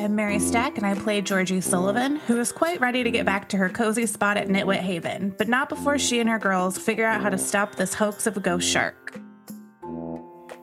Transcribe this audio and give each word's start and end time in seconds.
I'm 0.00 0.14
Mary 0.14 0.38
Stack, 0.38 0.78
and 0.78 0.86
I 0.86 0.94
play 0.94 1.20
Georgie 1.20 1.60
Sullivan, 1.60 2.16
who 2.16 2.40
is 2.40 2.52
quite 2.52 2.80
ready 2.80 3.04
to 3.04 3.10
get 3.10 3.26
back 3.26 3.50
to 3.50 3.58
her 3.58 3.68
cozy 3.68 4.06
spot 4.06 4.38
at 4.38 4.48
Nitwit 4.48 4.78
Haven, 4.78 5.34
but 5.36 5.46
not 5.46 5.68
before 5.68 5.98
she 5.98 6.20
and 6.20 6.30
her 6.30 6.38
girls 6.38 6.78
figure 6.78 7.04
out 7.04 7.20
how 7.20 7.28
to 7.28 7.36
stop 7.36 7.74
this 7.74 7.92
hoax 7.92 8.26
of 8.26 8.34
a 8.34 8.40
ghost 8.40 8.66
shark. 8.66 9.20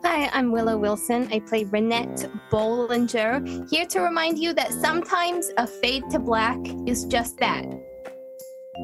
Hi, 0.03 0.27
I'm 0.33 0.51
Willow 0.51 0.75
Wilson. 0.75 1.29
I 1.31 1.39
play 1.41 1.65
Renette 1.65 2.31
Bollinger, 2.49 3.69
here 3.69 3.85
to 3.85 4.01
remind 4.01 4.39
you 4.39 4.53
that 4.53 4.73
sometimes 4.73 5.51
a 5.57 5.67
fade 5.67 6.09
to 6.09 6.17
black 6.17 6.57
is 6.87 7.05
just 7.05 7.37
that. 7.37 7.63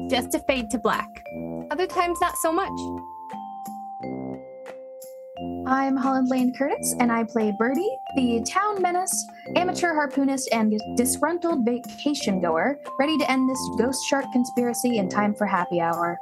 Just 0.08 0.36
a 0.36 0.38
fade 0.46 0.66
to 0.70 0.78
black. 0.78 1.08
Other 1.72 1.88
times, 1.88 2.20
not 2.20 2.36
so 2.36 2.52
much. 2.52 2.70
I'm 5.66 5.96
Holland 5.96 6.28
Lane 6.28 6.52
Curtis, 6.52 6.94
and 7.00 7.10
I 7.10 7.24
play 7.24 7.50
Birdie, 7.50 7.98
the 8.16 8.44
town 8.46 8.82
menace, 8.82 9.26
amateur 9.56 9.94
harpoonist, 9.94 10.46
and 10.52 10.78
disgruntled 10.94 11.64
vacation 11.64 12.42
goer, 12.42 12.78
ready 12.98 13.16
to 13.16 13.30
end 13.30 13.48
this 13.48 13.70
ghost 13.78 14.04
shark 14.04 14.26
conspiracy 14.30 14.98
in 14.98 15.08
time 15.08 15.34
for 15.34 15.46
happy 15.46 15.80
hour. 15.80 16.20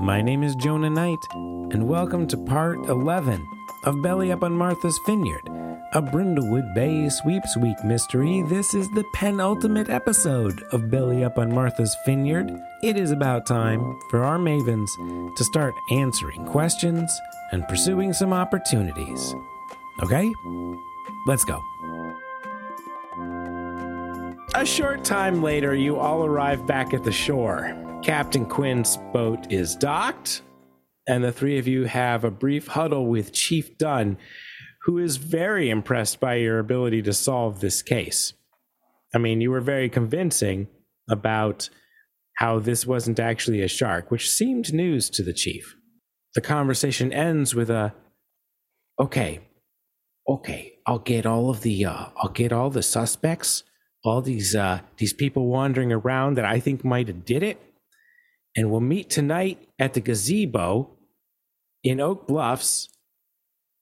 My 0.00 0.20
name 0.20 0.42
is 0.42 0.56
Jonah 0.56 0.90
Knight, 0.90 1.20
and 1.34 1.86
welcome 1.86 2.26
to 2.26 2.36
part 2.36 2.78
11 2.88 3.46
of 3.84 4.02
Belly 4.02 4.32
Up 4.32 4.42
on 4.42 4.54
Martha's 4.54 4.98
Vineyard, 5.06 5.48
a 5.92 6.02
Brindlewood 6.02 6.74
Bay 6.74 7.08
Sweeps 7.08 7.56
Week 7.58 7.76
mystery. 7.84 8.42
This 8.48 8.74
is 8.74 8.90
the 8.90 9.04
penultimate 9.14 9.88
episode 9.88 10.60
of 10.72 10.90
Belly 10.90 11.22
Up 11.22 11.38
on 11.38 11.54
Martha's 11.54 11.96
Vineyard. 12.04 12.50
It 12.82 12.96
is 12.96 13.12
about 13.12 13.46
time 13.46 13.96
for 14.10 14.24
our 14.24 14.38
mavens 14.38 14.88
to 15.36 15.44
start 15.44 15.74
answering 15.92 16.44
questions 16.46 17.16
and 17.54 17.68
pursuing 17.68 18.12
some 18.12 18.32
opportunities. 18.32 19.32
Okay? 20.02 20.28
Let's 21.28 21.44
go. 21.44 21.60
A 24.56 24.66
short 24.66 25.04
time 25.04 25.40
later, 25.40 25.72
you 25.72 25.96
all 25.96 26.24
arrive 26.24 26.66
back 26.66 26.92
at 26.92 27.04
the 27.04 27.12
shore. 27.12 27.72
Captain 28.02 28.44
Quinn's 28.44 28.98
boat 29.12 29.52
is 29.52 29.76
docked, 29.76 30.42
and 31.06 31.22
the 31.22 31.30
three 31.30 31.58
of 31.58 31.68
you 31.68 31.84
have 31.84 32.24
a 32.24 32.30
brief 32.30 32.66
huddle 32.66 33.06
with 33.06 33.32
Chief 33.32 33.78
Dunn, 33.78 34.18
who 34.82 34.98
is 34.98 35.16
very 35.16 35.70
impressed 35.70 36.18
by 36.18 36.34
your 36.34 36.58
ability 36.58 37.02
to 37.02 37.12
solve 37.12 37.60
this 37.60 37.82
case. 37.82 38.32
I 39.14 39.18
mean, 39.18 39.40
you 39.40 39.52
were 39.52 39.60
very 39.60 39.88
convincing 39.88 40.66
about 41.08 41.70
how 42.38 42.58
this 42.58 42.84
wasn't 42.84 43.20
actually 43.20 43.62
a 43.62 43.68
shark, 43.68 44.10
which 44.10 44.28
seemed 44.28 44.74
news 44.74 45.08
to 45.10 45.22
the 45.22 45.32
chief. 45.32 45.76
The 46.34 46.40
conversation 46.40 47.12
ends 47.12 47.54
with 47.54 47.70
a, 47.70 47.94
"Okay, 48.98 49.40
okay, 50.28 50.78
I'll 50.86 50.98
get 50.98 51.26
all 51.26 51.50
of 51.50 51.62
the, 51.62 51.84
uh, 51.84 52.06
I'll 52.16 52.32
get 52.32 52.52
all 52.52 52.70
the 52.70 52.82
suspects, 52.82 53.62
all 54.02 54.20
these, 54.20 54.54
uh, 54.54 54.80
these 54.96 55.12
people 55.12 55.46
wandering 55.46 55.92
around 55.92 56.34
that 56.36 56.44
I 56.44 56.60
think 56.60 56.84
might 56.84 57.08
have 57.08 57.24
did 57.24 57.42
it, 57.42 57.60
and 58.56 58.70
we'll 58.70 58.80
meet 58.80 59.10
tonight 59.10 59.68
at 59.78 59.94
the 59.94 60.00
gazebo 60.00 60.90
in 61.82 62.00
Oak 62.00 62.26
Bluffs." 62.26 62.88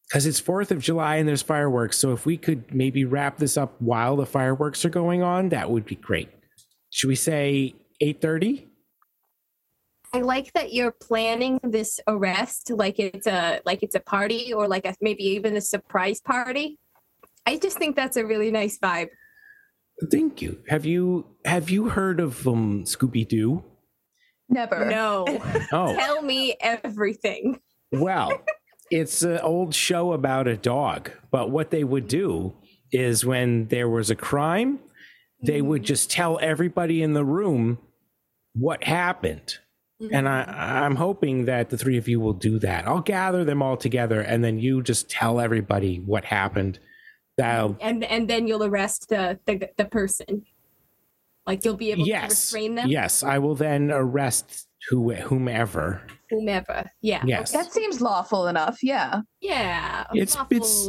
Because 0.09 0.27
it's 0.27 0.41
Fourth 0.41 0.71
of 0.71 0.81
July 0.81 1.17
and 1.17 1.27
there's 1.27 1.41
fireworks, 1.41 1.97
so 1.97 2.13
if 2.13 2.27
we 2.27 2.37
could 2.37 2.75
maybe 2.75 3.03
wrap 3.07 3.39
this 3.39 3.57
up 3.57 3.81
while 3.81 4.15
the 4.17 4.27
fireworks 4.27 4.85
are 4.85 4.91
going 4.91 5.23
on, 5.23 5.49
that 5.49 5.71
would 5.71 5.87
be 5.87 5.95
great. 5.95 6.29
Should 6.91 7.09
we 7.09 7.15
say 7.15 7.75
eight 8.03 8.21
thirty? 8.21 8.69
I 10.15 10.21
like 10.21 10.53
that 10.53 10.73
you're 10.73 10.93
planning 10.93 11.59
this 11.63 11.99
arrest 12.07 12.71
like 12.71 12.99
it's 12.99 13.27
a 13.27 13.61
like 13.65 13.83
it's 13.83 13.95
a 13.95 14.01
party 14.01 14.53
or 14.53 14.69
like 14.69 14.85
a, 14.87 14.95
maybe 15.01 15.25
even 15.25 15.57
a 15.57 15.61
surprise 15.61 16.21
party. 16.21 16.79
I 17.47 17.57
just 17.59 17.79
think 17.79 17.97
that's 17.97 18.17
a 18.17 18.27
really 18.27 18.51
nice 18.51 18.79
vibe. 18.79 19.09
Thank 20.11 20.43
you. 20.43 20.61
Have 20.69 20.85
you 20.85 21.27
have 21.45 21.71
you 21.71 21.89
heard 21.91 22.21
of 22.21 22.47
um 22.47 22.85
Scooby 22.85 23.27
Doo? 23.27 23.65
Never. 24.49 24.85
No, 24.85 25.25
Oh, 25.73 25.95
tell 25.95 26.21
me 26.21 26.57
everything. 26.61 27.61
well, 27.91 28.43
it's 28.91 29.23
an 29.23 29.39
old 29.39 29.75
show 29.75 30.13
about 30.13 30.47
a 30.47 30.57
dog. 30.59 31.11
But 31.31 31.51
what 31.51 31.71
they 31.71 31.85
would 31.85 32.07
do 32.07 32.55
is 32.91 33.25
when 33.25 33.69
there 33.69 33.89
was 33.89 34.11
a 34.11 34.15
crime, 34.15 34.79
they 35.43 35.63
would 35.63 35.83
just 35.85 36.11
tell 36.11 36.39
everybody 36.43 37.03
in 37.03 37.15
the 37.15 37.25
room 37.25 37.79
what 38.55 38.85
happened. 38.85 39.57
And 40.11 40.29
I, 40.29 40.43
I'm 40.85 40.97
hoping 40.97 41.45
that 41.45 41.71
the 41.71 41.79
three 41.79 41.97
of 41.97 42.09
you 42.09 42.19
will 42.19 42.33
do 42.33 42.59
that. 42.61 42.89
I'll 42.89 43.01
gather 43.01 43.45
them 43.45 43.63
all 43.63 43.77
together, 43.77 44.21
and 44.21 44.43
then 44.43 44.59
you 44.59 44.83
just 44.83 45.09
tell 45.11 45.39
everybody 45.41 45.99
what 46.01 46.25
happened. 46.25 46.79
That'll 47.37 47.77
and 47.81 48.03
and 48.05 48.29
then 48.29 48.47
you'll 48.47 48.65
arrest 48.65 49.09
the 49.09 49.39
the, 49.47 49.69
the 49.77 49.85
person. 49.85 50.45
Like 51.47 51.65
you'll 51.65 51.77
be 51.77 51.91
able 51.91 52.05
to 52.05 52.09
yes, 52.09 52.31
restrain 52.31 52.75
them, 52.77 52.89
yes. 52.89 53.23
I 53.23 53.39
will 53.39 53.55
then 53.57 53.91
arrest 53.91 54.69
who, 54.89 55.13
whomever. 55.13 56.01
whomever. 56.31 56.89
Yeah. 57.01 57.23
Yes, 57.27 57.51
That 57.53 57.73
seems 57.73 58.01
lawful 58.01 58.47
enough, 58.47 58.83
yeah. 58.83 59.23
Yeah. 59.41 60.05
It's- 60.15 60.37
it's- 60.51 60.89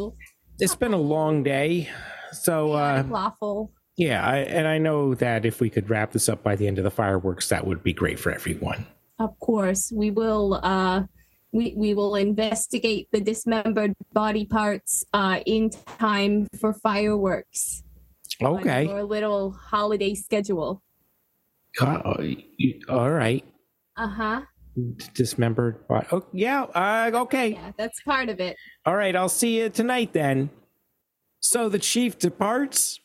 it's 0.60 0.76
been 0.76 0.94
a 0.94 0.98
long 0.98 1.42
day, 1.42 1.90
so 2.32 2.74
uh, 2.74 3.04
lawful. 3.10 3.72
Yeah, 3.98 4.24
I, 4.24 4.38
and 4.38 4.68
I 4.68 4.78
know 4.78 5.16
that 5.16 5.46
if 5.46 5.60
we 5.60 5.70
could 5.72 5.90
wrap 5.90 6.12
this 6.12 6.30
up 6.30 6.44
by 6.44 6.56
the 6.56 6.68
end 6.68 6.78
of 6.78 6.84
the 6.84 6.92
fireworks, 6.92 7.50
that 7.50 7.66
would 7.66 7.82
be 7.84 7.92
great 7.94 8.20
for 8.20 8.32
everyone. 8.32 8.86
Of 9.20 9.40
course, 9.40 9.92
we 9.92 10.12
will. 10.12 10.60
Uh, 10.64 11.04
we 11.52 11.74
we 11.78 11.94
will 11.94 12.16
investigate 12.16 13.08
the 13.12 13.22
dismembered 13.22 13.94
body 14.12 14.46
parts 14.46 15.06
uh, 15.14 15.40
in 15.46 15.70
time 16.00 16.48
for 16.60 16.74
fireworks. 16.74 17.84
Okay. 18.42 18.86
Your 18.86 19.04
little 19.04 19.52
holiday 19.52 20.16
schedule. 20.16 20.82
Uh, 21.80 22.02
all 22.90 23.12
right. 23.12 23.46
Uh 23.98 24.08
huh. 24.08 24.42
Dismembered 25.14 25.88
body. 25.88 26.08
Oh, 26.12 26.26
yeah. 26.34 26.64
Uh, 26.64 27.12
okay. 27.14 27.50
Yeah, 27.54 27.72
that's 27.78 28.02
part 28.02 28.30
of 28.30 28.40
it. 28.40 28.58
All 28.86 28.96
right. 28.96 29.16
I'll 29.16 29.30
see 29.30 29.60
you 29.60 29.70
tonight 29.70 30.14
then. 30.14 30.50
So 31.40 31.70
the 31.70 31.78
chief 31.78 32.18
departs, 32.18 33.00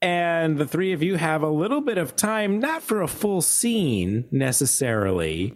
and 0.00 0.58
the 0.58 0.66
three 0.66 0.92
of 0.92 1.02
you 1.02 1.16
have 1.16 1.42
a 1.42 1.48
little 1.48 1.80
bit 1.80 1.98
of 1.98 2.14
time, 2.14 2.60
not 2.60 2.82
for 2.82 3.02
a 3.02 3.08
full 3.08 3.42
scene 3.42 4.28
necessarily, 4.30 5.54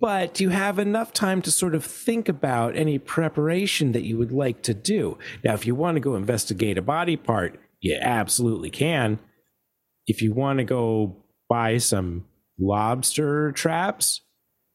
but 0.00 0.40
you 0.40 0.48
have 0.48 0.78
enough 0.78 1.12
time 1.12 1.42
to 1.42 1.50
sort 1.50 1.74
of 1.74 1.84
think 1.84 2.28
about 2.28 2.76
any 2.76 2.98
preparation 2.98 3.92
that 3.92 4.04
you 4.04 4.16
would 4.16 4.32
like 4.32 4.62
to 4.62 4.72
do. 4.72 5.18
Now, 5.44 5.52
if 5.52 5.66
you 5.66 5.74
want 5.74 5.96
to 5.96 6.00
go 6.00 6.14
investigate 6.14 6.78
a 6.78 6.82
body 6.82 7.16
part, 7.16 7.60
you 7.80 7.98
absolutely 8.00 8.70
can. 8.70 9.18
If 10.06 10.22
you 10.22 10.32
want 10.32 10.58
to 10.58 10.64
go 10.64 11.22
buy 11.50 11.76
some 11.76 12.24
lobster 12.58 13.52
traps 13.52 14.22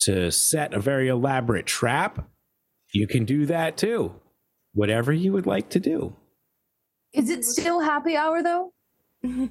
to 0.02 0.32
set 0.32 0.74
a 0.74 0.80
very 0.80 1.08
elaborate 1.08 1.66
trap, 1.66 2.30
you 2.94 3.08
can 3.08 3.26
do 3.26 3.48
that 3.48 3.76
too. 3.76 4.14
Whatever 4.74 5.12
you 5.12 5.34
would 5.34 5.48
like 5.48 5.70
to 5.70 5.80
do. 5.80 6.16
Is 7.12 7.32
it 7.32 7.44
still 7.44 7.80
happy 7.80 8.16
hour 8.16 8.44
though? 8.44 8.72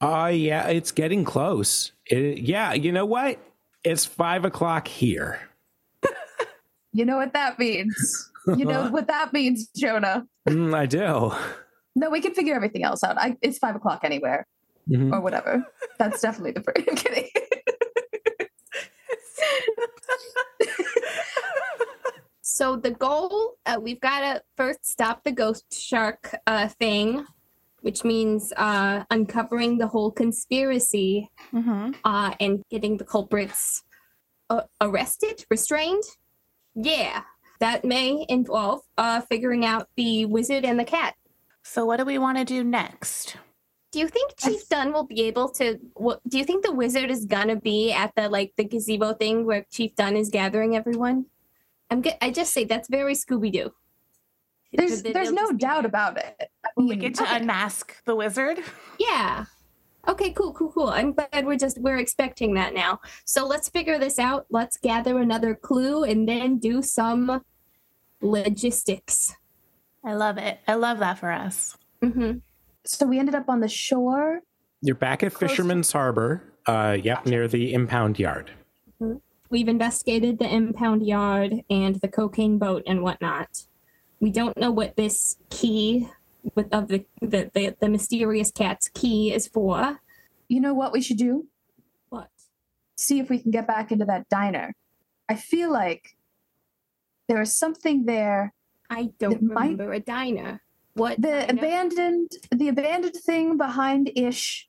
Uh, 0.00 0.30
yeah, 0.32 0.68
it's 0.68 0.92
getting 0.92 1.24
close. 1.24 1.90
It, 2.06 2.38
yeah, 2.38 2.72
you 2.72 2.92
know 2.92 3.04
what? 3.04 3.40
It's 3.82 4.04
five 4.04 4.44
o'clock 4.44 4.86
here. 4.86 5.40
You 6.92 7.04
know 7.04 7.16
what 7.16 7.32
that 7.34 7.58
means. 7.58 8.30
You 8.46 8.64
know 8.64 8.88
what 8.90 9.08
that 9.08 9.32
means, 9.32 9.68
Jonah. 9.76 10.24
Mm, 10.48 10.72
I 10.74 10.86
do. 10.86 11.32
No, 11.96 12.10
we 12.10 12.20
can 12.20 12.32
figure 12.32 12.54
everything 12.54 12.82
else 12.84 13.02
out. 13.04 13.18
I, 13.18 13.36
it's 13.42 13.58
five 13.58 13.74
o'clock 13.76 14.00
anywhere 14.04 14.46
Mhm. 14.88 15.12
or 15.12 15.20
whatever. 15.20 15.64
That's 15.98 16.20
definitely 16.22 16.52
the 16.52 16.62
first. 16.62 16.88
I'm 16.88 16.94
kidding. 16.96 17.28
So 22.40 22.76
the 22.76 22.90
goal, 22.90 23.54
uh, 23.66 23.78
we've 23.80 24.00
got 24.00 24.20
to 24.20 24.42
first 24.56 24.84
stop 24.86 25.22
the 25.24 25.30
ghost 25.32 25.72
shark 25.72 26.34
uh, 26.46 26.68
thing, 26.68 27.24
which 27.80 28.04
means 28.04 28.52
uh, 28.56 29.04
uncovering 29.10 29.78
the 29.78 29.86
whole 29.86 30.10
conspiracy 30.10 31.30
Mm-hmm. 31.54 31.92
uh, 32.04 32.34
and 32.40 32.62
getting 32.70 32.96
the 32.96 33.04
culprits 33.04 33.82
uh, 34.50 34.62
arrested, 34.80 35.44
restrained. 35.50 36.02
Yeah, 36.74 37.22
that 37.60 37.84
may 37.84 38.24
involve 38.28 38.80
uh, 38.96 39.20
figuring 39.22 39.64
out 39.64 39.88
the 39.96 40.26
wizard 40.26 40.64
and 40.64 40.78
the 40.78 40.84
cat. 40.84 41.14
So, 41.62 41.84
what 41.84 41.96
do 41.98 42.04
we 42.04 42.18
want 42.18 42.38
to 42.38 42.44
do 42.44 42.62
next? 42.64 43.36
Do 43.90 43.98
you 43.98 44.08
think 44.08 44.36
Chief 44.36 44.68
Dunn 44.68 44.92
will 44.92 45.06
be 45.06 45.22
able 45.22 45.48
to? 45.50 45.78
What, 45.94 46.20
do 46.28 46.38
you 46.38 46.44
think 46.44 46.64
the 46.64 46.72
wizard 46.72 47.10
is 47.10 47.24
gonna 47.24 47.56
be 47.56 47.92
at 47.92 48.12
the 48.14 48.28
like 48.28 48.52
the 48.56 48.64
gazebo 48.64 49.14
thing 49.14 49.46
where 49.46 49.64
Chief 49.70 49.94
Dunn 49.96 50.16
is 50.16 50.28
gathering 50.28 50.76
everyone? 50.76 51.26
I'm 51.90 52.02
I 52.20 52.30
just 52.30 52.52
say 52.52 52.64
that's 52.64 52.88
very 52.88 53.14
Scooby 53.14 53.50
Doo. 53.50 53.72
There's 54.74 55.02
there's 55.02 55.32
no 55.32 55.52
doubt 55.52 55.86
about 55.86 56.18
it. 56.18 56.50
I 56.78 56.82
We 56.82 56.96
get 56.96 57.14
to 57.16 57.34
unmask 57.34 57.96
the 58.04 58.14
wizard. 58.14 58.60
Yeah. 58.98 59.46
Okay, 60.06 60.30
cool, 60.30 60.52
cool, 60.52 60.72
cool. 60.72 60.88
I'm 60.88 61.12
glad 61.12 61.44
we're 61.44 61.58
just 61.58 61.78
we're 61.80 61.98
expecting 61.98 62.54
that 62.54 62.72
now. 62.72 63.00
So 63.24 63.46
let's 63.46 63.68
figure 63.68 63.98
this 63.98 64.18
out. 64.18 64.46
Let's 64.48 64.76
gather 64.78 65.18
another 65.18 65.54
clue 65.54 66.04
and 66.04 66.28
then 66.28 66.58
do 66.58 66.80
some 66.82 67.42
logistics. 68.22 69.34
I 70.04 70.14
love 70.14 70.38
it. 70.38 70.60
I 70.66 70.74
love 70.74 71.00
that 71.00 71.18
for 71.18 71.30
us. 71.30 71.76
Mm-hmm. 72.02 72.38
So 72.84 73.06
we 73.06 73.18
ended 73.18 73.34
up 73.34 73.48
on 73.48 73.60
the 73.60 73.68
shore. 73.68 74.40
You're 74.80 74.94
back 74.94 75.22
at 75.22 75.32
Close 75.34 75.40
to- 75.40 75.48
Fisherman's 75.48 75.92
Harbor. 75.92 76.42
Uh, 76.66 76.96
yep, 77.02 77.24
near 77.26 77.48
the 77.48 77.72
impound 77.72 78.18
yard. 78.18 78.50
We've 79.50 79.68
investigated 79.68 80.38
the 80.38 80.52
impound 80.52 81.06
yard 81.06 81.62
and 81.70 81.96
the 81.96 82.08
cocaine 82.08 82.58
boat 82.58 82.82
and 82.86 83.02
whatnot. 83.02 83.64
We 84.20 84.30
don't 84.30 84.56
know 84.58 84.70
what 84.70 84.96
this 84.96 85.36
key 85.48 86.08
with 86.54 86.72
of 86.72 86.88
the 86.88 87.04
the, 87.20 87.50
the, 87.54 87.76
the 87.80 87.88
mysterious 87.88 88.50
cat's 88.50 88.88
key 88.88 89.32
is 89.32 89.46
for. 89.46 90.00
You 90.48 90.60
know 90.60 90.74
what 90.74 90.92
we 90.92 91.00
should 91.02 91.18
do? 91.18 91.46
What? 92.08 92.28
See 92.96 93.18
if 93.18 93.28
we 93.30 93.38
can 93.38 93.50
get 93.50 93.66
back 93.66 93.92
into 93.92 94.04
that 94.06 94.28
diner. 94.28 94.74
I 95.28 95.34
feel 95.36 95.70
like 95.70 96.16
there 97.28 97.40
is 97.42 97.54
something 97.54 98.04
there. 98.06 98.54
I 98.90 99.10
don't 99.18 99.32
It 99.34 99.42
might- 99.42 99.70
remember 99.72 99.92
a 99.92 100.00
diner. 100.00 100.62
What? 100.94 101.20
The 101.20 101.28
diner? 101.28 101.52
abandoned 101.52 102.32
the 102.50 102.68
abandoned 102.68 103.14
thing 103.14 103.56
behind 103.56 104.10
Ish, 104.16 104.68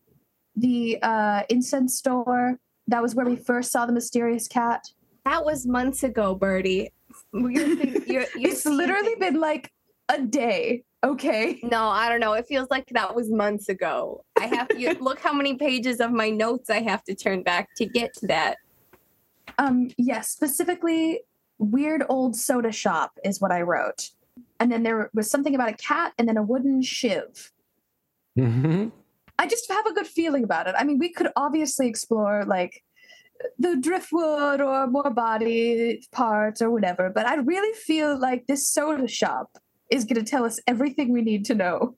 the 0.55 0.99
uh 1.01 1.43
incense 1.49 1.95
store. 1.97 2.59
That 2.87 3.01
was 3.01 3.15
where 3.15 3.25
we 3.25 3.35
first 3.35 3.71
saw 3.71 3.85
the 3.85 3.93
mysterious 3.93 4.47
cat. 4.47 4.83
That 5.25 5.45
was 5.45 5.65
months 5.65 6.03
ago, 6.03 6.35
Birdie. 6.35 6.91
You're, 7.33 7.51
you're, 7.51 8.03
you're 8.07 8.25
It's 8.35 8.65
literally 8.65 9.05
seeing- 9.07 9.19
been 9.19 9.39
like 9.39 9.71
a 10.09 10.21
day. 10.21 10.83
Okay. 11.03 11.59
No, 11.63 11.87
I 11.87 12.09
don't 12.09 12.19
know. 12.19 12.33
It 12.33 12.47
feels 12.47 12.69
like 12.69 12.87
that 12.89 13.15
was 13.15 13.31
months 13.31 13.69
ago. 13.69 14.25
I 14.37 14.47
have 14.47 14.67
to 14.69 14.97
look 15.01 15.19
how 15.19 15.31
many 15.31 15.55
pages 15.55 16.01
of 16.01 16.11
my 16.11 16.29
notes 16.29 16.69
I 16.69 16.81
have 16.81 17.03
to 17.05 17.15
turn 17.15 17.43
back 17.43 17.69
to 17.77 17.85
get 17.85 18.13
to 18.15 18.27
that. 18.27 18.57
Um, 19.57 19.89
yes, 19.97 20.29
specifically, 20.29 21.21
weird 21.57 22.03
old 22.09 22.35
soda 22.35 22.71
shop 22.71 23.11
is 23.23 23.39
what 23.39 23.51
I 23.51 23.61
wrote. 23.61 24.09
And 24.59 24.71
then 24.71 24.83
there 24.83 25.09
was 25.13 25.29
something 25.29 25.55
about 25.55 25.69
a 25.69 25.73
cat 25.73 26.13
and 26.17 26.27
then 26.27 26.37
a 26.37 26.43
wooden 26.43 26.81
shiv. 26.81 27.51
hmm 28.35 28.89
I 29.37 29.47
just 29.47 29.71
have 29.71 29.85
a 29.85 29.93
good 29.93 30.07
feeling 30.07 30.43
about 30.43 30.67
it. 30.67 30.75
I 30.77 30.83
mean, 30.83 30.99
we 30.99 31.13
could 31.13 31.29
obviously 31.37 31.87
explore 31.87 32.43
like 32.45 32.83
the 33.57 33.77
driftwood 33.77 34.59
or 34.59 34.85
more 34.87 35.09
body 35.11 36.05
parts 36.11 36.61
or 36.61 36.69
whatever, 36.69 37.09
but 37.09 37.25
I 37.25 37.35
really 37.35 37.73
feel 37.73 38.19
like 38.19 38.47
this 38.47 38.67
soda 38.67 39.07
shop 39.07 39.57
is 39.89 40.05
going 40.05 40.23
to 40.23 40.29
tell 40.29 40.45
us 40.45 40.59
everything 40.67 41.11
we 41.11 41.21
need 41.21 41.45
to 41.45 41.55
know. 41.55 41.95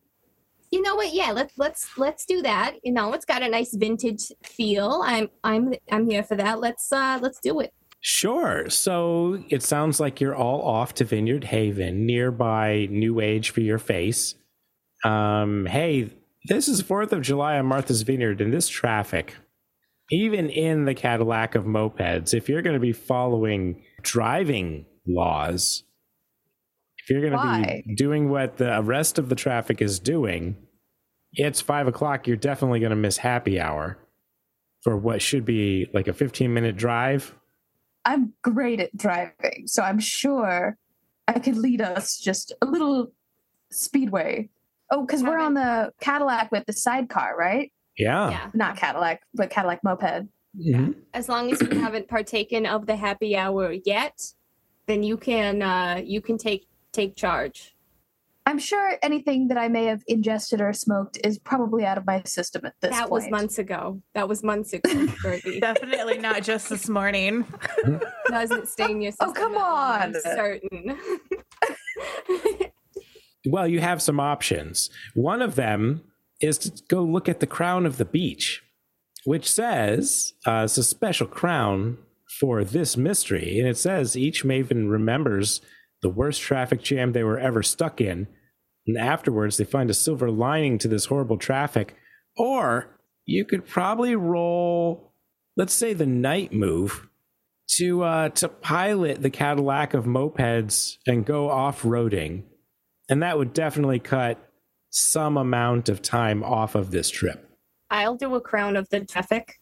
You 0.72 0.82
know 0.82 0.96
what? 0.96 1.14
Yeah, 1.14 1.32
let's 1.32 1.54
let's 1.58 1.98
let's 1.98 2.26
do 2.26 2.42
that. 2.44 2.76
You 2.84 2.94
know, 2.94 3.12
it's 3.12 3.26
got 3.26 3.44
a 3.44 3.50
nice 3.50 3.76
vintage 3.76 4.32
feel. 4.44 5.02
I'm 5.06 5.28
I'm 5.44 5.74
I'm 5.92 6.10
here 6.10 6.24
for 6.24 6.36
that. 6.38 6.62
Let's 6.62 6.92
uh 6.94 7.20
let's 7.22 7.42
do 7.42 7.60
it. 7.60 7.74
Sure. 8.00 8.68
So 8.70 9.44
it 9.50 9.62
sounds 9.62 10.00
like 10.00 10.20
you're 10.20 10.36
all 10.36 10.62
off 10.64 10.96
to 10.96 11.06
Vineyard 11.06 11.44
Haven, 11.44 12.06
nearby 12.06 12.88
New 12.90 13.20
Age 13.20 13.52
for 13.52 13.62
your 13.62 13.78
face. 13.78 14.34
Um, 15.04 15.68
hey, 15.68 16.10
this 16.46 16.68
is 16.68 16.82
4th 16.82 17.12
of 17.12 17.22
July 17.22 17.60
on 17.60 17.68
Martha's 17.68 18.02
Vineyard, 18.02 18.42
and 18.42 18.52
this 18.52 18.68
traffic, 18.68 19.36
even 20.10 20.50
in 20.50 20.86
the 20.86 20.96
Cadillac 20.96 21.54
of 21.54 21.66
mopeds, 21.66 22.34
if 22.34 22.50
you're 22.50 22.64
going 22.64 22.74
to 22.74 22.80
be 22.80 22.92
following 22.92 23.84
driving 24.02 24.88
laws, 25.08 25.84
if 25.84 25.91
you're 27.12 27.30
going 27.30 27.34
to 27.34 27.84
be 27.86 27.96
doing 27.96 28.30
what 28.30 28.58
the 28.58 28.82
rest 28.82 29.20
of 29.20 29.30
the 29.30 29.36
traffic 29.36 29.82
is 29.82 30.00
doing, 30.00 30.56
it's 31.34 31.62
five 31.62 31.88
o'clock. 31.88 32.28
You're 32.28 32.38
definitely 32.38 32.80
going 32.80 32.92
to 32.92 32.96
miss 32.96 33.18
happy 33.18 33.60
hour 33.60 33.98
for 34.82 34.98
what 34.98 35.22
should 35.22 35.46
be 35.46 35.88
like 35.94 36.08
a 36.08 36.14
15 36.14 36.54
minute 36.54 36.76
drive. 36.76 37.36
I'm 38.04 38.34
great 38.42 38.80
at 38.80 38.96
driving, 38.98 39.68
so 39.68 39.84
I'm 39.84 40.00
sure 40.00 40.76
I 41.28 41.40
could 41.40 41.58
lead 41.58 41.82
us 41.82 42.18
just 42.18 42.52
a 42.62 42.66
little 42.66 43.14
speedway. 43.72 44.50
Oh, 44.92 45.06
because 45.06 45.24
we're 45.24 45.38
on 45.40 45.54
the 45.54 45.92
Cadillac 46.02 46.52
with 46.52 46.66
the 46.66 46.74
sidecar, 46.74 47.36
right? 47.38 47.72
Yeah. 47.98 48.32
Yeah. 48.32 48.50
Not 48.54 48.76
Cadillac, 48.76 49.22
but 49.34 49.50
Cadillac 49.50 49.84
moped. 49.84 50.28
Mhm. 50.60 50.96
As 51.14 51.30
long 51.30 51.52
as 51.52 51.62
you 51.62 51.80
haven't 51.80 52.10
partaken 52.10 52.66
of 52.66 52.86
the 52.86 52.96
happy 52.96 53.38
hour 53.38 53.72
yet, 53.86 54.20
then 54.88 55.04
you 55.04 55.16
can 55.16 55.62
uh 55.62 56.02
you 56.04 56.20
can 56.22 56.38
take 56.38 56.68
take 56.92 57.16
charge. 57.16 57.76
I'm 58.48 58.58
sure 58.58 58.98
anything 59.04 59.50
that 59.50 59.58
I 59.58 59.68
may 59.68 59.86
have 59.86 60.02
ingested 60.08 60.62
or 60.62 60.74
smoked 60.74 61.20
is 61.24 61.38
probably 61.38 61.86
out 61.86 62.00
of 62.00 62.08
my 62.08 62.24
system 62.24 62.66
at 62.66 62.74
this 62.82 62.90
that 62.92 63.02
point. 63.02 63.12
was 63.12 63.30
months 63.30 63.60
ago. 63.60 64.02
That 64.16 64.28
was 64.28 64.44
months 64.44 64.74
ago, 64.74 65.08
Birdie. 65.24 65.60
Definitely 65.60 66.18
not 66.18 66.42
just 66.42 66.68
this 66.70 66.90
morning. 66.90 67.46
Doesn't 68.30 68.68
stay 68.68 68.90
in 68.92 69.02
your 69.02 69.14
Oh, 69.20 69.32
come 69.32 69.54
at 69.56 69.62
all, 69.62 69.76
I'm 69.76 70.16
on. 70.16 70.22
certain. 70.22 70.98
Well, 73.48 73.68
you 73.68 73.80
have 73.80 74.04
some 74.04 74.20
options. 74.20 74.92
One 75.16 75.42
of 75.42 75.56
them 75.56 76.04
is 76.42 76.60
to 76.60 76.72
go 76.90 77.02
look 77.02 77.28
at 77.28 77.40
the 77.40 77.48
crown 77.48 77.88
of 77.88 77.98
the 77.98 78.06
beach, 78.06 78.62
which 79.24 79.52
says 79.52 80.34
uh, 80.46 80.62
it's 80.66 80.78
a 80.78 80.84
special 80.84 81.26
crown 81.26 81.98
for 82.40 82.64
this 82.64 82.96
mystery. 82.96 83.58
And 83.60 83.68
it 83.68 83.78
says 83.78 84.16
each 84.16 84.44
maven 84.44 84.92
remembers 84.92 85.60
the 86.02 86.10
worst 86.10 86.42
traffic 86.42 86.82
jam 86.82 87.12
they 87.12 87.24
were 87.24 87.40
ever 87.40 87.64
stuck 87.64 88.02
in. 88.02 88.28
And 88.88 88.98
afterwards, 88.98 89.58
they 89.58 89.64
find 89.64 89.90
a 89.90 89.94
silver 89.94 90.32
lining 90.32 90.78
to 90.80 90.88
this 90.88 91.06
horrible 91.06 91.38
traffic. 91.38 91.96
Or 92.36 93.00
you 93.26 93.46
could 93.46 93.66
probably 93.66 94.16
roll, 94.16 95.14
let's 95.56 95.74
say, 95.74 95.94
the 95.94 96.06
night 96.06 96.52
move 96.52 97.08
to 97.78 98.04
uh, 98.04 98.30
to 98.30 98.50
pilot 98.50 99.22
the 99.22 99.30
Cadillac 99.30 99.94
of 99.94 100.06
mopeds 100.06 100.98
and 101.08 101.26
go 101.26 101.50
off 101.50 101.84
roading, 101.84 102.44
and 103.10 103.24
that 103.24 103.38
would 103.38 103.54
definitely 103.54 104.00
cut 104.00 104.38
some 104.90 105.38
amount 105.38 105.88
of 105.88 106.02
time 106.02 106.44
off 106.44 106.76
of 106.76 106.92
this 106.92 107.10
trip. 107.10 107.50
I'll 107.90 108.16
do 108.16 108.36
a 108.36 108.42
crown 108.42 108.76
of 108.76 108.90
the 108.90 109.06
traffic. 109.06 109.61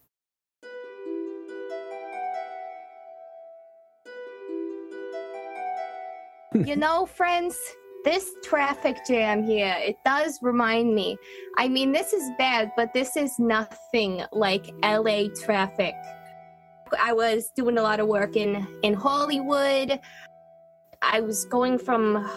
You 6.65 6.75
know, 6.75 7.05
friends, 7.05 7.57
this 8.03 8.31
traffic 8.43 8.97
jam 9.07 9.43
here, 9.43 9.75
it 9.79 9.97
does 10.05 10.39
remind 10.41 10.93
me. 10.93 11.17
I 11.57 11.67
mean, 11.67 11.91
this 11.91 12.13
is 12.13 12.29
bad, 12.37 12.71
but 12.75 12.93
this 12.93 13.17
is 13.17 13.37
nothing 13.39 14.23
like 14.31 14.65
LA 14.83 15.25
traffic. 15.43 15.93
I 16.99 17.13
was 17.13 17.51
doing 17.55 17.77
a 17.77 17.81
lot 17.81 17.99
of 17.99 18.07
work 18.07 18.35
in 18.35 18.67
in 18.83 18.93
Hollywood. 18.93 19.99
I 21.01 21.21
was 21.21 21.45
going 21.45 21.77
from 21.77 22.29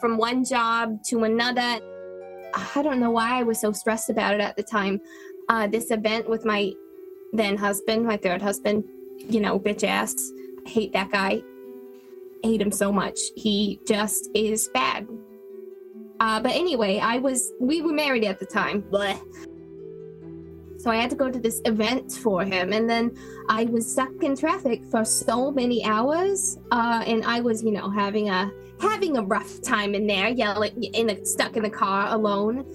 from 0.00 0.16
one 0.16 0.44
job 0.44 1.02
to 1.04 1.24
another. 1.24 1.80
I 2.54 2.82
don't 2.82 2.98
know 2.98 3.10
why 3.10 3.38
I 3.38 3.42
was 3.44 3.60
so 3.60 3.72
stressed 3.72 4.10
about 4.10 4.34
it 4.34 4.40
at 4.40 4.56
the 4.56 4.62
time. 4.62 5.00
Uh, 5.48 5.66
this 5.66 5.90
event 5.90 6.28
with 6.28 6.44
my 6.44 6.72
then 7.32 7.56
husband, 7.56 8.04
my 8.04 8.16
third 8.16 8.42
husband, 8.42 8.84
you 9.16 9.40
know, 9.40 9.58
bitch 9.58 9.84
ass. 9.84 10.14
I 10.66 10.68
hate 10.68 10.92
that 10.92 11.10
guy. 11.10 11.42
Hate 12.42 12.60
him 12.60 12.72
so 12.72 12.92
much. 12.92 13.18
He 13.36 13.80
just 13.86 14.28
is 14.34 14.68
bad. 14.74 15.06
Uh, 16.20 16.40
but 16.40 16.52
anyway, 16.52 16.98
I 16.98 17.18
was, 17.18 17.52
we 17.60 17.82
were 17.82 17.92
married 17.92 18.24
at 18.24 18.38
the 18.38 18.46
time. 18.46 18.82
Blech. 18.82 19.20
So 20.78 20.90
I 20.90 20.96
had 20.96 21.10
to 21.10 21.16
go 21.16 21.30
to 21.30 21.38
this 21.38 21.60
event 21.64 22.12
for 22.12 22.44
him. 22.44 22.72
And 22.72 22.88
then 22.90 23.16
I 23.48 23.64
was 23.64 23.90
stuck 23.90 24.22
in 24.22 24.36
traffic 24.36 24.84
for 24.86 25.04
so 25.04 25.52
many 25.52 25.84
hours. 25.84 26.58
Uh, 26.70 27.04
and 27.06 27.24
I 27.24 27.40
was, 27.40 27.62
you 27.62 27.70
know, 27.70 27.88
having 27.88 28.30
a, 28.30 28.50
having 28.80 29.16
a 29.16 29.22
rough 29.22 29.62
time 29.62 29.94
in 29.94 30.06
there, 30.06 30.28
yelling, 30.28 30.82
in 30.82 31.10
a, 31.10 31.24
stuck 31.24 31.56
in 31.56 31.62
the 31.62 31.70
car 31.70 32.12
alone. 32.12 32.66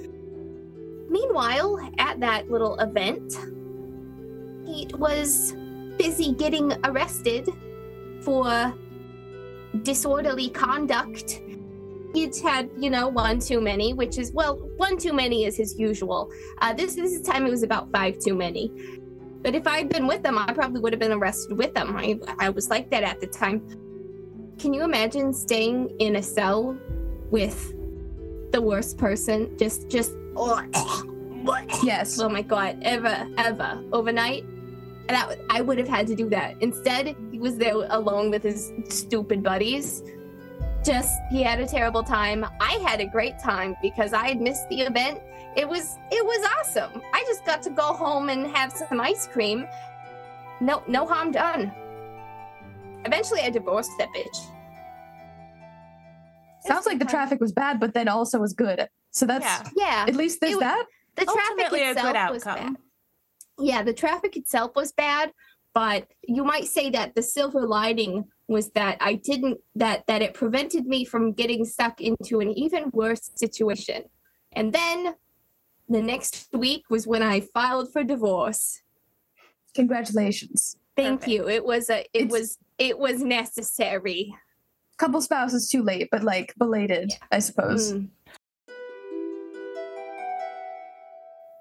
Meanwhile, 1.09 1.91
at 1.97 2.19
that 2.21 2.50
little 2.50 2.79
event, 2.79 3.33
he 4.65 4.88
was 4.95 5.53
busy 5.97 6.33
getting 6.33 6.74
arrested 6.83 7.50
for 8.21 8.74
disorderly 9.83 10.50
conduct. 10.50 11.41
He'd 12.13 12.36
had, 12.38 12.69
you 12.77 12.89
know, 12.89 13.07
one 13.07 13.39
too 13.39 13.62
many, 13.62 13.93
which 13.93 14.17
is 14.17 14.31
well, 14.31 14.55
one 14.77 14.97
too 14.97 15.13
many 15.13 15.45
is 15.45 15.57
his 15.57 15.77
usual. 15.77 16.31
Uh, 16.59 16.74
this 16.74 16.95
this 16.95 17.21
time 17.21 17.45
it 17.45 17.50
was 17.50 17.63
about 17.63 17.91
five 17.91 18.17
too 18.19 18.36
many. 18.36 18.71
But 19.41 19.55
if 19.55 19.67
I'd 19.67 19.89
been 19.89 20.07
with 20.07 20.24
them, 20.24 20.38
I 20.38 20.51
probably 20.53 20.81
would 20.81 20.93
have 20.93 21.00
been 21.00 21.12
arrested 21.12 21.57
with 21.57 21.74
them. 21.74 21.95
I, 21.95 22.19
I 22.39 22.50
was 22.50 22.69
like 22.69 22.89
that 22.89 23.03
at 23.03 23.21
the 23.21 23.27
time. 23.27 23.62
Can 24.57 24.74
you 24.74 24.83
imagine 24.83 25.33
staying 25.33 25.95
in 26.00 26.15
a 26.15 26.24
cell 26.24 26.75
with 27.29 27.74
the 28.51 28.62
worst 28.62 28.97
person? 28.97 29.55
Just, 29.57 29.88
just, 29.89 30.13
Yes. 31.83 32.19
oh 32.19 32.29
my 32.29 32.41
god, 32.41 32.79
ever, 32.81 33.27
ever, 33.38 33.83
overnight? 33.93 34.43
And 34.43 35.09
that, 35.09 35.39
I 35.50 35.62
would 35.62 35.77
have 35.77 35.88
had 35.88 36.07
to 36.07 36.15
do 36.15 36.27
that. 36.29 36.62
Instead, 36.62 37.15
he 37.38 37.41
was 37.41 37.56
there 37.60 37.75
alone 37.91 38.32
with 38.32 38.41
his 38.41 38.72
stupid 38.89 39.44
buddies. 39.44 40.01
Just, 40.84 41.13
he 41.29 41.44
had 41.44 41.60
a 41.60 41.67
terrible 41.67 42.01
time. 42.01 42.44
I 42.60 42.74
had 42.88 43.00
a 43.00 43.06
great 43.06 43.38
time 43.38 43.75
because 43.79 44.12
I 44.12 44.27
had 44.27 44.41
missed 44.41 44.67
the 44.70 44.82
event. 44.82 45.22
It 45.56 45.70
was, 45.70 45.98
it 46.12 46.25
was 46.25 46.50
awesome. 46.60 47.00
I 47.13 47.24
just 47.27 47.46
got 47.46 47.62
to 47.63 47.70
go 47.70 47.94
home 47.94 48.29
and 48.29 48.48
have 48.48 48.72
some 48.72 49.00
ice 49.00 49.27
cream. 49.27 49.67
No, 50.62 50.82
no 50.88 51.06
harm 51.06 51.32
done. 51.32 51.72
Eventually, 53.06 53.41
I 53.41 53.51
divorced 53.51 53.91
that 54.00 54.08
bitch. 54.15 54.38
Sounds 56.65 56.88
like 56.88 56.98
the 56.98 57.06
traffic 57.06 57.39
was 57.39 57.51
bad, 57.51 57.79
but 57.79 57.94
then 57.94 58.08
also 58.08 58.39
was 58.39 58.53
good 58.53 58.88
So 59.12 59.27
that's 59.27 59.46
Yeah. 59.46 59.63
Yeah. 59.75 60.06
at 60.08 60.15
least 60.15 60.41
there's 60.41 60.56
It- 60.56 60.60
that. 60.62 60.86
the 61.15 61.25
traffic 61.25 61.41
Ultimately 61.51 61.84
a 61.84 61.91
itself 61.91 62.13
good 62.15 62.34
was 62.34 62.48
outcome. 62.48 62.74
bad. 62.74 62.82
Yeah, 63.60 63.84
the 63.84 63.94
traffic 63.94 64.36
itself 64.38 64.72
was 64.75 64.91
bad, 64.91 65.32
but 65.77 66.07
you 66.24 66.43
might 66.43 66.65
say 66.65 66.89
that 66.89 67.13
the 67.13 67.22
silver 67.22 67.67
lining 67.67 68.25
was 68.48 68.72
that 68.72 68.98
I 69.00 69.13
didn't 69.13 69.60
that 69.75 70.07
that 70.07 70.24
it 70.24 70.34
prevented 70.34 70.88
me 70.88 71.05
from 71.05 71.34
getting 71.34 71.65
stuck 71.65 72.01
into 72.01 72.39
an 72.39 72.50
even 72.57 72.89
worse 72.93 73.29
situation. 73.36 74.05
And 74.53 74.74
then 74.74 75.13
the 75.88 76.01
next 76.01 76.48
week 76.51 76.81
was 76.89 77.05
when 77.05 77.22
I 77.22 77.41
filed 77.41 77.93
for 77.93 78.03
divorce. 78.03 78.81
Congratulations. 79.75 80.77
Thank 80.96 81.19
Perfect. 81.22 81.31
you. 81.31 81.48
It 81.48 81.63
was 81.63 81.91
a 81.91 82.00
it 82.00 82.10
It's- 82.24 82.31
was 82.31 82.57
it 82.79 82.98
was 82.98 83.22
necessary. 83.22 84.34
Couple 84.98 85.22
spouses 85.22 85.69
too 85.69 85.84
late, 85.84 86.07
but 86.10 86.24
like 86.24 86.55
belated, 86.57 87.13
I 87.31 87.38
suppose. 87.38 87.93
Mm. 87.93 88.10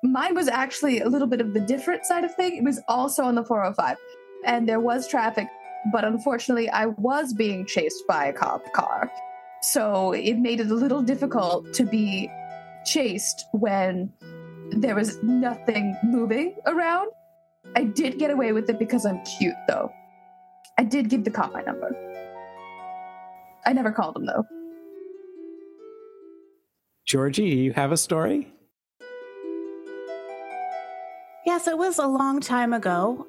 Mine 0.07 0.35
was 0.35 0.49
actually 0.49 1.01
a 1.01 1.09
little 1.09 1.27
bit 1.27 1.41
of 1.41 1.53
the 1.53 1.61
different 1.61 2.05
side 2.07 2.25
of 2.25 2.35
thing. 2.35 2.57
It 2.57 2.65
was 2.65 2.81
also 2.89 3.25
on 3.25 3.35
the 3.35 3.45
405, 3.45 3.97
and 4.45 4.69
there 4.69 4.81
was 4.81 5.09
traffic, 5.09 5.49
but 5.93 6.05
unfortunately, 6.05 6.69
I 6.71 6.87
was 6.87 7.33
being 7.33 7.67
chased 7.67 8.07
by 8.07 8.27
a 8.27 8.33
cop 8.33 8.73
car. 8.73 9.11
So 9.63 10.13
it 10.13 10.39
made 10.39 10.61
it 10.61 10.71
a 10.71 10.75
little 10.75 11.03
difficult 11.03 11.73
to 11.75 11.85
be 11.85 12.31
chased 12.85 13.47
when 13.53 14.13
there 14.71 14.95
was 14.95 15.21
nothing 15.23 15.97
moving 16.05 16.57
around. 16.67 17.11
I 17.75 17.85
did 17.85 18.19
get 18.19 18.31
away 18.31 18.53
with 18.53 18.71
it 18.71 18.79
because 18.79 19.05
I'm 19.05 19.25
cute, 19.25 19.57
though. 19.67 19.91
I 20.79 20.85
did 20.85 21.09
give 21.09 21.25
the 21.25 21.31
cop 21.31 21.53
my 21.53 21.63
number. 21.63 21.91
I 23.65 23.73
never 23.73 23.91
called 23.91 24.17
him, 24.17 24.27
though. 24.27 24.45
Georgie, 27.05 27.45
you 27.45 27.73
have 27.73 27.93
a 27.93 27.97
story? 27.97 28.53
Yes, 31.57 31.69
it 31.69 31.79
was 31.79 31.99
a 31.99 32.07
long 32.07 32.41
time 32.41 32.75
ago 32.75 33.27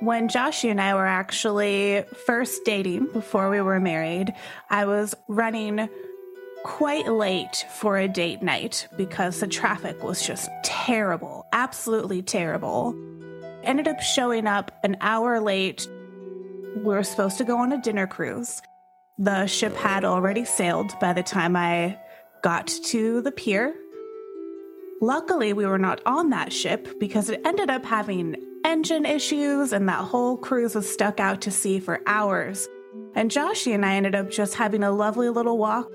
when 0.00 0.30
Joshy 0.30 0.70
and 0.70 0.80
I 0.80 0.94
were 0.94 1.06
actually 1.06 2.04
first 2.24 2.64
dating 2.64 3.12
before 3.12 3.50
we 3.50 3.60
were 3.60 3.78
married. 3.80 4.32
I 4.70 4.86
was 4.86 5.14
running 5.28 5.86
quite 6.64 7.06
late 7.06 7.66
for 7.78 7.98
a 7.98 8.08
date 8.08 8.40
night 8.40 8.88
because 8.96 9.40
the 9.40 9.46
traffic 9.46 10.02
was 10.02 10.26
just 10.26 10.48
terrible, 10.64 11.46
absolutely 11.52 12.22
terrible. 12.22 12.96
Ended 13.62 13.88
up 13.88 14.00
showing 14.00 14.46
up 14.46 14.72
an 14.82 14.96
hour 15.02 15.38
late. 15.38 15.86
We 16.76 16.82
were 16.82 17.02
supposed 17.02 17.36
to 17.36 17.44
go 17.44 17.58
on 17.58 17.72
a 17.72 17.82
dinner 17.82 18.06
cruise. 18.06 18.62
The 19.18 19.44
ship 19.44 19.76
had 19.76 20.02
already 20.02 20.46
sailed 20.46 20.98
by 20.98 21.12
the 21.12 21.22
time 21.22 21.54
I 21.56 21.98
got 22.42 22.68
to 22.68 23.20
the 23.20 23.32
pier. 23.32 23.74
Luckily, 25.00 25.52
we 25.52 25.66
were 25.66 25.78
not 25.78 26.00
on 26.06 26.30
that 26.30 26.52
ship 26.52 26.98
because 26.98 27.28
it 27.28 27.42
ended 27.44 27.68
up 27.68 27.84
having 27.84 28.36
engine 28.64 29.04
issues 29.04 29.72
and 29.72 29.88
that 29.88 30.02
whole 30.04 30.38
cruise 30.38 30.74
was 30.74 30.90
stuck 30.90 31.20
out 31.20 31.42
to 31.42 31.50
sea 31.50 31.78
for 31.78 32.00
hours. 32.06 32.66
And 33.14 33.30
Joshy 33.30 33.74
and 33.74 33.84
I 33.84 33.94
ended 33.94 34.14
up 34.14 34.30
just 34.30 34.54
having 34.54 34.82
a 34.82 34.90
lovely 34.90 35.28
little 35.28 35.58
walk 35.58 35.90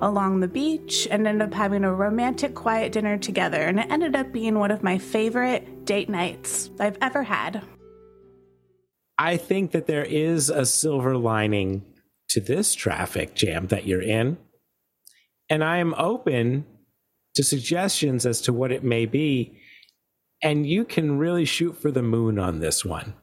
along 0.00 0.40
the 0.40 0.48
beach 0.48 1.06
and 1.10 1.26
ended 1.26 1.48
up 1.48 1.54
having 1.54 1.84
a 1.84 1.94
romantic, 1.94 2.54
quiet 2.54 2.92
dinner 2.92 3.16
together. 3.16 3.62
And 3.62 3.78
it 3.78 3.90
ended 3.90 4.16
up 4.16 4.32
being 4.32 4.58
one 4.58 4.72
of 4.72 4.82
my 4.82 4.98
favorite 4.98 5.84
date 5.84 6.08
nights 6.08 6.68
I've 6.80 6.98
ever 7.00 7.22
had. 7.22 7.62
I 9.16 9.36
think 9.36 9.70
that 9.70 9.86
there 9.86 10.04
is 10.04 10.50
a 10.50 10.66
silver 10.66 11.16
lining 11.16 11.84
to 12.30 12.40
this 12.40 12.74
traffic 12.74 13.34
jam 13.34 13.68
that 13.68 13.86
you're 13.86 14.02
in. 14.02 14.36
And 15.48 15.62
I 15.62 15.78
am 15.78 15.94
open 15.96 16.66
to 17.36 17.44
suggestions 17.44 18.26
as 18.26 18.40
to 18.42 18.52
what 18.52 18.72
it 18.72 18.84
may 18.84 19.06
be. 19.06 19.58
And 20.42 20.66
you 20.66 20.84
can 20.84 21.18
really 21.18 21.44
shoot 21.44 21.80
for 21.80 21.90
the 21.90 22.02
moon 22.02 22.38
on 22.38 22.60
this 22.60 22.84
one. 22.84 23.14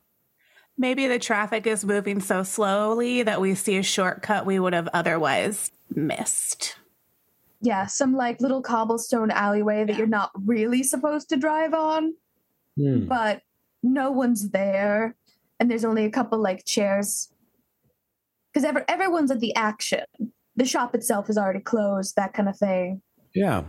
Maybe 0.77 1.07
the 1.07 1.19
traffic 1.19 1.67
is 1.67 1.85
moving 1.85 2.19
so 2.19 2.41
slowly 2.41 3.21
that 3.21 3.39
we 3.39 3.53
see 3.53 3.77
a 3.77 3.83
shortcut 3.83 4.45
we 4.45 4.57
would 4.57 4.73
have 4.73 4.89
otherwise 4.93 5.71
missed. 5.93 6.75
Yeah, 7.61 7.85
some 7.85 8.15
like 8.15 8.41
little 8.41 8.61
cobblestone 8.61 9.29
alleyway 9.29 9.83
that 9.85 9.97
you're 9.97 10.07
not 10.07 10.31
really 10.45 10.81
supposed 10.81 11.29
to 11.29 11.37
drive 11.37 11.73
on. 11.73 12.15
Hmm. 12.75 13.05
but 13.05 13.43
no 13.83 14.09
one's 14.09 14.49
there 14.49 15.15
and 15.59 15.69
there's 15.69 15.85
only 15.85 16.05
a 16.05 16.09
couple 16.09 16.41
like 16.41 16.65
chairs 16.65 17.31
because 18.51 18.65
ever, 18.65 18.83
everyone's 18.87 19.29
at 19.29 19.41
the 19.41 19.55
action 19.55 20.03
the 20.55 20.65
shop 20.65 20.95
itself 20.95 21.29
is 21.29 21.37
already 21.37 21.59
closed 21.59 22.15
that 22.15 22.33
kind 22.33 22.49
of 22.49 22.57
thing 22.57 22.99
Yeah. 23.35 23.65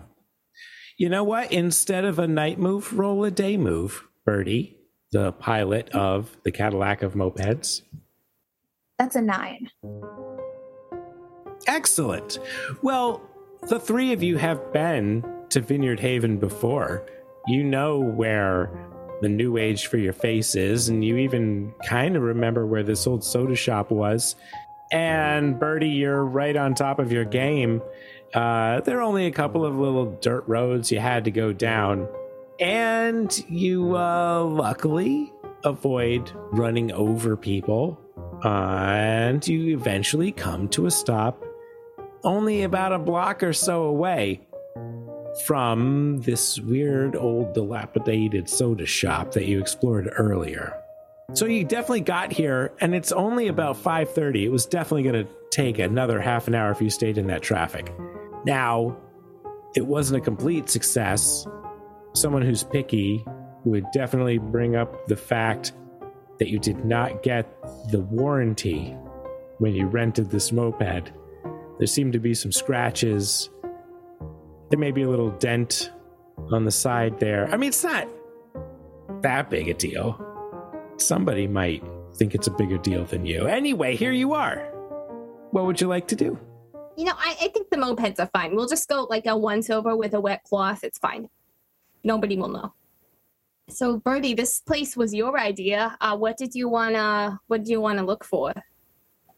You 0.96 1.08
know 1.08 1.24
what? 1.24 1.50
Instead 1.50 2.04
of 2.04 2.18
a 2.18 2.28
night 2.28 2.58
move, 2.58 2.96
roll 2.96 3.24
a 3.24 3.30
day 3.30 3.56
move, 3.56 4.04
Birdie, 4.24 4.78
the 5.10 5.32
pilot 5.32 5.90
of 5.90 6.36
the 6.44 6.52
Cadillac 6.52 7.02
of 7.02 7.14
mopeds. 7.14 7.82
that's 8.98 9.16
a 9.16 9.22
nine 9.22 9.70
Excellent. 11.66 12.38
Well, 12.82 13.22
the 13.68 13.80
three 13.80 14.12
of 14.12 14.22
you 14.22 14.36
have 14.36 14.72
been 14.72 15.24
to 15.48 15.60
Vineyard 15.60 15.98
Haven 15.98 16.38
before. 16.38 17.06
You 17.46 17.64
know 17.64 17.98
where 17.98 18.70
the 19.22 19.28
new 19.28 19.56
age 19.56 19.86
for 19.86 19.96
your 19.96 20.12
face 20.12 20.54
is, 20.56 20.88
and 20.88 21.02
you 21.02 21.16
even 21.16 21.72
kind 21.86 22.16
of 22.16 22.22
remember 22.22 22.66
where 22.66 22.82
this 22.82 23.06
old 23.06 23.24
soda 23.24 23.56
shop 23.56 23.90
was. 23.90 24.36
And 24.92 25.58
Birdie, 25.58 25.88
you're 25.88 26.24
right 26.24 26.54
on 26.54 26.74
top 26.74 26.98
of 26.98 27.10
your 27.10 27.24
game. 27.24 27.80
Uh, 28.34 28.80
there 28.80 28.98
are 28.98 29.02
only 29.02 29.26
a 29.26 29.30
couple 29.30 29.64
of 29.64 29.76
little 29.76 30.06
dirt 30.20 30.42
roads 30.48 30.90
you 30.90 30.98
had 30.98 31.24
to 31.24 31.30
go 31.30 31.52
down, 31.52 32.08
and 32.58 33.44
you 33.48 33.96
uh, 33.96 34.42
luckily 34.42 35.32
avoid 35.64 36.32
running 36.50 36.90
over 36.92 37.36
people. 37.36 38.00
Uh, 38.44 38.48
and 38.48 39.46
you 39.46 39.76
eventually 39.76 40.32
come 40.32 40.68
to 40.68 40.86
a 40.86 40.90
stop 40.90 41.42
only 42.24 42.62
about 42.62 42.92
a 42.92 42.98
block 42.98 43.42
or 43.42 43.52
so 43.52 43.84
away 43.84 44.40
from 45.46 46.18
this 46.22 46.60
weird 46.60 47.16
old 47.16 47.54
dilapidated 47.54 48.48
soda 48.48 48.86
shop 48.86 49.32
that 49.32 49.46
you 49.46 49.60
explored 49.60 50.12
earlier. 50.16 50.76
So 51.32 51.46
you 51.46 51.64
definitely 51.64 52.00
got 52.00 52.32
here 52.32 52.72
and 52.80 52.94
it's 52.94 53.12
only 53.12 53.48
about 53.48 53.76
5:30. 53.76 54.44
It 54.44 54.50
was 54.50 54.66
definitely 54.66 55.04
going 55.04 55.26
to 55.26 55.32
take 55.50 55.78
another 55.78 56.20
half 56.20 56.48
an 56.48 56.54
hour 56.54 56.70
if 56.70 56.80
you 56.80 56.90
stayed 56.90 57.18
in 57.18 57.26
that 57.28 57.42
traffic. 57.42 57.92
Now, 58.44 58.96
it 59.74 59.86
wasn't 59.86 60.20
a 60.20 60.24
complete 60.24 60.68
success. 60.68 61.46
Someone 62.14 62.42
who's 62.42 62.64
picky 62.64 63.24
would 63.64 63.84
definitely 63.92 64.38
bring 64.38 64.76
up 64.76 65.06
the 65.06 65.16
fact 65.16 65.72
that 66.38 66.48
you 66.48 66.58
did 66.58 66.84
not 66.84 67.22
get 67.22 67.46
the 67.90 68.00
warranty 68.00 68.96
when 69.58 69.74
you 69.74 69.86
rented 69.86 70.30
this 70.30 70.52
moped. 70.52 71.12
There 71.78 71.86
seemed 71.86 72.12
to 72.12 72.18
be 72.18 72.34
some 72.34 72.52
scratches. 72.52 73.50
There 74.70 74.78
may 74.78 74.90
be 74.90 75.02
a 75.02 75.08
little 75.08 75.30
dent 75.30 75.90
on 76.52 76.64
the 76.64 76.70
side 76.70 77.18
there. 77.20 77.48
I 77.50 77.56
mean, 77.56 77.68
it's 77.68 77.84
not 77.84 78.08
that 79.22 79.50
big 79.50 79.68
a 79.68 79.74
deal. 79.74 80.20
Somebody 80.98 81.46
might 81.46 81.82
think 82.16 82.34
it's 82.34 82.46
a 82.46 82.52
bigger 82.52 82.78
deal 82.78 83.04
than 83.04 83.26
you. 83.26 83.46
Anyway, 83.46 83.96
here 83.96 84.12
you 84.12 84.34
are. 84.34 84.58
What 85.50 85.66
would 85.66 85.80
you 85.80 85.88
like 85.88 86.08
to 86.08 86.16
do? 86.16 86.38
You 86.96 87.04
know, 87.06 87.14
I, 87.16 87.36
I 87.42 87.48
think 87.48 87.70
the 87.70 87.76
mopeds 87.76 88.18
are 88.20 88.30
fine. 88.32 88.54
We'll 88.54 88.68
just 88.68 88.88
go 88.88 89.06
like 89.10 89.26
a 89.26 89.36
once 89.36 89.68
over 89.70 89.96
with 89.96 90.14
a 90.14 90.20
wet 90.20 90.42
cloth. 90.44 90.84
It's 90.84 90.98
fine. 90.98 91.28
Nobody 92.04 92.36
will 92.36 92.48
know. 92.48 92.72
So, 93.68 93.96
Birdie, 93.98 94.34
this 94.34 94.60
place 94.60 94.96
was 94.96 95.14
your 95.14 95.38
idea. 95.38 95.96
Uh, 96.00 96.16
what 96.16 96.36
did 96.36 96.54
you 96.54 96.68
wanna? 96.68 97.40
What 97.46 97.64
do 97.64 97.70
you 97.70 97.80
wanna 97.80 98.04
look 98.04 98.24
for? 98.24 98.52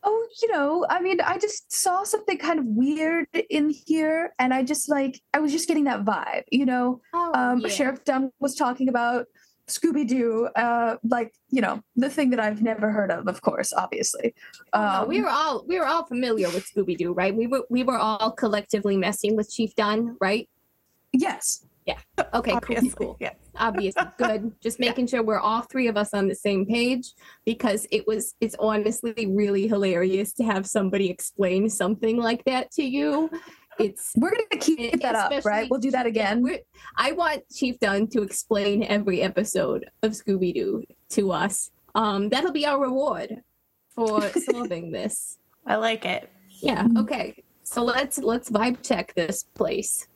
oh 0.08 0.28
you 0.40 0.52
know 0.52 0.86
i 0.88 1.00
mean 1.00 1.20
i 1.22 1.36
just 1.36 1.72
saw 1.72 2.04
something 2.04 2.38
kind 2.38 2.60
of 2.60 2.64
weird 2.64 3.26
in 3.50 3.68
here 3.70 4.32
and 4.38 4.54
i 4.54 4.62
just 4.62 4.88
like 4.88 5.20
i 5.34 5.40
was 5.40 5.50
just 5.50 5.66
getting 5.66 5.84
that 5.84 6.04
vibe 6.04 6.44
you 6.52 6.64
know 6.64 7.00
Oh, 7.12 7.32
um 7.34 7.58
yeah. 7.58 7.68
sheriff 7.68 8.04
dunn 8.04 8.30
was 8.38 8.54
talking 8.54 8.88
about 8.88 9.26
scooby-doo 9.68 10.48
uh 10.54 10.96
like 11.08 11.32
you 11.50 11.60
know 11.60 11.82
the 11.96 12.08
thing 12.08 12.30
that 12.30 12.38
i've 12.38 12.62
never 12.62 12.90
heard 12.92 13.10
of 13.10 13.26
of 13.26 13.42
course 13.42 13.72
obviously 13.72 14.32
um 14.72 15.08
we 15.08 15.20
were 15.20 15.28
all 15.28 15.64
we 15.66 15.78
were 15.78 15.86
all 15.86 16.04
familiar 16.06 16.48
with 16.50 16.64
Scooby 16.70 16.96
Doo, 16.96 17.12
right? 17.12 17.34
We 17.34 17.46
were 17.46 17.64
we 17.70 17.82
were 17.82 17.98
all 17.98 18.30
collectively 18.32 18.96
messing 18.96 19.36
with 19.36 19.50
Chief 19.50 19.74
Dunn, 19.74 20.16
right? 20.20 20.48
yes 21.12 21.64
Yeah. 21.86 21.98
Okay, 22.34 22.50
cool, 22.50 22.76
Obviously, 22.76 23.06
cool. 23.06 23.16
yeah. 23.20 23.34
Obviously, 23.56 24.02
good. 24.18 24.52
Just 24.60 24.80
making 24.80 25.06
sure 25.06 25.22
we're 25.22 25.38
all 25.38 25.62
three 25.62 25.86
of 25.86 25.96
us 25.96 26.12
on 26.12 26.26
the 26.28 26.34
same 26.34 26.66
page 26.66 27.12
because 27.44 27.86
it 27.92 28.06
was 28.06 28.34
it's 28.40 28.56
honestly 28.58 29.26
really 29.26 29.68
hilarious 29.68 30.32
to 30.34 30.44
have 30.44 30.66
somebody 30.66 31.08
explain 31.08 31.70
something 31.70 32.16
like 32.16 32.44
that 32.44 32.70
to 32.72 32.82
you. 32.82 33.30
It's 33.78 34.12
we're 34.16 34.30
gonna 34.30 34.60
keep 34.60 34.92
And 34.92 35.02
that 35.02 35.14
up 35.14 35.44
right 35.44 35.68
we'll 35.70 35.80
do 35.80 35.90
that 35.90 36.06
again 36.06 36.42
we're, 36.42 36.60
I 36.96 37.12
want 37.12 37.42
Chief 37.54 37.78
Dunn 37.78 38.08
to 38.08 38.22
explain 38.22 38.82
every 38.84 39.22
episode 39.22 39.86
of 40.02 40.12
Scooby 40.12 40.54
Doo 40.54 40.82
to 41.10 41.32
us. 41.32 41.70
Um, 41.94 42.28
that'll 42.28 42.52
be 42.52 42.66
our 42.66 42.80
reward 42.80 43.42
for 43.94 44.30
solving 44.50 44.92
this. 44.92 45.38
I 45.66 45.76
like 45.76 46.04
it. 46.04 46.30
Yeah. 46.62 46.86
Okay. 46.96 47.42
So 47.64 47.82
let's 47.82 48.18
let's 48.18 48.50
vibe 48.50 48.86
check 48.86 49.14
this 49.14 49.42
place. 49.42 50.06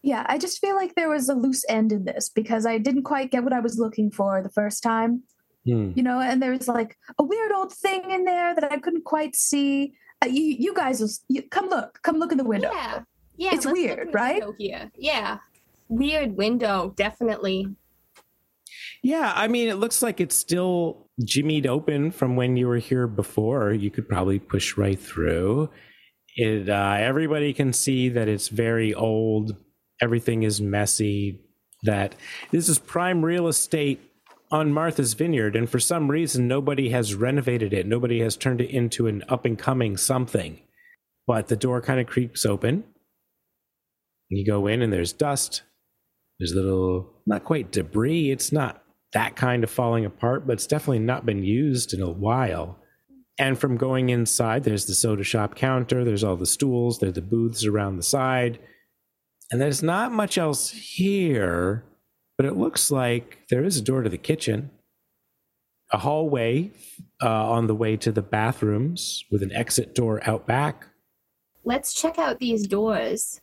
Yeah, 0.00 0.24
I 0.26 0.38
just 0.38 0.60
feel 0.60 0.76
like 0.76 0.94
there 0.94 1.08
was 1.08 1.28
a 1.28 1.34
loose 1.34 1.64
end 1.68 1.92
in 1.92 2.04
this 2.04 2.28
because 2.28 2.64
I 2.64 2.78
didn't 2.78 3.02
quite 3.02 3.30
get 3.30 3.42
what 3.42 3.52
I 3.52 3.60
was 3.60 3.78
looking 3.78 4.10
for 4.10 4.40
the 4.42 4.48
first 4.48 4.82
time. 4.82 5.24
Hmm. 5.66 5.92
You 5.94 6.02
know, 6.02 6.20
and 6.20 6.40
there 6.40 6.52
was 6.52 6.68
like 6.68 6.96
a 7.18 7.24
weird 7.24 7.52
old 7.52 7.72
thing 7.72 8.10
in 8.10 8.24
there 8.24 8.54
that 8.54 8.72
I 8.72 8.78
couldn't 8.78 9.04
quite 9.04 9.36
see. 9.36 9.92
Uh, 10.22 10.28
you, 10.28 10.56
you 10.58 10.74
guys, 10.74 11.00
will, 11.00 11.10
you, 11.28 11.42
come 11.42 11.68
look, 11.68 12.00
come 12.02 12.18
look 12.18 12.32
in 12.32 12.38
the 12.38 12.44
window. 12.44 12.70
Yeah. 12.72 13.02
Yeah. 13.36 13.54
It's 13.54 13.66
weird, 13.66 14.12
right? 14.12 14.42
Here. 14.58 14.90
Yeah. 14.96 15.38
Weird 15.88 16.36
window, 16.36 16.92
definitely. 16.96 17.68
Yeah, 19.02 19.32
I 19.34 19.46
mean, 19.46 19.68
it 19.68 19.76
looks 19.76 20.02
like 20.02 20.20
it's 20.20 20.36
still 20.36 21.08
jimmied 21.22 21.66
open 21.66 22.10
from 22.10 22.36
when 22.36 22.56
you 22.56 22.66
were 22.66 22.78
here 22.78 23.06
before. 23.06 23.72
You 23.72 23.90
could 23.90 24.08
probably 24.08 24.38
push 24.38 24.76
right 24.76 24.98
through. 24.98 25.70
It. 26.36 26.68
Uh, 26.68 26.96
everybody 26.98 27.52
can 27.52 27.72
see 27.72 28.08
that 28.08 28.28
it's 28.28 28.48
very 28.48 28.92
old. 28.94 29.56
Everything 30.00 30.42
is 30.42 30.60
messy. 30.60 31.40
That 31.84 32.16
this 32.50 32.68
is 32.68 32.80
prime 32.80 33.24
real 33.24 33.46
estate 33.46 34.00
on 34.50 34.72
Martha's 34.72 35.14
Vineyard, 35.14 35.56
and 35.56 35.68
for 35.68 35.78
some 35.78 36.10
reason, 36.10 36.48
nobody 36.48 36.90
has 36.90 37.14
renovated 37.14 37.72
it. 37.72 37.86
Nobody 37.86 38.20
has 38.20 38.36
turned 38.36 38.60
it 38.60 38.70
into 38.70 39.06
an 39.06 39.22
up 39.28 39.44
and 39.44 39.58
coming 39.58 39.96
something. 39.96 40.60
But 41.26 41.48
the 41.48 41.56
door 41.56 41.80
kind 41.80 42.00
of 42.00 42.06
creaks 42.06 42.46
open. 42.46 42.84
You 44.28 44.46
go 44.46 44.66
in, 44.66 44.82
and 44.82 44.92
there's 44.92 45.12
dust. 45.12 45.62
There's 46.38 46.54
little, 46.54 47.12
not 47.26 47.44
quite 47.44 47.72
debris. 47.72 48.30
It's 48.30 48.52
not 48.52 48.82
that 49.12 49.36
kind 49.36 49.64
of 49.64 49.70
falling 49.70 50.04
apart, 50.04 50.46
but 50.46 50.54
it's 50.54 50.66
definitely 50.66 51.00
not 51.00 51.26
been 51.26 51.42
used 51.42 51.94
in 51.94 52.02
a 52.02 52.10
while. 52.10 52.78
And 53.38 53.58
from 53.58 53.76
going 53.76 54.08
inside, 54.08 54.64
there's 54.64 54.86
the 54.86 54.94
soda 54.94 55.22
shop 55.22 55.54
counter, 55.54 56.04
there's 56.04 56.24
all 56.24 56.36
the 56.36 56.46
stools, 56.46 56.98
there's 56.98 57.14
the 57.14 57.22
booths 57.22 57.64
around 57.64 57.96
the 57.96 58.02
side. 58.02 58.58
And 59.50 59.60
there's 59.60 59.82
not 59.82 60.12
much 60.12 60.36
else 60.36 60.70
here, 60.70 61.84
but 62.38 62.46
it 62.46 62.56
looks 62.56 62.90
like 62.90 63.40
there 63.50 63.64
is 63.64 63.76
a 63.76 63.82
door 63.82 64.02
to 64.02 64.08
the 64.08 64.16
kitchen, 64.16 64.70
a 65.92 65.98
hallway 65.98 66.70
uh, 67.22 67.50
on 67.50 67.66
the 67.66 67.74
way 67.74 67.96
to 67.98 68.12
the 68.12 68.22
bathrooms 68.22 69.24
with 69.30 69.42
an 69.42 69.52
exit 69.52 69.94
door 69.94 70.20
out 70.26 70.46
back. 70.46 70.86
Let's 71.64 71.92
check 71.92 72.16
out 72.18 72.38
these 72.38 72.66
doors. 72.66 73.40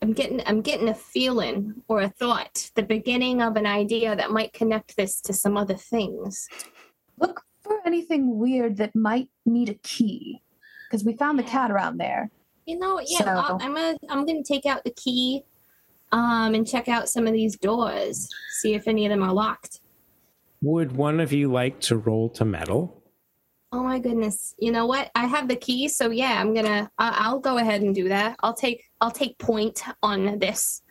I'm 0.00 0.12
getting 0.12 0.42
I'm 0.46 0.60
getting 0.60 0.88
a 0.88 0.94
feeling 0.94 1.82
or 1.88 2.02
a 2.02 2.08
thought, 2.08 2.70
the 2.76 2.82
beginning 2.82 3.42
of 3.42 3.56
an 3.56 3.66
idea 3.66 4.14
that 4.14 4.30
might 4.30 4.52
connect 4.52 4.96
this 4.96 5.20
to 5.22 5.32
some 5.32 5.56
other 5.56 5.74
things. 5.74 6.48
Look 7.18 7.42
for 7.62 7.80
anything 7.84 8.38
weird 8.38 8.76
that 8.76 8.94
might 8.94 9.28
need 9.44 9.70
a 9.70 9.74
key 9.74 10.42
because 10.88 11.04
we 11.04 11.14
found 11.16 11.38
the 11.38 11.42
cat 11.42 11.70
around 11.70 11.96
there. 11.96 12.30
You 12.66 12.78
know, 12.78 13.00
yeah, 13.04 13.18
So- 13.20 13.26
I'll- 13.26 13.58
I'm 13.60 13.74
gonna 13.74 13.96
I'm 14.10 14.24
gonna 14.26 14.44
take 14.44 14.66
out 14.66 14.84
the 14.84 14.92
key, 14.92 15.42
um, 16.12 16.54
and 16.54 16.66
check 16.66 16.88
out 16.88 17.08
some 17.08 17.26
of 17.26 17.32
these 17.32 17.56
doors, 17.56 18.28
see 18.60 18.74
if 18.74 18.88
any 18.88 19.06
of 19.06 19.10
them 19.10 19.22
are 19.22 19.32
locked. 19.32 19.80
Would 20.62 20.92
one 20.92 21.20
of 21.20 21.32
you 21.32 21.50
like 21.50 21.80
to 21.82 21.96
roll 21.96 22.28
to 22.30 22.44
meddle? 22.44 23.02
Oh 23.72 23.82
my 23.82 23.98
goodness! 23.98 24.54
You 24.58 24.72
know 24.72 24.86
what? 24.86 25.10
I 25.14 25.26
have 25.26 25.48
the 25.48 25.56
key, 25.56 25.88
so 25.88 26.10
yeah, 26.10 26.40
I'm 26.40 26.54
gonna. 26.54 26.90
I 26.98 27.16
I'll 27.18 27.40
go 27.40 27.58
ahead 27.58 27.82
and 27.82 27.94
do 27.94 28.08
that. 28.08 28.36
I'll 28.42 28.54
take 28.54 28.84
I'll 29.00 29.10
take 29.10 29.38
point 29.38 29.82
on 30.02 30.38
this. 30.38 30.82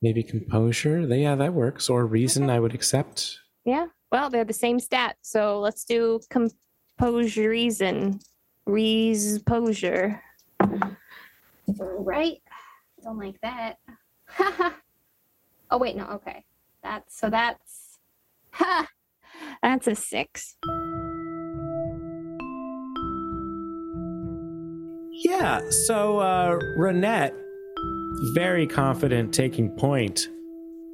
Maybe 0.00 0.22
composure? 0.22 1.00
Yeah, 1.00 1.34
that 1.34 1.52
works. 1.52 1.90
Or 1.90 2.06
reason, 2.06 2.48
I 2.48 2.58
would 2.58 2.74
accept. 2.74 3.38
Yeah. 3.64 3.86
Well, 4.10 4.30
they're 4.30 4.44
the 4.44 4.52
same 4.52 4.80
stat, 4.80 5.16
so 5.20 5.60
let's 5.60 5.84
do 5.84 6.20
composure 6.30 7.50
reason. 7.50 8.20
Resposure. 8.66 10.22
Right? 11.68 12.38
Don't 13.02 13.18
like 13.18 13.40
that. 13.42 13.76
oh 15.70 15.78
wait, 15.78 15.96
no, 15.96 16.06
okay. 16.06 16.44
That's 16.82 17.16
so 17.18 17.30
that's 17.30 17.98
ha 18.52 18.86
that's 19.62 19.86
a 19.86 19.94
six. 19.94 20.56
Yeah, 25.12 25.60
so 25.70 26.18
uh 26.20 26.58
Renette, 26.78 27.34
very 28.34 28.66
confident 28.66 29.34
taking 29.34 29.70
point, 29.76 30.28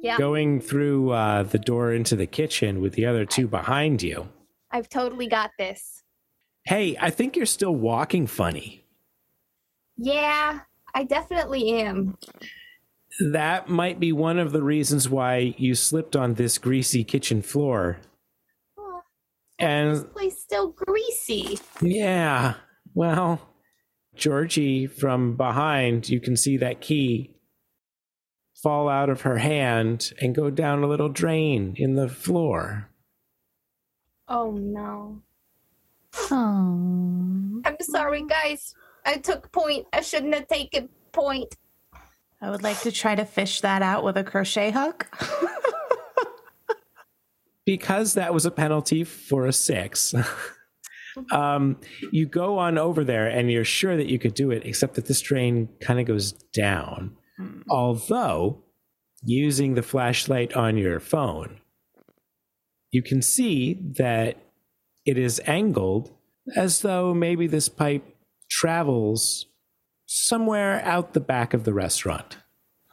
Yeah. 0.01 0.17
going 0.17 0.59
through 0.59 1.11
uh 1.11 1.43
the 1.43 1.59
door 1.59 1.93
into 1.93 2.15
the 2.15 2.27
kitchen 2.27 2.81
with 2.81 2.93
the 2.93 3.05
other 3.05 3.25
two 3.25 3.47
behind 3.47 4.01
you. 4.03 4.27
I've 4.71 4.89
totally 4.89 5.27
got 5.27 5.51
this. 5.57 6.03
Hey, 6.65 6.97
I 6.99 7.09
think 7.09 7.37
you're 7.37 7.45
still 7.45 7.73
walking 7.75 8.27
funny. 8.27 8.83
Yeah, 9.95 10.59
I 10.93 11.03
definitely 11.05 11.69
am. 11.71 12.17
That 13.19 13.67
might 13.67 13.99
be 13.99 14.11
one 14.11 14.37
of 14.37 14.51
the 14.51 14.61
reasons 14.61 15.09
why 15.09 15.55
you 15.57 15.75
slipped 15.75 16.15
on 16.15 16.35
this 16.35 16.57
greasy 16.57 17.03
kitchen 17.03 17.41
floor. 17.41 17.99
Oh, 18.77 19.01
And 19.57 19.95
this 19.95 20.03
place 20.03 20.39
still 20.39 20.69
greasy. 20.69 21.59
Yeah. 21.81 22.55
Well, 22.93 23.41
Georgie, 24.15 24.87
from 24.87 25.35
behind, 25.35 26.09
you 26.09 26.19
can 26.19 26.37
see 26.37 26.57
that 26.57 26.81
key 26.81 27.33
fall 28.61 28.89
out 28.89 29.09
of 29.09 29.21
her 29.21 29.37
hand 29.37 30.11
and 30.19 30.33
go 30.33 30.49
down 30.49 30.83
a 30.83 30.87
little 30.87 31.09
drain 31.09 31.73
in 31.77 31.95
the 31.95 32.09
floor. 32.09 32.89
Oh 34.27 34.51
no. 34.51 35.21
Oh. 36.31 37.61
I'm 37.65 37.77
sorry, 37.81 38.25
guys. 38.27 38.73
I 39.05 39.17
took 39.17 39.51
point. 39.51 39.85
I 39.93 40.01
shouldn't 40.01 40.33
have 40.33 40.47
taken 40.47 40.89
point. 41.11 41.55
I 42.41 42.51
would 42.51 42.63
like 42.63 42.79
to 42.81 42.91
try 42.91 43.15
to 43.15 43.25
fish 43.25 43.61
that 43.61 43.81
out 43.81 44.03
with 44.03 44.17
a 44.17 44.23
crochet 44.23 44.71
hook. 44.71 45.09
Because 47.65 48.13
that 48.13 48.33
was 48.33 48.45
a 48.45 48.51
penalty 48.51 49.03
for 49.03 49.45
a 49.45 49.53
six. 49.53 50.13
um, 51.31 51.77
you 52.11 52.25
go 52.25 52.57
on 52.57 52.77
over 52.77 53.03
there 53.03 53.27
and 53.27 53.51
you're 53.51 53.65
sure 53.65 53.97
that 53.97 54.07
you 54.07 54.19
could 54.19 54.33
do 54.33 54.51
it, 54.51 54.65
except 54.65 54.95
that 54.95 55.07
this 55.07 55.21
drain 55.21 55.67
kind 55.81 55.99
of 55.99 56.05
goes 56.05 56.31
down. 56.53 57.17
Although, 57.69 58.63
using 59.23 59.75
the 59.75 59.83
flashlight 59.83 60.53
on 60.53 60.77
your 60.77 60.99
phone, 60.99 61.59
you 62.91 63.03
can 63.03 63.21
see 63.21 63.79
that 63.97 64.37
it 65.05 65.17
is 65.17 65.41
angled 65.45 66.11
as 66.55 66.81
though 66.81 67.13
maybe 67.13 67.47
this 67.47 67.69
pipe 67.69 68.03
travels 68.49 69.45
somewhere 70.07 70.81
out 70.83 71.13
the 71.13 71.19
back 71.19 71.53
of 71.53 71.63
the 71.63 71.73
restaurant. 71.73 72.37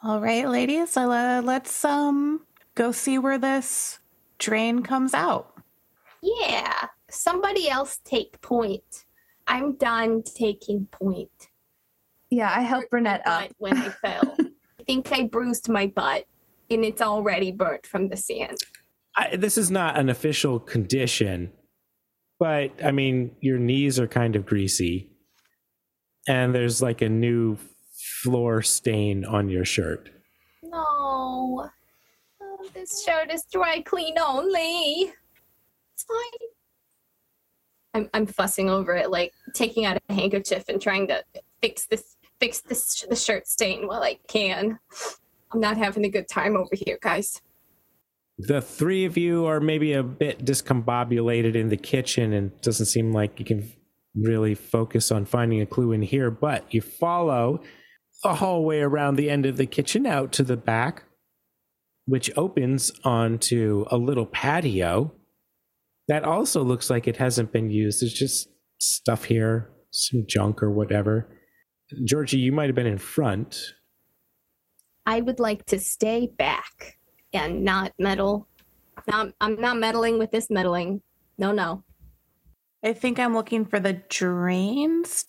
All 0.02 0.20
right, 0.20 0.46
ladies, 0.46 0.96
uh, 0.98 1.40
let's 1.42 1.82
um 1.84 2.42
go 2.74 2.92
see 2.92 3.16
where 3.18 3.38
this 3.38 3.98
drain 4.38 4.82
comes 4.82 5.14
out. 5.14 5.54
Yeah. 6.22 6.88
Somebody 7.10 7.70
else 7.70 8.00
take 8.04 8.40
point. 8.42 9.04
I'm 9.46 9.76
done 9.76 10.22
taking 10.22 10.86
point. 10.86 11.48
Yeah, 12.30 12.52
I 12.54 12.62
helped 12.62 12.90
Burnett 12.90 13.26
up. 13.26 13.50
When 13.58 13.76
I 13.76 13.88
fell. 13.88 14.36
I 14.80 14.82
think 14.84 15.12
I 15.12 15.22
bruised 15.24 15.68
my 15.68 15.86
butt 15.86 16.26
and 16.70 16.84
it's 16.84 17.00
already 17.00 17.52
burnt 17.52 17.86
from 17.86 18.08
the 18.08 18.16
sand. 18.16 18.58
I, 19.16 19.36
this 19.36 19.56
is 19.56 19.70
not 19.70 19.96
an 19.96 20.08
official 20.08 20.58
condition, 20.58 21.52
but 22.38 22.72
I 22.84 22.90
mean, 22.90 23.36
your 23.40 23.58
knees 23.58 24.00
are 24.00 24.08
kind 24.08 24.34
of 24.34 24.44
greasy, 24.44 25.10
and 26.28 26.54
there's 26.54 26.80
like 26.82 27.02
a 27.02 27.08
new 27.08 27.58
floor 28.22 28.62
stain 28.62 29.24
on 29.24 29.48
your 29.48 29.64
shirt. 29.64 30.10
No. 30.62 31.68
Oh, 32.40 32.68
this 32.74 33.04
shirt 33.04 33.30
is 33.30 33.44
dry 33.52 33.82
clean 33.82 34.18
only. 34.18 35.12
It's 35.92 36.04
fine. 36.04 36.48
I'm 37.94 38.10
I'm 38.12 38.26
fussing 38.26 38.68
over 38.68 38.94
it, 38.94 39.10
like 39.10 39.32
taking 39.54 39.84
out 39.84 39.98
a 40.08 40.12
handkerchief 40.12 40.64
and 40.68 40.80
trying 40.80 41.06
to 41.08 41.22
fix 41.62 41.86
this 41.86 42.16
fix 42.40 42.60
this 42.60 43.06
the 43.08 43.16
shirt 43.16 43.46
stain 43.46 43.86
while 43.86 44.02
I 44.02 44.18
can. 44.26 44.78
I'm 45.52 45.60
not 45.60 45.76
having 45.76 46.04
a 46.04 46.08
good 46.08 46.28
time 46.28 46.56
over 46.56 46.70
here, 46.72 46.98
guys. 47.00 47.40
The 48.36 48.60
three 48.60 49.04
of 49.04 49.16
you 49.16 49.46
are 49.46 49.60
maybe 49.60 49.92
a 49.92 50.02
bit 50.02 50.44
discombobulated 50.44 51.54
in 51.54 51.68
the 51.68 51.76
kitchen, 51.76 52.32
and 52.32 52.60
doesn't 52.62 52.86
seem 52.86 53.12
like 53.12 53.38
you 53.38 53.44
can 53.44 53.72
really 54.14 54.54
focus 54.54 55.10
on 55.10 55.24
finding 55.24 55.60
a 55.60 55.66
clue 55.66 55.92
in 55.92 56.02
here. 56.02 56.30
But 56.30 56.72
you 56.72 56.80
follow 56.80 57.60
a 58.24 58.34
hallway 58.34 58.80
around 58.80 59.16
the 59.16 59.30
end 59.30 59.46
of 59.46 59.56
the 59.56 59.66
kitchen 59.66 60.06
out 60.06 60.32
to 60.32 60.42
the 60.42 60.56
back, 60.56 61.04
which 62.06 62.30
opens 62.36 62.92
onto 63.04 63.84
a 63.90 63.96
little 63.96 64.26
patio 64.26 65.12
that 66.08 66.24
also 66.24 66.62
looks 66.62 66.90
like 66.90 67.08
it 67.08 67.16
hasn't 67.16 67.52
been 67.52 67.70
used. 67.70 68.02
There's 68.02 68.12
just 68.12 68.48
stuff 68.78 69.24
here, 69.24 69.70
some 69.90 70.24
junk 70.28 70.62
or 70.62 70.70
whatever. 70.70 71.28
Georgie, 72.04 72.38
you 72.38 72.52
might 72.52 72.66
have 72.66 72.74
been 72.74 72.86
in 72.86 72.98
front. 72.98 73.74
I 75.06 75.20
would 75.20 75.40
like 75.40 75.64
to 75.66 75.78
stay 75.78 76.26
back 76.38 76.98
and 77.32 77.64
not 77.64 77.92
meddle. 77.98 78.48
I'm 79.08 79.60
not 79.60 79.76
meddling 79.76 80.18
with 80.18 80.30
this 80.30 80.50
meddling. 80.50 81.02
No, 81.36 81.52
no. 81.52 81.84
I 82.84 82.92
think 82.92 83.18
I'm 83.18 83.34
looking 83.34 83.64
for 83.64 83.80
the 83.80 83.94
drains. 84.10 85.24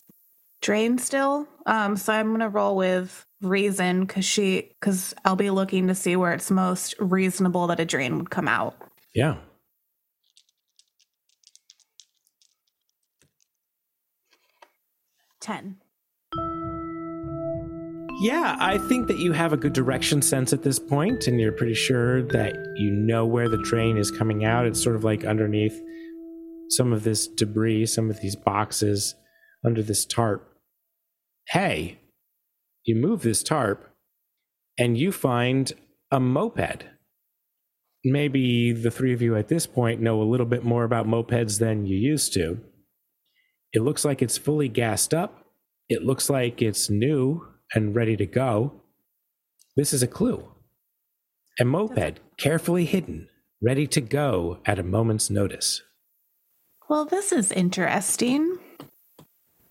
drain 0.60 0.98
still. 0.98 1.48
Um, 1.64 1.96
so 1.96 2.12
I'm 2.12 2.30
gonna 2.32 2.50
roll 2.50 2.76
with 2.76 3.24
reason 3.40 4.04
because 4.04 4.24
she 4.24 4.74
because 4.78 5.14
I'll 5.24 5.36
be 5.36 5.50
looking 5.50 5.86
to 5.88 5.94
see 5.94 6.16
where 6.16 6.32
it's 6.32 6.50
most 6.50 6.94
reasonable 6.98 7.66
that 7.68 7.80
a 7.80 7.84
drain 7.86 8.18
would 8.18 8.30
come 8.30 8.46
out. 8.46 8.76
Yeah. 9.14 9.36
Ten. 15.40 15.76
Yeah, 18.20 18.56
I 18.58 18.78
think 18.88 19.08
that 19.08 19.18
you 19.18 19.32
have 19.32 19.52
a 19.52 19.58
good 19.58 19.74
direction 19.74 20.22
sense 20.22 20.52
at 20.54 20.62
this 20.62 20.78
point, 20.78 21.26
and 21.26 21.38
you're 21.38 21.52
pretty 21.52 21.74
sure 21.74 22.22
that 22.28 22.54
you 22.76 22.90
know 22.90 23.26
where 23.26 23.48
the 23.48 23.62
drain 23.62 23.98
is 23.98 24.10
coming 24.10 24.44
out. 24.44 24.66
It's 24.66 24.82
sort 24.82 24.96
of 24.96 25.04
like 25.04 25.24
underneath 25.24 25.78
some 26.70 26.92
of 26.92 27.04
this 27.04 27.26
debris, 27.26 27.86
some 27.86 28.10
of 28.10 28.20
these 28.20 28.36
boxes 28.36 29.14
under 29.64 29.82
this 29.82 30.04
tarp. 30.04 30.48
Hey, 31.48 32.00
you 32.84 32.96
move 32.96 33.22
this 33.22 33.42
tarp, 33.42 33.92
and 34.78 34.96
you 34.96 35.12
find 35.12 35.72
a 36.10 36.20
moped. 36.20 36.84
Maybe 38.04 38.72
the 38.72 38.90
three 38.90 39.12
of 39.12 39.22
you 39.22 39.34
at 39.36 39.48
this 39.48 39.66
point 39.66 40.00
know 40.00 40.22
a 40.22 40.24
little 40.24 40.46
bit 40.46 40.64
more 40.64 40.84
about 40.84 41.08
mopeds 41.08 41.58
than 41.58 41.86
you 41.86 41.96
used 41.96 42.32
to. 42.34 42.60
It 43.72 43.82
looks 43.82 44.04
like 44.04 44.22
it's 44.22 44.38
fully 44.38 44.68
gassed 44.68 45.12
up. 45.12 45.46
It 45.88 46.04
looks 46.04 46.30
like 46.30 46.62
it's 46.62 46.88
new 46.88 47.46
and 47.74 47.94
ready 47.94 48.16
to 48.16 48.26
go. 48.26 48.82
This 49.76 49.92
is 49.92 50.02
a 50.02 50.08
clue. 50.08 50.52
A 51.58 51.64
moped 51.64 52.20
carefully 52.38 52.84
hidden, 52.84 53.28
ready 53.62 53.86
to 53.88 54.00
go 54.00 54.60
at 54.64 54.78
a 54.78 54.84
moment's 54.84 55.30
notice. 55.30 55.82
Well, 56.88 57.04
this 57.04 57.32
is 57.32 57.50
interesting. 57.50 58.58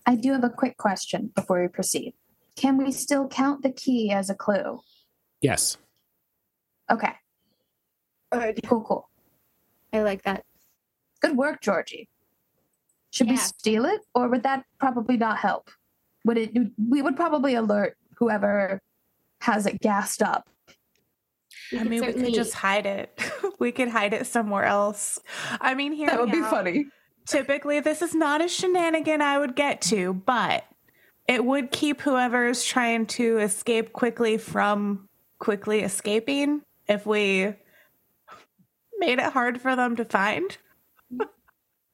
I 0.04 0.16
do 0.16 0.32
have 0.32 0.44
a 0.44 0.50
quick 0.50 0.76
question 0.76 1.32
before 1.34 1.62
we 1.62 1.68
proceed. 1.68 2.14
Can 2.56 2.76
we 2.76 2.92
still 2.92 3.26
count 3.26 3.62
the 3.62 3.72
key 3.72 4.10
as 4.10 4.28
a 4.30 4.34
clue? 4.34 4.80
Yes. 5.40 5.78
Okay. 6.90 7.12
Cool, 8.64 8.82
cool. 8.82 9.10
I 9.92 10.02
like 10.02 10.22
that. 10.24 10.44
Good 11.20 11.36
work, 11.36 11.60
Georgie. 11.62 12.08
Should 13.12 13.30
we 13.30 13.36
steal 13.36 13.86
it, 13.86 14.02
or 14.14 14.28
would 14.28 14.42
that 14.42 14.64
probably 14.78 15.16
not 15.16 15.38
help? 15.38 15.70
Would 16.26 16.36
it? 16.36 16.56
We 16.76 17.00
would 17.00 17.16
probably 17.16 17.54
alert 17.54 17.96
whoever 18.18 18.82
has 19.40 19.64
it 19.64 19.80
gassed 19.80 20.22
up. 20.22 20.48
We 21.72 21.78
I 21.78 21.82
could 21.82 21.90
mean, 21.90 22.06
we 22.06 22.12
could 22.12 22.34
just 22.34 22.52
hide 22.52 22.84
it. 22.84 23.18
we 23.58 23.72
could 23.72 23.88
hide 23.88 24.12
it 24.12 24.26
somewhere 24.26 24.64
else. 24.64 25.18
I 25.60 25.74
mean, 25.74 25.92
here 25.92 26.08
that 26.08 26.20
would 26.20 26.30
be 26.30 26.38
out. 26.40 26.50
Typically, 27.26 27.80
this 27.80 28.02
is 28.02 28.14
not 28.14 28.44
a 28.44 28.48
shenanigan 28.48 29.20
I 29.20 29.38
would 29.38 29.56
get 29.56 29.80
to, 29.82 30.14
but 30.14 30.64
it 31.28 31.44
would 31.44 31.70
keep 31.72 32.00
whoever's 32.00 32.64
trying 32.64 33.06
to 33.06 33.38
escape 33.38 33.92
quickly 33.92 34.38
from 34.38 35.08
quickly 35.38 35.80
escaping 35.80 36.62
if 36.88 37.04
we 37.04 37.52
made 38.98 39.18
it 39.18 39.32
hard 39.32 39.60
for 39.60 39.74
them 39.76 39.96
to 39.96 40.04
find. 40.04 40.56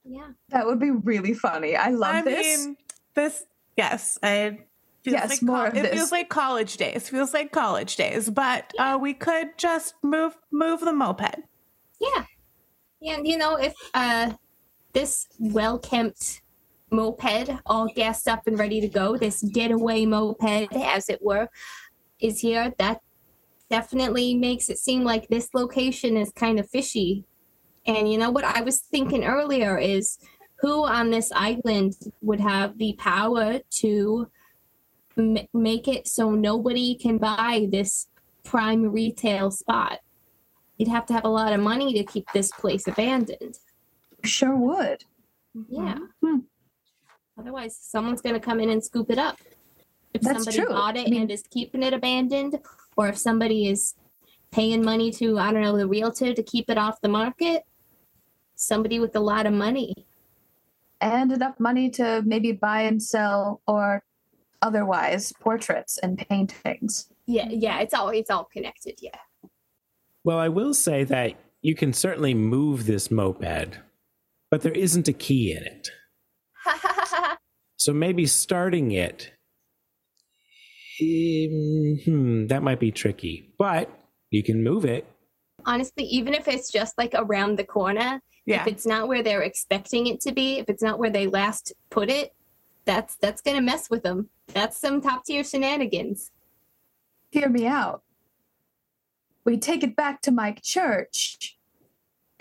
Yeah. 0.05 0.29
That 0.51 0.67
would 0.67 0.81
be 0.81 0.91
really 0.91 1.33
funny. 1.35 1.77
I 1.77 1.91
love 1.91 2.15
I 2.17 2.23
this. 2.23 2.67
mean, 2.67 2.77
this, 3.15 3.45
yes, 3.77 4.19
I. 4.23 4.59
feels 5.05 5.15
Yes, 5.15 5.29
like 5.31 5.43
more 5.43 5.67
of 5.67 5.77
it 5.77 5.83
this. 5.83 5.95
feels 5.95 6.13
like 6.13 6.29
college 6.29 6.77
days. 6.77 7.09
Feels 7.09 7.33
like 7.33 7.53
college 7.53 7.97
days, 7.97 8.29
but 8.29 8.73
uh, 8.79 8.99
we 9.01 9.15
could 9.15 9.57
just 9.57 9.95
move 10.03 10.37
move 10.51 10.81
the 10.81 10.93
moped. 10.93 11.37
Yeah. 12.01 12.25
Yeah, 13.01 13.15
and 13.15 13.27
you 13.27 13.39
know, 13.39 13.57
if 13.57 13.75
uh 13.95 14.33
this 14.93 15.27
well 15.39 15.79
kempt 15.79 16.43
moped, 16.91 17.51
all 17.67 17.89
gassed 17.95 18.29
up 18.29 18.47
and 18.47 18.59
ready 18.59 18.81
to 18.81 18.89
go, 18.89 19.17
this 19.17 19.43
getaway 19.43 20.05
moped, 20.05 20.73
as 20.73 21.09
it 21.09 21.21
were, 21.23 21.49
is 22.21 22.41
here, 22.41 22.73
that 22.79 23.01
definitely 23.71 24.35
makes 24.35 24.69
it 24.69 24.79
seem 24.79 25.03
like 25.03 25.29
this 25.29 25.49
location 25.55 26.17
is 26.17 26.31
kind 26.33 26.61
of 26.61 26.69
fishy. 26.69 27.25
And 27.87 28.11
you 28.11 28.19
know 28.19 28.31
what 28.31 28.45
I 28.45 28.61
was 28.61 28.81
thinking 28.81 29.25
earlier 29.25 29.79
is 29.79 30.19
who 30.61 30.87
on 30.87 31.11
this 31.11 31.33
island 31.35 31.95
would 32.21 32.41
have 32.41 32.79
the 32.79 32.95
power 32.99 33.61
to 33.71 34.29
m- 35.19 35.49
make 35.53 35.89
it 35.89 36.07
so 36.07 36.31
nobody 36.31 36.95
can 36.95 37.19
buy 37.19 37.67
this 37.71 38.09
prime 38.45 38.93
retail 38.93 39.51
spot? 39.51 40.01
You'd 40.77 40.91
have 40.91 41.07
to 41.07 41.15
have 41.15 41.25
a 41.25 41.29
lot 41.29 41.53
of 41.53 41.61
money 41.61 41.93
to 41.95 42.05
keep 42.05 42.27
this 42.33 42.53
place 42.53 42.87
abandoned. 42.87 43.59
Sure 44.25 44.57
would. 44.57 45.05
Yeah. 45.69 45.99
Hmm. 46.25 46.39
Otherwise, 47.39 47.77
someone's 47.81 48.21
going 48.21 48.35
to 48.35 48.41
come 48.41 48.61
in 48.61 48.71
and 48.71 48.83
scoop 48.83 49.11
it 49.11 49.19
up. 49.19 49.39
If 50.15 50.23
That's 50.23 50.45
somebody 50.45 50.59
true. 50.59 50.67
bought 50.69 50.97
it 50.97 51.07
I 51.07 51.11
mean- 51.11 51.23
and 51.23 51.31
is 51.31 51.43
keeping 51.51 51.83
it 51.83 51.93
abandoned, 51.95 52.59
or 52.97 53.09
if 53.09 53.17
somebody 53.19 53.67
is 53.69 53.95
paying 54.51 54.85
money 54.85 55.11
to, 55.13 55.39
I 55.39 55.53
don't 55.53 55.63
know, 55.63 55.77
the 55.79 55.87
realtor 55.89 56.35
to 56.35 56.43
keep 56.43 56.69
it 56.69 56.77
off 56.77 57.01
the 57.01 57.09
market, 57.09 57.63
somebody 58.55 58.99
with 59.01 59.17
a 59.17 59.21
lot 59.21 59.47
of 59.47 59.53
money. 59.55 59.95
And 61.01 61.33
enough 61.33 61.59
money 61.59 61.91
to 61.91 62.23
maybe 62.25 62.53
buy 62.53 62.83
and 62.83 63.03
sell 63.03 63.61
or 63.67 64.05
otherwise 64.61 65.33
portraits 65.41 65.99
and 65.99 66.17
paintings. 66.19 67.09
Yeah, 67.27 67.49
yeah, 67.49 67.81
it's 67.81 67.95
all 67.95 68.11
it's 68.11 68.31
all 68.31 68.45
connected. 68.45 68.99
Yeah. 69.01 69.17
Well, 70.23 70.39
I 70.39 70.49
will 70.49 70.75
say 70.75 71.03
that 71.05 71.35
you 71.63 71.75
can 71.75 71.93
certainly 71.93 72.35
move 72.35 72.87
this 72.87 73.11
moped, 73.11 73.79
but 74.53 74.61
there 74.61 74.73
isn't 74.73 75.09
a 75.09 75.13
key 75.15 75.57
in 75.57 75.65
it. 75.65 75.91
So 77.79 77.93
maybe 77.93 78.27
starting 78.27 78.93
it, 78.93 79.33
um, 81.01 81.99
hmm, 82.05 82.47
that 82.47 82.63
might 82.63 82.79
be 82.79 82.93
tricky, 82.93 83.53
but 83.59 83.91
you 84.31 84.45
can 84.45 84.63
move 84.63 84.85
it. 84.85 85.05
Honestly, 85.67 86.05
even 86.05 86.33
if 86.33 86.47
it's 86.47 86.71
just 86.71 86.97
like 86.97 87.11
around 87.17 87.59
the 87.59 87.65
corner, 87.65 88.21
Yeah. 88.47 88.61
if 88.61 88.69
it's 88.69 88.87
not 88.87 89.09
where 89.09 89.21
they're 89.25 89.43
expecting 89.43 90.07
it 90.07 90.21
to 90.21 90.33
be, 90.33 90.61
if 90.61 90.69
it's 90.69 90.83
not 90.83 91.01
where 91.01 91.11
they 91.11 91.27
last 91.27 91.73
put 91.91 92.09
it, 92.09 92.37
that's 92.85 93.17
that's 93.17 93.43
gonna 93.43 93.61
mess 93.63 93.91
with 93.91 94.05
them. 94.05 94.29
That's 94.55 94.81
some 94.81 95.01
top 95.01 95.25
tier 95.25 95.43
shenanigans. 95.43 96.31
Hear 97.31 97.49
me 97.49 97.67
out. 97.67 98.05
We 99.45 99.59
take 99.59 99.83
it 99.83 99.97
back 99.97 100.23
to 100.23 100.31
my 100.31 100.53
church. 100.63 101.59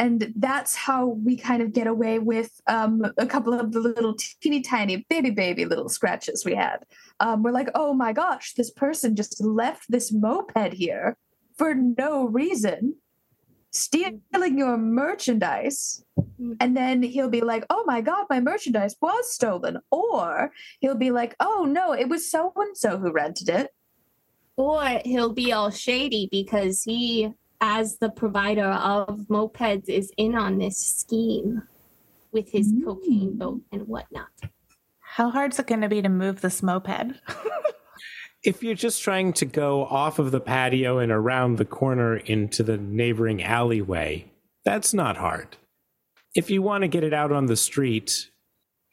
And 0.01 0.33
that's 0.35 0.75
how 0.75 1.05
we 1.05 1.37
kind 1.37 1.61
of 1.61 1.73
get 1.73 1.85
away 1.85 2.17
with 2.17 2.59
um, 2.65 3.05
a 3.19 3.27
couple 3.27 3.53
of 3.53 3.71
the 3.71 3.79
little 3.79 4.15
teeny 4.41 4.61
tiny 4.61 5.05
baby 5.09 5.29
baby 5.29 5.63
little 5.63 5.89
scratches 5.89 6.43
we 6.43 6.55
had. 6.55 6.79
Um, 7.19 7.43
we're 7.43 7.51
like, 7.51 7.69
oh 7.75 7.93
my 7.93 8.11
gosh, 8.11 8.55
this 8.55 8.71
person 8.71 9.15
just 9.15 9.39
left 9.39 9.85
this 9.89 10.11
moped 10.11 10.73
here 10.73 11.17
for 11.55 11.75
no 11.75 12.25
reason, 12.25 12.95
stealing 13.69 14.57
your 14.57 14.75
merchandise. 14.75 16.03
Mm. 16.41 16.57
And 16.59 16.75
then 16.75 17.03
he'll 17.03 17.29
be 17.29 17.41
like, 17.41 17.67
oh 17.69 17.83
my 17.85 18.01
God, 18.01 18.25
my 18.27 18.39
merchandise 18.39 18.95
was 19.03 19.31
stolen. 19.31 19.77
Or 19.91 20.51
he'll 20.79 20.95
be 20.95 21.11
like, 21.11 21.35
oh 21.39 21.67
no, 21.69 21.93
it 21.93 22.09
was 22.09 22.27
so 22.27 22.51
and 22.55 22.75
so 22.75 22.97
who 22.97 23.11
rented 23.11 23.49
it. 23.49 23.69
Or 24.55 24.83
he'll 25.05 25.33
be 25.33 25.53
all 25.53 25.69
shady 25.69 26.27
because 26.31 26.81
he, 26.81 27.35
as 27.61 27.97
the 27.97 28.09
provider 28.09 28.65
of 28.65 29.19
mopeds, 29.29 29.87
is 29.87 30.11
in 30.17 30.35
on 30.35 30.57
this 30.57 30.77
scheme 30.77 31.61
with 32.31 32.49
his 32.51 32.73
Mm. 32.73 32.83
cocaine 32.85 33.37
boat 33.37 33.61
and 33.71 33.87
whatnot. 33.87 34.29
How 34.99 35.29
hard's 35.29 35.59
it 35.59 35.67
going 35.67 35.81
to 35.81 35.89
be 35.89 36.01
to 36.01 36.09
move 36.09 36.41
this 36.41 36.61
moped? 36.63 37.13
If 38.43 38.63
you're 38.63 38.73
just 38.73 39.03
trying 39.03 39.33
to 39.33 39.45
go 39.45 39.85
off 39.85 40.17
of 40.17 40.31
the 40.31 40.39
patio 40.39 40.97
and 40.97 41.11
around 41.11 41.57
the 41.59 41.65
corner 41.65 42.17
into 42.17 42.63
the 42.63 42.75
neighboring 42.75 43.43
alleyway, 43.43 44.31
that's 44.65 44.95
not 44.95 45.15
hard. 45.17 45.57
If 46.33 46.49
you 46.49 46.63
want 46.63 46.81
to 46.81 46.87
get 46.87 47.03
it 47.03 47.13
out 47.13 47.31
on 47.31 47.45
the 47.45 47.55
street 47.55 48.31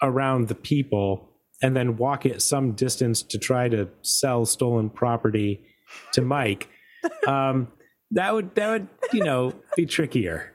around 0.03 0.49
the 0.49 0.55
people 0.55 1.31
and 1.63 1.75
then 1.75 1.97
walk 1.97 2.27
it 2.27 2.43
some 2.43 2.73
distance 2.73 3.23
to 3.23 3.39
try 3.39 3.71
to 3.71 3.89
sell 4.03 4.45
stolen 4.45 4.91
property 4.91 5.65
to 6.13 6.21
Mike, 6.21 6.69
um, 7.27 7.69
that 8.13 8.33
would 8.35 8.55
that 8.55 8.69
would 8.69 8.89
you 9.13 9.25
know 9.25 9.55
be 9.77 9.87
trickier. 9.87 10.53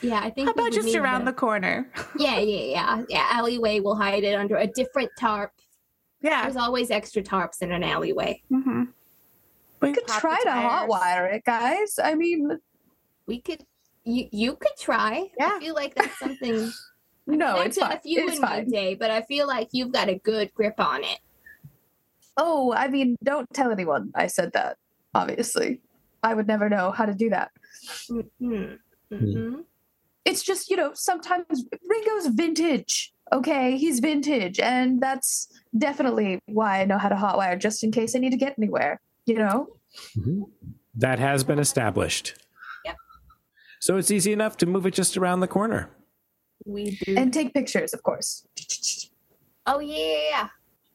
Yeah, 0.00 0.20
I 0.22 0.30
think. 0.30 0.48
How 0.48 0.52
about 0.52 0.72
just 0.72 0.94
around 0.96 1.24
the 1.26 1.32
to- 1.32 1.36
corner? 1.38 1.90
Yeah, 2.18 2.38
yeah, 2.38 2.64
yeah, 2.64 3.02
yeah. 3.08 3.28
Alleyway 3.30 3.80
will 3.80 3.94
hide 3.94 4.24
it 4.24 4.34
under 4.34 4.56
a 4.56 4.66
different 4.66 5.10
tarp. 5.18 5.52
Yeah. 6.20 6.42
There's 6.42 6.56
always 6.56 6.90
extra 6.90 7.22
tarps 7.22 7.62
in 7.62 7.72
an 7.72 7.82
alleyway. 7.84 8.42
Mm-hmm. 8.50 8.84
We 9.80 9.88
We 9.88 9.94
could 9.94 10.06
try 10.08 10.40
to 10.42 10.48
hotwire 10.50 11.32
it, 11.32 11.44
guys. 11.44 11.98
I 12.02 12.14
mean, 12.14 12.58
We 13.26 13.40
could. 13.40 13.64
You 14.04 14.26
you 14.32 14.56
could 14.56 14.76
try. 14.78 15.28
Yeah. 15.38 15.52
I 15.54 15.58
feel 15.60 15.74
like 15.74 15.94
that's 15.94 16.18
something. 16.18 16.70
no, 17.28 17.56
I've 17.58 17.66
it's 17.66 17.78
fine. 17.78 17.92
a 17.92 18.00
few 18.00 18.24
It's 18.24 18.36
in 18.36 18.42
fine. 18.42 18.68
day, 18.68 18.94
but 18.96 19.10
I 19.12 19.22
feel 19.22 19.46
like 19.46 19.68
you've 19.70 19.92
got 19.92 20.08
a 20.08 20.16
good 20.18 20.52
grip 20.54 20.74
on 20.80 21.04
it. 21.04 21.18
Oh, 22.36 22.72
I 22.72 22.88
mean, 22.88 23.16
don't 23.22 23.48
tell 23.52 23.70
anyone 23.70 24.10
I 24.14 24.26
said 24.26 24.52
that, 24.54 24.78
obviously. 25.14 25.80
I 26.22 26.34
would 26.34 26.46
never 26.46 26.68
know 26.68 26.90
how 26.92 27.06
to 27.06 27.14
do 27.14 27.30
that. 27.30 27.50
Mhm. 28.10 28.78
Mhm. 29.12 29.64
It's 30.24 30.42
just, 30.42 30.70
you 30.70 30.76
know, 30.76 30.92
sometimes 30.94 31.64
Ringo's 31.88 32.26
vintage. 32.28 33.12
okay, 33.32 33.78
he's 33.78 34.00
vintage, 34.00 34.60
and 34.60 35.00
that's 35.00 35.48
definitely 35.78 36.38
why 36.46 36.82
I 36.82 36.84
know 36.84 36.98
how 36.98 37.08
to 37.08 37.14
hotwire 37.14 37.58
just 37.58 37.82
in 37.82 37.90
case 37.90 38.14
I 38.14 38.18
need 38.18 38.30
to 38.32 38.36
get 38.36 38.54
anywhere. 38.58 39.00
You 39.24 39.36
know? 39.36 39.76
Mhm. 40.18 40.50
That 40.94 41.18
has 41.18 41.42
been 41.42 41.58
established. 41.58 42.34
Yep. 42.84 42.96
So 43.80 43.96
it's 43.96 44.10
easy 44.10 44.32
enough 44.34 44.58
to 44.58 44.66
move 44.66 44.84
it 44.84 44.92
just 44.92 45.16
around 45.16 45.40
the 45.40 45.48
corner. 45.48 45.88
We 46.66 46.98
do. 47.06 47.16
And 47.16 47.32
take 47.32 47.54
pictures, 47.54 47.94
of 47.94 48.02
course. 48.02 48.46
oh 49.66 49.78
yeah. 49.80 50.48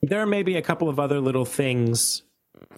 There 0.04 0.26
may 0.28 0.44
be 0.44 0.56
a 0.58 0.62
couple 0.62 0.90
of 0.90 1.00
other 1.00 1.20
little 1.20 1.46
things 1.46 2.22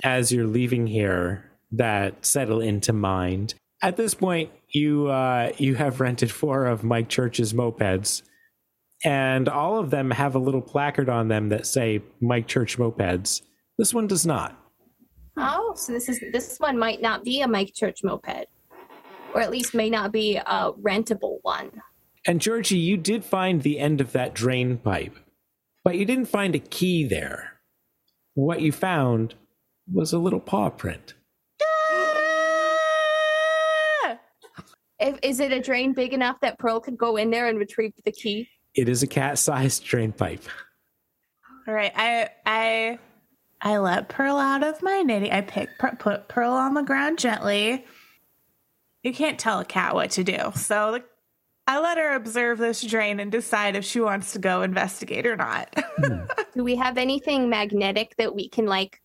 as 0.05 0.31
you're 0.31 0.47
leaving 0.47 0.87
here 0.87 1.48
that 1.71 2.25
settle 2.25 2.61
into 2.61 2.93
mind. 2.93 3.53
At 3.81 3.97
this 3.97 4.13
point, 4.13 4.51
you 4.69 5.07
uh, 5.07 5.51
you 5.57 5.75
have 5.75 5.99
rented 5.99 6.31
four 6.31 6.65
of 6.65 6.83
Mike 6.83 7.09
Church's 7.09 7.53
mopeds, 7.53 8.23
and 9.03 9.47
all 9.47 9.79
of 9.79 9.89
them 9.89 10.11
have 10.11 10.35
a 10.35 10.39
little 10.39 10.61
placard 10.61 11.09
on 11.09 11.27
them 11.27 11.49
that 11.49 11.65
say 11.65 12.01
Mike 12.21 12.47
Church 12.47 12.77
mopeds. 12.77 13.41
This 13.77 13.93
one 13.93 14.07
does 14.07 14.25
not. 14.25 14.57
Oh, 15.37 15.73
so 15.75 15.93
this 15.93 16.09
is 16.09 16.19
this 16.33 16.57
one 16.57 16.77
might 16.77 17.01
not 17.01 17.23
be 17.23 17.41
a 17.41 17.47
Mike 17.47 17.73
Church 17.73 18.03
moped, 18.03 18.47
or 19.33 19.41
at 19.41 19.51
least 19.51 19.73
may 19.73 19.89
not 19.89 20.11
be 20.11 20.35
a 20.35 20.71
rentable 20.73 21.37
one. 21.43 21.71
And 22.25 22.41
Georgie, 22.41 22.77
you 22.77 22.97
did 22.97 23.23
find 23.23 23.61
the 23.61 23.79
end 23.79 24.01
of 24.01 24.11
that 24.11 24.33
drain 24.33 24.77
pipe, 24.77 25.15
but 25.85 25.95
you 25.95 26.03
didn't 26.03 26.25
find 26.25 26.53
a 26.53 26.59
key 26.59 27.05
there. 27.05 27.53
What 28.33 28.61
you 28.61 28.73
found 28.73 29.35
was 29.91 30.11
a 30.11 30.19
little 30.19 30.41
paw 30.41 30.69
print. 30.69 31.13
If, 34.99 35.17
is 35.23 35.39
it 35.39 35.51
a 35.51 35.61
drain 35.61 35.93
big 35.93 36.13
enough 36.13 36.39
that 36.41 36.59
Pearl 36.59 36.79
could 36.79 36.97
go 36.97 37.15
in 37.15 37.29
there 37.29 37.47
and 37.47 37.57
retrieve 37.57 37.93
the 38.03 38.11
key? 38.11 38.49
It 38.75 38.89
is 38.89 39.01
a 39.03 39.07
cat-sized 39.07 39.83
drain 39.83 40.11
pipe. 40.11 40.43
All 41.67 41.73
right, 41.73 41.91
I 41.95 42.29
I 42.45 42.99
I 43.61 43.77
let 43.77 44.09
Pearl 44.09 44.37
out 44.37 44.63
of 44.63 44.81
my 44.81 45.03
nitty. 45.05 45.31
I 45.31 45.41
pick 45.41 45.69
put 45.77 46.27
Pearl 46.27 46.51
on 46.51 46.73
the 46.73 46.81
ground 46.81 47.19
gently. 47.19 47.85
You 49.03 49.13
can't 49.13 49.39
tell 49.39 49.59
a 49.59 49.65
cat 49.65 49.95
what 49.95 50.11
to 50.11 50.23
do, 50.23 50.51
so 50.55 50.99
I 51.67 51.79
let 51.79 51.99
her 51.99 52.15
observe 52.15 52.57
this 52.57 52.81
drain 52.81 53.19
and 53.19 53.31
decide 53.31 53.75
if 53.75 53.85
she 53.85 54.01
wants 54.01 54.33
to 54.33 54.39
go 54.39 54.63
investigate 54.63 55.27
or 55.27 55.35
not. 55.35 55.71
Do 56.55 56.63
we 56.63 56.75
have 56.77 56.97
anything 56.97 57.47
magnetic 57.47 58.15
that 58.17 58.33
we 58.33 58.49
can 58.49 58.65
like 58.65 58.99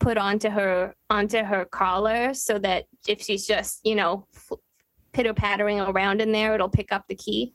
put 0.00 0.18
onto 0.18 0.50
her 0.50 0.94
onto 1.08 1.42
her 1.42 1.64
collar 1.64 2.34
so 2.34 2.58
that 2.58 2.84
if 3.08 3.22
she's 3.22 3.46
just 3.46 3.80
you 3.84 3.94
know 3.94 4.26
pitter 5.20 5.34
pattering 5.34 5.80
around 5.80 6.22
in 6.22 6.32
there, 6.32 6.54
it'll 6.54 6.68
pick 6.70 6.92
up 6.92 7.06
the 7.06 7.14
key? 7.14 7.52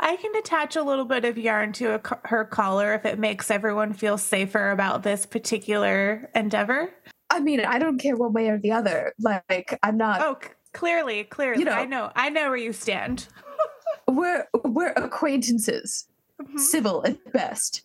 I 0.00 0.16
can 0.16 0.34
attach 0.34 0.74
a 0.74 0.82
little 0.82 1.04
bit 1.04 1.24
of 1.24 1.38
yarn 1.38 1.72
to 1.74 1.94
a, 1.94 2.00
her 2.24 2.44
collar 2.44 2.92
if 2.94 3.04
it 3.04 3.20
makes 3.20 3.52
everyone 3.52 3.92
feel 3.92 4.18
safer 4.18 4.70
about 4.72 5.04
this 5.04 5.24
particular 5.24 6.28
endeavor. 6.34 6.92
I 7.30 7.38
mean, 7.38 7.60
I 7.60 7.78
don't 7.78 7.98
care 7.98 8.16
one 8.16 8.32
way 8.32 8.48
or 8.48 8.58
the 8.58 8.72
other. 8.72 9.12
Like, 9.20 9.78
I'm 9.84 9.96
not. 9.96 10.20
Oh, 10.22 10.38
c- 10.42 10.48
clearly, 10.72 11.22
clearly, 11.24 11.60
You 11.60 11.66
know. 11.66 11.72
I 11.72 11.84
know, 11.84 12.10
I 12.16 12.30
know 12.30 12.48
where 12.48 12.56
you 12.56 12.72
stand. 12.72 13.28
We're 14.08 14.46
we're 14.64 14.92
acquaintances, 14.92 16.08
Mhm. 16.42 16.58
civil 16.58 17.04
at 17.06 17.18
best. 17.32 17.82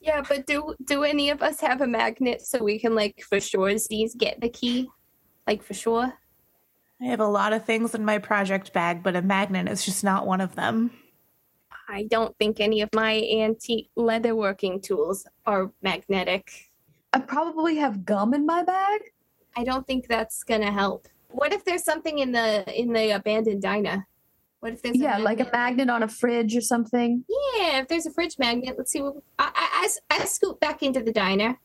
Yeah, 0.00 0.22
but 0.28 0.46
do 0.46 0.74
do 0.84 1.02
any 1.02 1.30
of 1.30 1.42
us 1.42 1.60
have 1.60 1.80
a 1.80 1.86
magnet 1.86 2.42
so 2.42 2.62
we 2.62 2.78
can 2.78 2.94
like 2.94 3.22
for 3.26 3.40
sure 3.40 3.72
these 3.88 4.14
get 4.14 4.38
the 4.40 4.50
key? 4.50 4.86
Like 5.46 5.62
for 5.62 5.72
sure? 5.72 6.12
I 7.00 7.06
have 7.06 7.20
a 7.20 7.26
lot 7.26 7.52
of 7.52 7.64
things 7.64 7.94
in 7.94 8.04
my 8.04 8.18
project 8.18 8.72
bag, 8.72 9.02
but 9.02 9.16
a 9.16 9.22
magnet 9.22 9.68
is 9.68 9.84
just 9.84 10.02
not 10.02 10.26
one 10.26 10.40
of 10.40 10.54
them. 10.54 10.90
I 11.88 12.04
don't 12.04 12.36
think 12.38 12.58
any 12.58 12.80
of 12.80 12.88
my 12.94 13.22
antique 13.30 13.90
leatherworking 13.96 14.82
tools 14.82 15.26
are 15.44 15.70
magnetic. 15.82 16.70
I 17.12 17.20
probably 17.20 17.76
have 17.76 18.04
gum 18.04 18.34
in 18.34 18.44
my 18.44 18.62
bag. 18.64 19.00
I 19.56 19.64
don't 19.64 19.86
think 19.86 20.08
that's 20.08 20.42
gonna 20.42 20.72
help. 20.72 21.06
What 21.28 21.52
if 21.52 21.64
there's 21.64 21.84
something 21.84 22.18
in 22.18 22.32
the 22.32 22.64
in 22.74 22.92
the 22.92 23.14
abandoned 23.14 23.62
diner? 23.62 24.06
What 24.60 24.72
if 24.72 24.82
there's 24.82 24.96
Yeah, 24.96 25.18
like 25.18 25.40
a 25.40 25.48
magnet 25.52 25.90
on 25.90 26.02
a 26.02 26.08
fridge 26.08 26.56
or 26.56 26.60
something. 26.60 27.24
Yeah, 27.28 27.80
if 27.80 27.88
there's 27.88 28.06
a 28.06 28.10
fridge 28.10 28.38
magnet, 28.38 28.74
let's 28.76 28.90
see. 28.90 29.02
What, 29.02 29.16
I, 29.38 29.50
I, 29.54 29.88
I, 30.10 30.22
I 30.22 30.24
scoot 30.24 30.58
back 30.60 30.82
into 30.82 31.02
the 31.02 31.12
diner. 31.12 31.58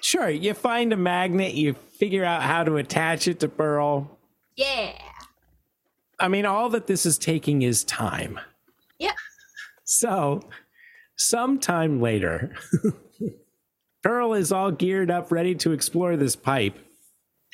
Sure, 0.00 0.28
you 0.28 0.54
find 0.54 0.92
a 0.92 0.96
magnet, 0.96 1.54
you 1.54 1.74
figure 1.74 2.24
out 2.24 2.42
how 2.42 2.62
to 2.64 2.76
attach 2.76 3.26
it 3.26 3.40
to 3.40 3.48
Pearl. 3.48 4.17
Yeah. 4.58 4.92
I 6.18 6.26
mean, 6.26 6.44
all 6.44 6.68
that 6.70 6.88
this 6.88 7.06
is 7.06 7.16
taking 7.16 7.62
is 7.62 7.84
time. 7.84 8.40
Yeah. 8.98 9.12
So, 9.84 10.40
sometime 11.14 12.00
later, 12.00 12.56
Pearl 14.02 14.34
is 14.34 14.50
all 14.50 14.72
geared 14.72 15.12
up, 15.12 15.30
ready 15.30 15.54
to 15.54 15.70
explore 15.70 16.16
this 16.16 16.34
pipe. 16.34 16.76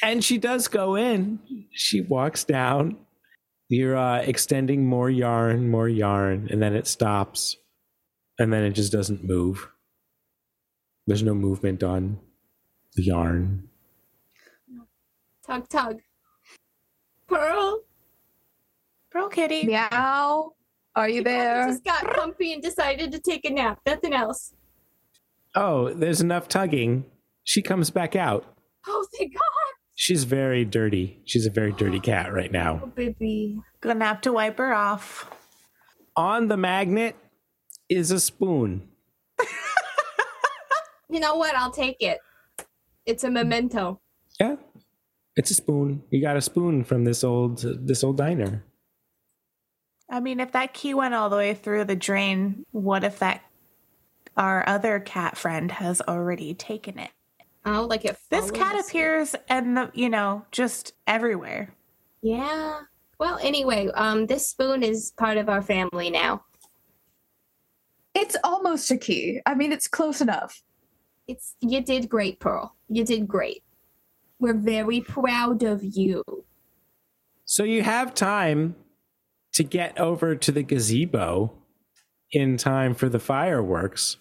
And 0.02 0.24
she 0.24 0.38
does 0.38 0.66
go 0.66 0.96
in. 0.96 1.40
She 1.72 2.00
walks 2.00 2.42
down. 2.42 2.96
You're 3.68 3.98
uh, 3.98 4.20
extending 4.20 4.86
more 4.86 5.10
yarn, 5.10 5.70
more 5.70 5.90
yarn, 5.90 6.48
and 6.50 6.62
then 6.62 6.74
it 6.74 6.86
stops. 6.86 7.58
And 8.38 8.50
then 8.50 8.62
it 8.64 8.70
just 8.70 8.92
doesn't 8.92 9.22
move. 9.22 9.68
There's 11.06 11.22
no 11.22 11.34
movement 11.34 11.82
on 11.82 12.18
the 12.94 13.02
yarn. 13.02 13.68
Tug, 15.46 15.68
tug. 15.68 16.00
Pearl, 17.28 17.82
Pearl 19.10 19.28
Kitty. 19.28 19.64
Meow. 19.64 20.52
Are 20.96 21.08
you 21.08 21.16
she 21.18 21.22
probably 21.24 21.38
there? 21.40 21.66
just 21.68 21.84
got 21.84 22.14
comfy 22.14 22.52
and 22.52 22.62
decided 22.62 23.10
to 23.12 23.18
take 23.18 23.44
a 23.44 23.50
nap. 23.50 23.80
Nothing 23.86 24.12
else. 24.12 24.54
Oh, 25.56 25.92
there's 25.92 26.20
enough 26.20 26.48
tugging. 26.48 27.04
She 27.42 27.62
comes 27.62 27.90
back 27.90 28.14
out. 28.16 28.44
Oh, 28.86 29.06
thank 29.16 29.34
God. 29.34 29.40
She's 29.96 30.24
very 30.24 30.64
dirty. 30.64 31.20
She's 31.24 31.46
a 31.46 31.50
very 31.50 31.72
dirty 31.72 32.00
cat 32.00 32.32
right 32.32 32.50
now. 32.50 32.80
Oh, 32.82 32.86
baby. 32.86 33.60
Gonna 33.80 34.04
have 34.04 34.20
to 34.22 34.32
wipe 34.32 34.58
her 34.58 34.72
off. 34.74 35.30
On 36.16 36.48
the 36.48 36.56
magnet 36.56 37.16
is 37.88 38.10
a 38.10 38.20
spoon. 38.20 38.88
You 41.10 41.20
know 41.20 41.36
what? 41.36 41.54
I'll 41.54 41.70
take 41.70 41.98
it. 42.00 42.18
It's 43.06 43.22
a 43.22 43.30
memento. 43.30 44.00
Yeah. 44.40 44.56
It's 45.36 45.50
a 45.50 45.54
spoon. 45.54 46.02
You 46.10 46.20
got 46.20 46.36
a 46.36 46.40
spoon 46.40 46.84
from 46.84 47.04
this 47.04 47.24
old 47.24 47.58
this 47.58 48.04
old 48.04 48.16
diner. 48.16 48.64
I 50.08 50.20
mean, 50.20 50.38
if 50.38 50.52
that 50.52 50.74
key 50.74 50.94
went 50.94 51.14
all 51.14 51.28
the 51.28 51.36
way 51.36 51.54
through 51.54 51.84
the 51.84 51.96
drain, 51.96 52.64
what 52.70 53.02
if 53.02 53.18
that 53.18 53.42
our 54.36 54.68
other 54.68 55.00
cat 55.00 55.36
friend 55.36 55.70
has 55.72 56.00
already 56.02 56.54
taken 56.54 56.98
it? 56.98 57.10
Oh, 57.64 57.86
like 57.88 58.04
it. 58.04 58.16
This 58.30 58.50
cat 58.50 58.78
appears 58.78 59.34
and 59.48 59.76
the 59.76 59.90
you 59.94 60.08
know 60.08 60.44
just 60.52 60.92
everywhere. 61.06 61.74
Yeah. 62.22 62.80
Well, 63.18 63.38
anyway, 63.42 63.88
um, 63.94 64.26
this 64.26 64.48
spoon 64.48 64.82
is 64.82 65.12
part 65.16 65.36
of 65.36 65.48
our 65.48 65.62
family 65.62 66.10
now. 66.10 66.44
It's 68.14 68.36
almost 68.44 68.90
a 68.90 68.96
key. 68.96 69.40
I 69.46 69.54
mean, 69.54 69.72
it's 69.72 69.88
close 69.88 70.20
enough. 70.20 70.62
It's 71.26 71.56
you 71.60 71.80
did 71.80 72.08
great, 72.08 72.38
Pearl. 72.38 72.76
You 72.88 73.04
did 73.04 73.26
great. 73.26 73.63
We're 74.38 74.54
very 74.54 75.00
proud 75.00 75.62
of 75.62 75.82
you. 75.82 76.22
So 77.44 77.64
you 77.64 77.82
have 77.82 78.14
time 78.14 78.76
to 79.54 79.62
get 79.62 79.98
over 79.98 80.34
to 80.34 80.52
the 80.52 80.62
gazebo 80.62 81.52
in 82.32 82.56
time 82.56 82.94
for 82.94 83.08
the 83.08 83.20
fireworks. 83.20 84.16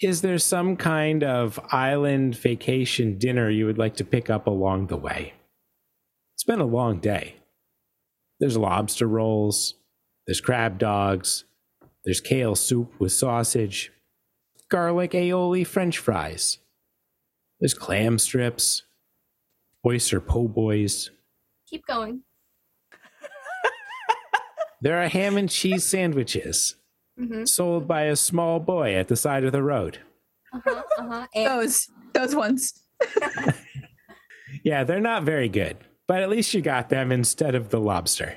Is 0.00 0.22
there 0.22 0.38
some 0.38 0.76
kind 0.76 1.22
of 1.22 1.60
island 1.70 2.36
vacation 2.36 3.18
dinner 3.18 3.50
you 3.50 3.66
would 3.66 3.78
like 3.78 3.96
to 3.96 4.04
pick 4.04 4.30
up 4.30 4.46
along 4.46 4.86
the 4.86 4.96
way? 4.96 5.34
It's 6.34 6.44
been 6.44 6.60
a 6.60 6.64
long 6.64 7.00
day. 7.00 7.36
There's 8.38 8.56
lobster 8.56 9.06
rolls, 9.06 9.74
there's 10.26 10.40
crab 10.40 10.78
dogs, 10.78 11.44
there's 12.04 12.22
kale 12.22 12.54
soup 12.54 12.98
with 12.98 13.12
sausage, 13.12 13.92
garlic 14.70 15.10
aioli 15.10 15.66
french 15.66 15.98
fries, 15.98 16.56
there's 17.60 17.74
clam 17.74 18.18
strips, 18.18 18.84
oyster 19.86 20.20
po' 20.20 20.48
boys, 20.48 21.10
Keep 21.68 21.86
going. 21.86 22.22
There 24.82 25.00
are 25.02 25.08
ham 25.08 25.36
and 25.36 25.48
cheese 25.50 25.84
sandwiches 25.84 26.76
Mm-hmm. 27.20 27.44
sold 27.44 27.86
by 27.86 28.04
a 28.04 28.16
small 28.16 28.58
boy 28.60 28.94
at 28.94 29.08
the 29.08 29.16
side 29.16 29.44
of 29.44 29.52
the 29.52 29.62
road. 29.62 29.98
Uh-huh. 30.54 30.82
Uh-huh. 30.98 31.26
And 31.34 31.46
Those 31.46 31.86
those 32.14 32.34
ones. 32.34 32.72
Yeah, 34.64 34.84
they're 34.84 35.00
not 35.00 35.22
very 35.22 35.48
good, 35.48 35.76
but 36.08 36.22
at 36.22 36.28
least 36.28 36.52
you 36.54 36.60
got 36.60 36.88
them 36.90 37.12
instead 37.12 37.54
of 37.54 37.68
the 37.70 37.78
lobster. 37.80 38.36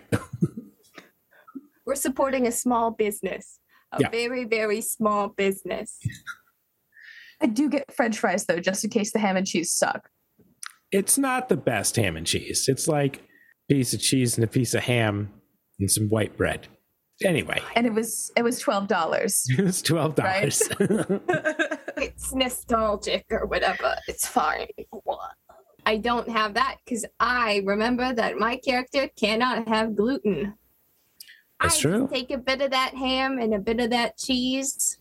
we're 1.85 1.95
supporting 1.95 2.45
a 2.47 2.51
small 2.51 2.91
business. 2.91 3.59
A 3.91 3.97
Yeah. 4.01 4.09
very, 4.09 4.45
very 4.45 4.79
small 4.81 5.29
business. 5.29 5.97
I 7.41 7.47
do 7.47 7.67
get 7.69 7.91
French 7.93 8.17
fries 8.19 8.45
though, 8.45 8.59
just 8.59 8.83
in 8.83 8.89
case 8.89 9.11
the 9.11 9.19
ham 9.19 9.35
and 9.37 9.45
cheese 9.47 9.71
suck. 9.73 10.09
It's 10.93 11.17
not 11.17 11.49
the 11.49 11.57
best 11.57 11.95
ham 11.95 12.15
and 12.15 12.25
cheese. 12.25 12.69
It's 12.69 12.87
like 12.87 13.17
a 13.17 13.73
piece 13.73 13.93
of 13.95 13.99
cheese 13.99 14.37
and 14.37 14.43
a 14.43 14.47
piece 14.47 14.75
of 14.75 14.83
ham 14.83 15.33
and 15.79 15.89
some 15.89 16.07
white 16.07 16.37
bread. 16.37 16.67
Anyway, 17.23 17.61
And 17.75 17.87
it 17.87 17.93
was 17.93 18.31
it 18.37 18.43
was 18.43 18.59
twelve 18.59 18.87
dollars. 18.87 19.43
it's 19.49 19.81
twelve 19.81 20.15
dollars. 20.15 20.61
Right? 20.79 21.21
It's 21.95 22.33
nostalgic 22.33 23.25
or 23.31 23.45
whatever. 23.45 23.95
It's 24.07 24.27
fine. 24.27 24.67
I 25.85 25.97
don't 25.97 26.27
have 26.27 26.55
that 26.55 26.77
because 26.83 27.05
I 27.19 27.61
remember 27.65 28.13
that 28.13 28.37
my 28.37 28.57
character 28.57 29.09
cannot 29.17 29.67
have 29.69 29.95
gluten. 29.95 30.55
That's 31.61 31.77
I 31.77 31.81
true. 31.81 32.01
Just 32.01 32.13
take 32.13 32.31
a 32.31 32.37
bit 32.39 32.61
of 32.61 32.71
that 32.71 32.93
ham 32.95 33.37
and 33.37 33.53
a 33.53 33.59
bit 33.59 33.79
of 33.79 33.91
that 33.91 34.17
cheese, 34.17 34.97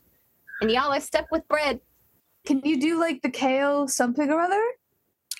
and 0.60 0.70
y'all 0.70 0.92
are 0.92 1.00
stuck 1.00 1.26
with 1.32 1.48
bread. 1.48 1.80
Can 2.46 2.60
you 2.64 2.78
do 2.78 3.00
like 3.00 3.22
the 3.22 3.30
kale 3.30 3.88
something 3.88 4.30
or 4.30 4.40
other? 4.40 4.62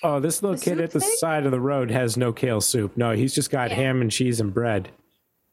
Oh, 0.03 0.19
this 0.19 0.41
little 0.43 0.57
The 0.57 0.63
kid 0.63 0.75
soup 0.77 0.83
at 0.83 0.91
the 0.91 0.99
thing? 0.99 1.15
side 1.17 1.45
of 1.45 1.51
the 1.51 1.59
road 1.59 1.89
has 1.91 2.17
no 2.17 2.31
kale 2.33 2.61
soup. 2.61 2.95
No, 2.97 3.11
he's 3.15 3.33
just 3.33 3.49
got 3.51 3.69
Yeah. 3.69 3.75
ham 3.77 4.01
and 4.01 4.11
cheese 4.11 4.39
and 4.39 4.53
bread. 4.53 4.89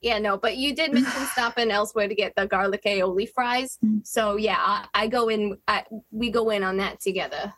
Yeah, 0.02 0.18
no, 0.18 0.38
but 0.38 0.56
you 0.56 0.74
did 0.74 0.94
mention 0.94 1.26
stopping 1.32 1.70
elsewhere 1.70 2.08
to 2.08 2.14
get 2.14 2.34
the 2.34 2.46
garlic 2.46 2.82
aioli 2.84 3.28
fries. 3.30 3.78
So 4.02 4.36
yeah, 4.36 4.56
I, 4.58 4.86
I 4.94 5.06
go 5.08 5.28
in. 5.28 5.58
I, 5.68 5.84
we 6.10 6.30
go 6.30 6.48
in 6.50 6.62
on 6.64 6.78
that 6.78 7.00
together. 7.00 7.52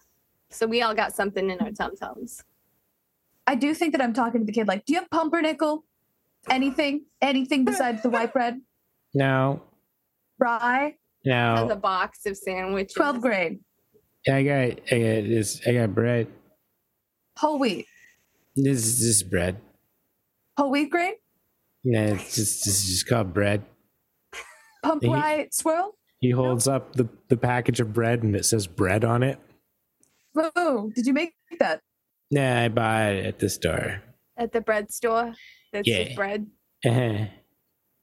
So 0.51 0.67
we 0.67 0.83
all 0.83 0.95
got 0.95 1.15
something 1.15 1.49
in 1.51 1.61
our 1.61 1.71
tum 1.71 1.95
tums. 1.97 2.43
I 3.47 3.55
do 3.55 3.75
think 3.75 3.93
that 3.93 4.03
I'm 4.03 4.13
talking 4.13 4.41
to 4.41 4.45
the 4.45 4.53
kid 4.53 4.67
like, 4.69 4.85
do 4.85 4.93
you 4.93 5.01
have 5.01 5.09
pumpernickel? 5.11 5.85
Anything? 6.51 7.05
Anything 7.21 7.65
besides 7.65 8.03
the 8.03 8.11
white 8.11 8.33
bread? 8.33 8.61
Now, 9.15 9.63
Rye? 10.39 10.97
As 11.25 11.71
a 11.71 11.77
box 11.77 12.27
of 12.27 12.37
sandwiches. 12.37 12.97
12th 12.97 13.21
grade. 13.21 13.61
I 14.29 14.43
got, 14.43 14.55
I 14.55 14.99
got 14.99 15.29
this. 15.29 15.61
I 15.67 15.73
got 15.75 15.95
bread. 15.95 16.27
Whole 17.39 17.59
wheat. 17.59 17.87
This 18.57 18.85
is 18.87 19.01
this 19.01 19.23
bread. 19.23 19.57
Whole 20.57 20.71
wheat 20.71 20.91
grain? 20.91 21.15
Yeah, 21.85 22.15
it's 22.15 22.35
just, 22.35 22.67
it's 22.67 22.85
just 22.87 23.09
called 23.09 23.33
bread. 23.33 23.63
Pump 24.83 25.03
He- 25.03 25.09
rye 25.09 25.49
swirl? 25.51 25.95
He 26.21 26.31
holds 26.31 26.69
up 26.69 26.95
the, 26.95 27.09
the 27.29 27.37
package 27.37 27.81
of 27.81 27.93
bread 27.93 28.23
and 28.23 28.37
it 28.37 28.45
says 28.45 28.69
bread 28.69 29.05
on 29.05 29.25
it. 29.25 29.41
Whoa, 30.35 30.91
did 30.95 31.05
you 31.07 31.13
make 31.13 31.33
that? 31.59 31.81
Nah, 32.31 32.63
I 32.63 32.69
buy 32.69 33.09
it 33.11 33.27
at 33.27 33.39
the 33.41 33.49
store. 33.51 34.03
at 34.37 34.53
the 34.53 34.61
bread 34.61 34.93
store. 34.93 35.35
That's 35.73 35.89
Yeah. 35.89 36.15
bread. 36.15 36.47
Uh-huh. 36.87 37.25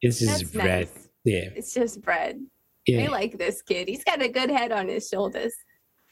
This 0.03 0.21
is 0.21 0.27
That's 0.27 0.43
bread. 0.51 0.89
nice. 0.89 1.07
Yeah. 1.23 1.49
It's 1.55 1.73
just 1.73 2.01
bread. 2.01 2.41
Yeah. 2.85 3.05
I 3.05 3.07
like 3.07 3.37
this 3.37 3.61
kid. 3.61 3.87
He's 3.87 4.03
got 4.03 4.21
a 4.21 4.27
good 4.27 4.49
head 4.49 4.71
on 4.73 4.89
his 4.89 5.07
shoulders. 5.07 5.53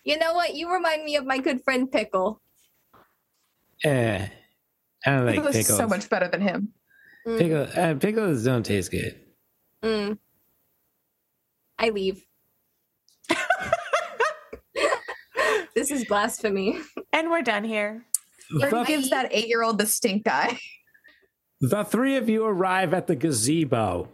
You 0.06 0.18
know 0.18 0.34
what? 0.34 0.56
You 0.56 0.72
remind 0.72 1.04
me 1.04 1.18
of 1.18 1.26
my 1.26 1.40
good 1.40 1.62
friend 1.64 1.92
Pickle. 1.92 2.42
Uh, 3.86 3.90
I 3.90 4.30
don't 5.06 5.26
like 5.26 5.36
Pickle 5.36 5.50
is 5.50 5.58
pickles. 5.58 5.78
so 5.78 5.88
much 5.88 6.10
better 6.10 6.28
than 6.28 6.42
him. 6.42 6.74
Mm, 7.28 7.38
Pickle, 7.40 7.68
uh, 7.82 7.94
pickles 7.96 8.44
don't 8.44 8.64
taste 8.66 8.92
good. 8.92 9.20
mm. 9.84 10.18
I 11.80 11.90
leave. 11.90 12.24
this 15.76 15.92
is 15.92 16.06
blasphemy. 16.06 16.80
and 17.14 17.30
we're 17.30 17.42
done 17.44 17.64
here. 17.64 18.04
Or 18.62 18.70
The, 18.70 18.84
he 18.84 18.96
gives 18.96 19.10
that 19.10 19.28
eight 19.32 19.48
year 19.48 19.64
old 19.64 19.78
the 19.78 19.86
stink 19.86 20.28
eye. 20.28 20.60
the 21.62 21.84
three 21.84 22.16
of 22.16 22.30
you 22.30 22.46
arrive 22.46 22.94
at 22.94 23.08
the 23.08 23.16
gazebo. 23.16 24.10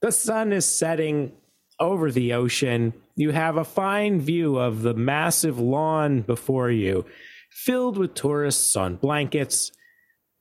The 0.00 0.12
sun 0.12 0.52
is 0.52 0.64
setting 0.64 1.32
over 1.78 2.10
the 2.10 2.32
ocean. 2.32 2.92
You 3.14 3.30
have 3.32 3.56
a 3.56 3.64
fine 3.64 4.20
view 4.20 4.56
of 4.58 4.82
the 4.82 4.94
massive 4.94 5.58
lawn 5.60 6.22
before 6.22 6.70
you, 6.70 7.04
filled 7.54 7.98
with 7.98 8.14
tourists 8.14 8.76
on 8.76 8.96
blankets. 8.96 9.72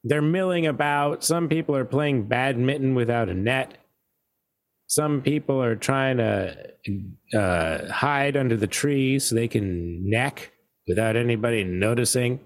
They're 0.03 0.21
milling 0.21 0.65
about. 0.65 1.23
Some 1.23 1.49
people 1.49 1.75
are 1.75 1.85
playing 1.85 2.27
badminton 2.27 2.95
without 2.95 3.29
a 3.29 3.33
net. 3.33 3.77
Some 4.87 5.21
people 5.21 5.61
are 5.61 5.75
trying 5.75 6.17
to 6.17 6.73
uh, 7.33 7.91
hide 7.91 8.35
under 8.35 8.57
the 8.57 8.67
trees 8.67 9.25
so 9.25 9.35
they 9.35 9.47
can 9.47 10.09
neck 10.09 10.51
without 10.87 11.15
anybody 11.15 11.63
noticing. 11.63 12.39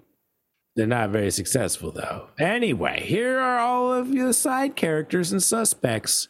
They're 0.75 0.85
not 0.85 1.09
very 1.09 1.31
successful, 1.31 1.91
though. 1.91 2.27
Anyway, 2.37 3.01
here 3.05 3.39
are 3.39 3.59
all 3.59 3.93
of 3.93 4.11
the 4.11 4.33
side 4.33 4.75
characters 4.75 5.31
and 5.31 5.41
suspects 5.41 6.27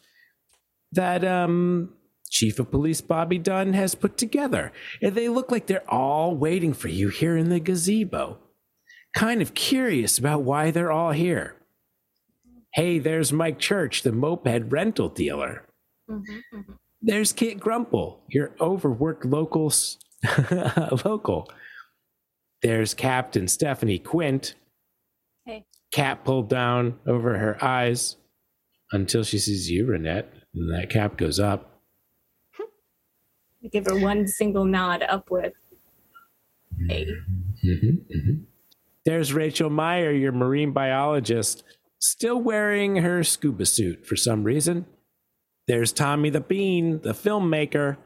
that 0.91 1.26
um, 1.26 1.93
Chief 2.36 2.60
of 2.60 2.69
Police 2.69 3.00
Bobby 3.00 3.38
Dunn 3.38 3.71
has 3.71 3.95
put 3.95 4.17
together. 4.17 4.74
And 5.02 5.15
they 5.15 5.30
look 5.30 5.52
like 5.52 5.67
they're 5.67 5.89
all 5.89 6.36
waiting 6.36 6.74
for 6.74 6.89
you 6.89 7.08
here 7.08 7.38
in 7.38 7.48
the 7.48 7.62
gazebo. 7.62 8.39
Kind 9.15 9.41
of 9.41 9.54
curious 9.54 10.17
about 10.17 10.41
why 10.41 10.69
they're 10.69 10.91
all 10.91 11.13
here. 11.13 11.56
Hey, 12.74 13.00
there's 13.00 13.32
Mike 13.32 13.58
Church, 13.58 14.02
the 14.02 14.12
moped 14.12 14.69
rental 14.69 15.08
dealer. 15.08 15.63
There's 17.02 17.32
Kit 17.32 17.58
Grumple, 17.58 18.21
your 18.28 18.52
overworked 18.60 19.24
locals 19.24 19.98
local. 21.06 21.50
There's 22.62 22.93
Captain 22.93 23.48
Stephanie 23.48 24.00
Quint. 24.00 24.56
Hey. 25.45 25.63
Cap 25.93 26.26
pulled 26.26 26.50
down 26.50 27.00
over 27.08 27.38
her 27.38 27.63
eyes 27.63 28.17
until 28.91 29.24
she 29.24 29.39
sees 29.39 29.71
you, 29.71 29.86
Renette. 29.86 30.26
And 30.54 30.74
that 30.74 30.89
cap 30.89 31.15
goes 31.15 31.39
up. 31.39 31.74
I 33.65 33.67
give 33.67 33.88
her 33.88 33.97
one 33.99 34.28
single 34.28 34.63
nod 34.63 35.04
upward. 35.10 35.54
Hey. 36.88 37.08
Mm-hmm, 37.65 38.43
There's 39.06 39.34
Rachel 39.34 39.71
Meyer, 39.71 40.12
your 40.12 40.32
marine 40.32 40.71
biologist, 40.71 41.63
still 41.97 42.39
wearing 42.39 42.97
her 42.97 43.23
scuba 43.23 43.65
suit 43.65 44.06
for 44.06 44.15
some 44.15 44.43
reason. 44.43 44.86
There's 45.67 45.91
Tommy 45.91 46.30
the 46.30 46.41
Bean, 46.41 47.01
the 47.01 47.13
filmmaker, 47.13 47.97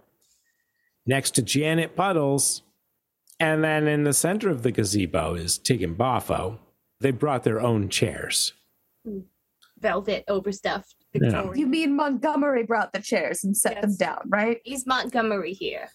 next 1.06 1.32
to 1.32 1.42
Janet 1.42 1.98
Puddles. 1.98 2.62
And 3.38 3.62
then 3.62 3.86
in 3.88 4.06
the 4.06 4.14
center 4.14 4.50
of 4.50 4.64
the 4.64 4.72
gazebo 4.72 5.34
is 5.34 5.58
Tig 5.58 5.84
and 5.84 5.98
Boffo. 5.98 6.60
They 7.02 7.12
brought 7.12 7.44
their 7.44 7.60
own 7.60 7.90
chairs. 7.90 8.54
Velvet 9.78 10.24
overstuffed 10.30 10.96
Yeah. 11.14 11.20
Victorian. 11.30 11.58
You 11.60 11.68
mean 11.68 11.96
Montgomery 11.96 12.64
brought 12.64 12.94
the 12.94 13.02
chairs 13.02 13.44
and 13.44 13.56
set 13.56 13.82
them 13.82 13.96
down, 13.96 14.22
right? 14.28 14.60
He's 14.64 14.86
Montgomery 14.86 15.54
here. 15.54 15.90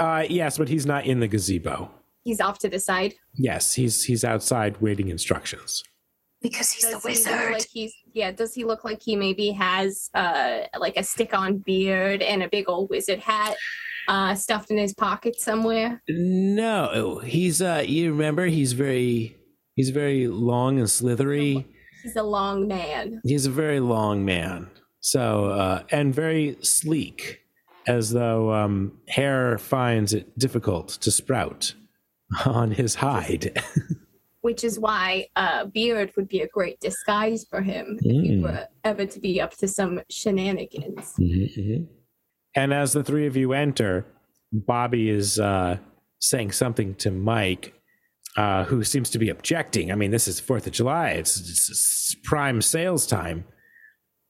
Uh, 0.00 0.24
yes, 0.28 0.58
but 0.58 0.68
he's 0.68 0.86
not 0.86 1.06
in 1.06 1.20
the 1.20 1.28
gazebo. 1.28 1.90
He's 2.24 2.40
off 2.40 2.58
to 2.60 2.68
the 2.68 2.80
side. 2.80 3.14
Yes, 3.34 3.74
he's 3.74 4.02
he's 4.02 4.24
outside 4.24 4.80
waiting 4.80 5.08
instructions. 5.08 5.84
Because 6.42 6.70
he's 6.72 6.84
Does 6.84 7.02
the 7.02 7.08
he 7.08 7.14
wizard. 7.14 7.52
like 7.52 7.66
he's 7.70 7.94
yeah? 8.12 8.32
Does 8.32 8.54
he 8.54 8.64
look 8.64 8.84
like 8.84 9.00
he 9.02 9.14
maybe 9.14 9.50
has 9.52 10.10
uh 10.14 10.60
like 10.78 10.96
a 10.96 11.02
stick-on 11.04 11.58
beard 11.58 12.22
and 12.22 12.42
a 12.42 12.48
big 12.48 12.68
old 12.68 12.90
wizard 12.90 13.18
hat 13.20 13.56
uh 14.08 14.34
stuffed 14.34 14.70
in 14.70 14.78
his 14.78 14.94
pocket 14.94 15.38
somewhere? 15.38 16.02
No, 16.08 17.20
he's 17.24 17.62
uh 17.62 17.84
you 17.86 18.10
remember 18.10 18.46
he's 18.46 18.72
very 18.72 19.36
he's 19.76 19.90
very 19.90 20.26
long 20.26 20.78
and 20.78 20.90
slithery. 20.90 21.66
He's 22.04 22.16
a 22.16 22.22
long 22.22 22.68
man. 22.68 23.20
He's 23.24 23.46
a 23.46 23.50
very 23.50 23.80
long 23.80 24.24
man. 24.24 24.70
So 25.00 25.46
uh 25.46 25.82
and 25.90 26.14
very 26.14 26.56
sleek 26.60 27.40
as 27.86 28.10
though 28.10 28.52
um 28.52 28.92
hair 29.08 29.58
finds 29.58 30.12
it 30.14 30.38
difficult 30.38 30.88
to 31.00 31.10
sprout 31.10 31.74
on 32.46 32.70
his 32.70 32.94
hide. 32.96 33.60
which 34.42 34.62
is 34.62 34.78
why 34.78 35.26
uh, 35.36 35.64
beard 35.64 36.12
would 36.16 36.28
be 36.28 36.40
a 36.42 36.48
great 36.48 36.78
disguise 36.80 37.46
for 37.48 37.62
him 37.62 37.98
if 38.02 38.10
he 38.24 38.30
Mm. 38.32 38.42
were 38.42 38.68
ever 38.84 39.06
to 39.06 39.18
be 39.18 39.40
up 39.40 39.56
to 39.56 39.66
some 39.66 40.02
shenanigans. 40.10 41.14
Mhm. 41.18 41.88
And 42.54 42.74
as 42.74 42.92
the 42.92 43.02
three 43.02 43.26
of 43.26 43.38
you 43.38 43.54
enter, 43.54 44.04
Bobby 44.52 45.08
is 45.08 45.40
uh, 45.40 45.78
saying 46.20 46.52
something 46.52 46.94
to 46.96 47.10
Mike, 47.10 47.72
uh, 48.36 48.64
who 48.64 48.82
seems 48.84 49.10
to 49.10 49.18
be 49.18 49.28
objecting. 49.28 49.92
I 49.92 49.94
mean, 49.94 50.10
this 50.10 50.28
is 50.28 50.40
Fourth 50.40 50.66
of 50.66 50.72
July; 50.72 51.10
it's, 51.10 51.38
it's, 51.38 52.16
prime 52.24 52.62
sales 52.62 53.06
time. 53.06 53.44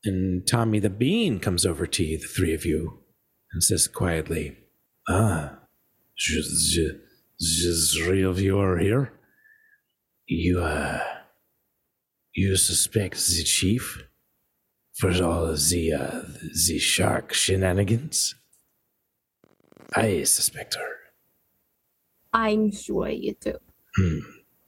And 0.05 0.47
Tommy 0.47 0.81
the 0.81 0.91
Bean 0.91 1.41
comes 1.41 1.65
over 1.65 1.87
to 1.87 2.05
you, 2.05 2.19
the 2.19 2.27
three 2.27 2.53
of 2.53 2.67
you, 2.67 3.01
and 3.53 3.63
says 3.63 3.89
quietly, 3.89 4.57
"Ah, 5.09 5.59
just 6.17 6.79
three 7.97 8.23
of 8.23 8.41
you 8.41 8.59
are 8.59 8.79
here. 8.79 9.13
You, 10.27 10.63
uh, 10.63 11.01
you 12.35 12.57
suspect 12.57 13.15
the 13.27 13.45
chief?" 13.45 14.05
for 14.95 15.11
all 15.23 15.47
of 15.47 15.69
the 15.69 15.93
uh, 15.93 16.23
the 16.67 16.79
shark 16.79 17.33
shenanigans. 17.33 18.35
I 19.95 20.23
suspect 20.25 20.75
her. 20.75 20.95
I'm 22.33 22.73
sure 22.73 23.09
you 23.09 23.35
do. 23.41 23.59
Hmm. 23.97 24.19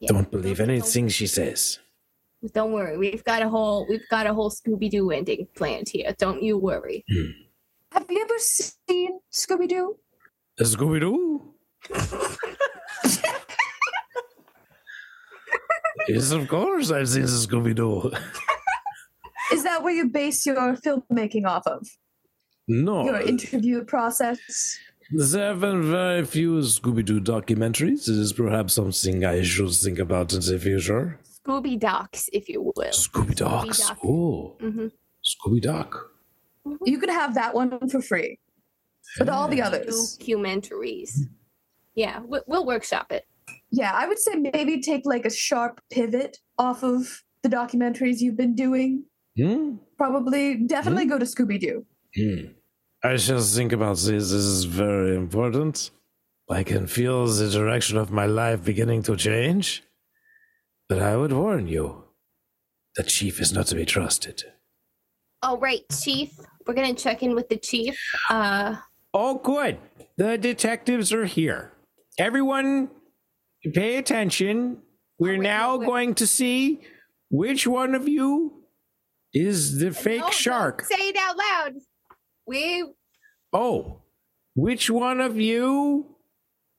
Yeah. 0.01 0.13
Don't 0.13 0.31
believe 0.31 0.59
Don't- 0.59 0.71
anything 0.71 1.09
she 1.09 1.27
says. 1.27 1.79
Don't 2.53 2.73
worry, 2.73 2.97
we've 2.99 3.25
got 3.25 3.43
a 3.43 3.49
whole 3.49 3.87
we've 3.89 4.09
got 4.11 4.27
a 4.27 4.35
whole 4.35 4.51
Scooby 4.51 4.91
Doo 4.91 5.11
ending 5.11 5.49
planned 5.57 5.89
here. 5.89 6.15
Don't 6.19 6.43
you 6.43 6.59
worry. 6.59 7.05
Have 7.93 8.07
you 8.11 8.23
ever 8.23 8.39
seen 8.39 9.19
Scooby 9.33 9.69
Doo? 9.69 9.97
Scooby 10.61 11.01
Doo. 11.01 11.55
yes, 16.09 16.31
of 16.31 16.47
course 16.47 16.91
I've 16.91 17.09
seen 17.09 17.25
Scooby 17.25 17.75
Doo. 17.75 18.13
Is 19.53 19.63
that 19.63 19.77
that 19.77 19.83
what 19.83 19.95
you 19.95 20.09
base 20.09 20.45
your 20.47 20.77
filmmaking 20.77 21.47
off 21.47 21.67
of? 21.67 21.87
No. 22.69 23.05
Your 23.05 23.21
interview 23.21 23.85
process? 23.85 24.79
There 25.11 25.49
have 25.49 25.61
been 25.61 25.83
very 25.91 26.25
few 26.25 26.57
Scooby 26.59 27.05
Doo 27.05 27.21
documentaries. 27.21 28.09
It 28.09 28.17
is 28.19 28.33
perhaps 28.33 28.75
something 28.75 29.25
I 29.25 29.43
should 29.43 29.71
think 29.73 29.99
about 29.99 30.33
in 30.33 30.41
the 30.41 30.59
future. 30.59 31.21
Scooby 31.47 31.79
Docs, 31.79 32.29
if 32.33 32.49
you 32.49 32.61
will. 32.75 32.91
Scooby 32.91 33.37
Docs. 33.37 33.87
Doc. 33.89 33.99
Oh, 34.05 34.57
hmm 34.61 34.89
Scooby 35.25 35.63
Doc. 35.63 36.11
You 36.85 36.99
could 36.99 37.11
have 37.11 37.35
that 37.35 37.55
one 37.55 37.89
for 37.89 38.03
free. 38.03 38.39
But 39.19 39.29
all 39.29 39.47
the 39.47 39.63
others. 39.63 40.19
Documentaries. 40.19 41.13
Yeah, 41.95 42.21
we- 42.27 42.41
we'll 42.49 42.67
workshop 42.67 43.13
it. 43.13 43.27
Yeah, 43.71 43.93
I 43.95 44.09
would 44.09 44.19
say 44.19 44.35
maybe 44.35 44.81
take 44.83 45.03
like 45.07 45.25
a 45.25 45.31
sharp 45.31 45.81
pivot 45.91 46.39
off 46.59 46.83
of 46.83 47.23
the 47.43 47.49
documentaries 47.49 48.17
you've 48.21 48.37
been 48.37 48.55
doing. 48.57 49.05
Hmm? 49.37 49.77
Probably, 49.97 50.57
definitely 50.57 51.07
go 51.07 51.19
to 51.19 51.25
Scooby 51.25 51.61
Doo. 51.61 51.87
Hmm. 52.17 52.53
I 53.07 53.17
shall 53.19 53.41
think 53.41 53.73
about 53.73 53.97
this. 53.99 54.31
This 54.33 54.33
is 54.33 54.65
very 54.65 55.15
important. 55.15 55.91
I 56.51 56.65
can 56.65 56.87
feel 56.87 57.27
the 57.27 57.49
direction 57.51 57.97
of 57.99 58.11
my 58.11 58.27
life 58.27 58.65
beginning 58.65 59.03
to 59.05 59.17
change. 59.17 59.85
But 60.89 61.01
I 61.01 61.17
would 61.17 61.33
warn 61.33 61.69
you 61.69 62.05
the 62.97 63.05
chief 63.05 63.41
is 63.41 63.53
not 63.53 63.67
to 63.67 63.75
be 63.77 63.85
trusted. 63.85 64.43
All 65.43 65.59
right, 65.59 65.85
Chief. 66.03 66.31
We're 66.67 66.75
gonna 66.75 66.95
check 66.95 67.23
in 67.23 67.35
with 67.37 67.49
the 67.49 67.59
chief. 67.59 67.97
Uh, 68.29 68.77
Oh, 69.15 69.39
good. 69.39 69.79
The 70.19 70.37
detectives 70.37 71.13
are 71.13 71.25
here. 71.27 71.73
Everyone, 72.19 72.91
pay 73.73 73.97
attention. 73.97 74.83
We're 75.19 75.39
wait, 75.39 75.41
now 75.41 75.69
no, 75.73 75.79
wait. 75.79 75.87
going 75.87 76.15
to 76.17 76.27
see 76.27 76.81
which 77.31 77.67
one 77.67 77.95
of 77.95 78.09
you 78.09 78.65
is 79.33 79.79
the 79.79 79.93
fake 79.93 80.21
no, 80.21 80.27
don't 80.27 80.35
shark. 80.35 80.85
Say 80.85 81.09
it 81.09 81.17
out 81.17 81.37
loud. 81.39 81.73
We 82.47 82.85
Oh, 83.53 84.03
which 84.55 84.91
one 84.91 85.21
of 85.21 85.39
you 85.39 86.17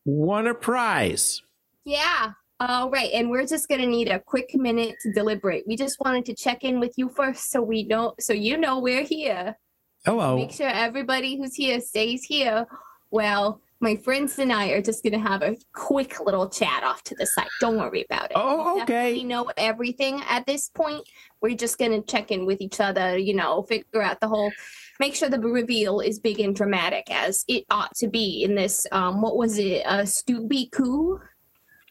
won 0.05 0.47
a 0.47 0.53
prize? 0.53 1.41
Yeah. 1.83 2.31
All 2.59 2.89
right. 2.89 3.11
And 3.13 3.29
we're 3.29 3.45
just 3.45 3.67
going 3.67 3.81
to 3.81 3.87
need 3.87 4.09
a 4.09 4.19
quick 4.19 4.55
minute 4.55 4.95
to 5.01 5.13
deliberate. 5.13 5.65
We 5.67 5.75
just 5.75 5.99
wanted 5.99 6.25
to 6.25 6.35
check 6.35 6.63
in 6.63 6.79
with 6.79 6.93
you 6.97 7.09
first 7.09 7.51
so 7.51 7.61
we 7.61 7.83
know, 7.83 8.13
so 8.19 8.33
you 8.33 8.57
know 8.57 8.79
we're 8.79 9.03
here. 9.03 9.57
Hello. 10.05 10.37
Make 10.37 10.51
sure 10.51 10.67
everybody 10.67 11.37
who's 11.37 11.55
here 11.55 11.79
stays 11.81 12.23
here. 12.23 12.65
Well, 13.11 13.61
my 13.79 13.95
friends 13.97 14.39
and 14.39 14.51
I 14.51 14.69
are 14.69 14.81
just 14.81 15.03
going 15.03 15.13
to 15.13 15.19
have 15.19 15.41
a 15.41 15.55
quick 15.73 16.19
little 16.19 16.49
chat 16.49 16.83
off 16.83 17.03
to 17.03 17.15
the 17.15 17.25
side. 17.25 17.47
Don't 17.61 17.77
worry 17.77 18.05
about 18.09 18.25
it. 18.25 18.33
Oh, 18.35 18.75
We 18.75 18.81
okay. 18.81 18.93
definitely 18.93 19.23
know 19.25 19.51
everything 19.57 20.21
at 20.27 20.45
this 20.45 20.69
point. 20.69 21.07
We're 21.41 21.55
just 21.55 21.77
going 21.77 21.91
to 21.91 22.01
check 22.01 22.31
in 22.31 22.45
with 22.45 22.59
each 22.61 22.79
other, 22.79 23.17
you 23.17 23.33
know, 23.35 23.63
figure 23.63 24.01
out 24.01 24.19
the 24.19 24.27
whole, 24.27 24.51
make 24.99 25.15
sure 25.15 25.29
the 25.29 25.39
reveal 25.39 25.99
is 25.99 26.19
big 26.19 26.39
and 26.39 26.55
dramatic 26.55 27.05
as 27.11 27.43
it 27.47 27.65
ought 27.69 27.93
to 27.97 28.07
be 28.07 28.43
in 28.43 28.55
this, 28.55 28.85
um, 28.91 29.21
what 29.21 29.37
was 29.37 29.57
it, 29.59 29.83
a 29.85 30.03
Stooby 30.03 30.71
Coo? 30.71 31.19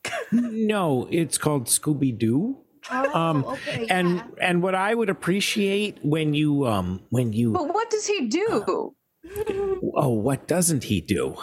No, 0.33 1.09
it's 1.11 1.37
called 1.39 1.67
Scooby 1.67 2.17
Doo. 2.17 2.59
Oh, 2.93 3.13
Um, 3.13 3.45
okay, 3.45 3.87
And 3.91 4.17
yeah. 4.17 4.25
and 4.41 4.63
what 4.63 4.77
I 4.77 4.95
would 4.95 5.11
appreciate 5.11 5.99
when 6.03 6.33
you 6.35 6.65
um 6.67 7.01
when 7.11 7.33
you 7.33 7.51
But 7.53 7.75
what 7.75 7.91
does 7.91 8.07
he 8.07 8.29
do? 8.29 8.95
oh 9.97 10.11
what 10.11 10.47
doesn't 10.47 10.85
he 10.85 11.01
do? 11.01 11.35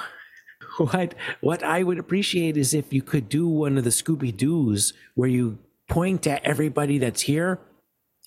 What 0.77 1.13
what 1.41 1.63
I 1.63 1.83
would 1.83 1.99
appreciate 1.99 2.57
is 2.57 2.73
if 2.73 2.91
you 2.91 3.01
could 3.01 3.29
do 3.29 3.47
one 3.47 3.77
of 3.77 3.83
the 3.83 3.89
Scooby 3.91 4.35
Doos 4.35 4.93
where 5.15 5.29
you 5.29 5.59
point 5.87 6.25
at 6.27 6.43
everybody 6.43 6.97
that's 6.97 7.21
here 7.21 7.59